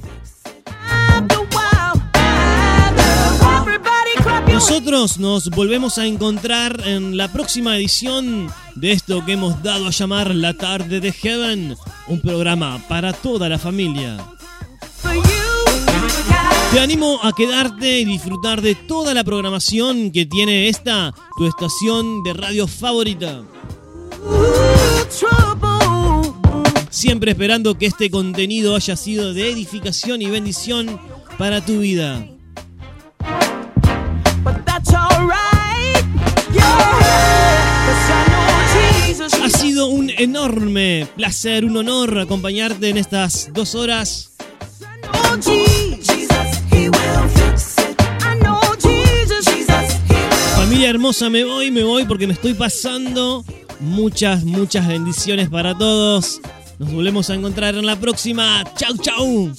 Nosotros 4.50 5.18
nos 5.18 5.50
volvemos 5.50 5.98
a 5.98 6.06
encontrar 6.06 6.80
en 6.86 7.18
la 7.18 7.30
próxima 7.30 7.76
edición 7.76 8.50
de 8.76 8.92
esto 8.92 9.24
que 9.26 9.32
hemos 9.32 9.62
dado 9.62 9.88
a 9.88 9.90
llamar 9.90 10.34
La 10.34 10.54
Tarde 10.54 11.00
de 11.00 11.12
Heaven, 11.12 11.76
un 12.08 12.20
programa 12.22 12.82
para 12.88 13.12
toda 13.12 13.50
la 13.50 13.58
familia. 13.58 14.16
Te 16.72 16.80
animo 16.80 17.20
a 17.22 17.32
quedarte 17.32 18.00
y 18.00 18.06
disfrutar 18.06 18.62
de 18.62 18.74
toda 18.74 19.12
la 19.12 19.24
programación 19.24 20.10
que 20.10 20.24
tiene 20.24 20.70
esta, 20.70 21.12
tu 21.36 21.46
estación 21.46 22.22
de 22.22 22.32
radio 22.32 22.66
favorita. 22.66 23.42
Siempre 26.92 27.30
esperando 27.30 27.78
que 27.78 27.86
este 27.86 28.10
contenido 28.10 28.76
haya 28.76 28.96
sido 28.96 29.32
de 29.32 29.50
edificación 29.50 30.20
y 30.20 30.26
bendición 30.26 31.00
para 31.38 31.64
tu 31.64 31.78
vida. 31.78 32.22
Ha 39.42 39.48
sido 39.48 39.86
un 39.86 40.10
enorme 40.10 41.08
placer, 41.16 41.64
un 41.64 41.78
honor 41.78 42.18
acompañarte 42.18 42.90
en 42.90 42.98
estas 42.98 43.48
dos 43.54 43.74
horas. 43.74 44.32
Familia 50.56 50.90
hermosa, 50.90 51.30
me 51.30 51.42
voy, 51.44 51.70
me 51.70 51.84
voy 51.84 52.04
porque 52.04 52.26
me 52.26 52.34
estoy 52.34 52.52
pasando. 52.52 53.46
Muchas, 53.80 54.44
muchas 54.44 54.86
bendiciones 54.86 55.48
para 55.48 55.76
todos. 55.76 56.42
Nos 56.82 56.92
volvemos 56.92 57.30
a 57.30 57.34
encontrar 57.34 57.76
en 57.76 57.86
la 57.86 57.94
próxima. 57.94 58.64
Chau, 58.74 58.96
chau. 58.96 59.52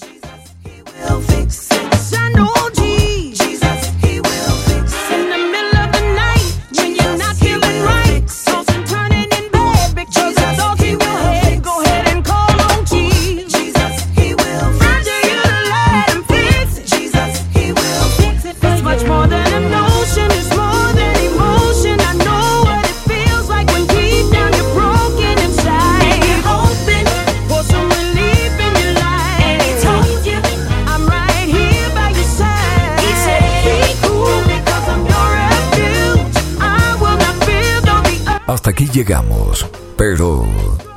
Llegamos, 38.88 39.68
pero 39.98 40.46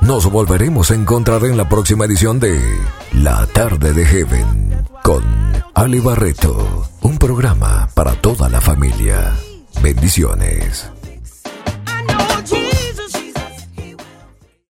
nos 0.01 0.29
volveremos 0.29 0.91
a 0.91 0.95
encontrar 0.95 1.45
en 1.45 1.57
la 1.57 1.69
próxima 1.69 2.05
edición 2.05 2.39
de 2.39 2.59
La 3.13 3.45
Tarde 3.47 3.93
de 3.93 4.05
Heaven 4.05 4.85
con 5.03 5.23
Ali 5.73 5.99
Barreto, 5.99 6.87
un 7.01 7.17
programa 7.17 7.89
para 7.93 8.13
toda 8.13 8.49
la 8.49 8.61
familia. 8.61 9.35
Bendiciones. 9.81 10.89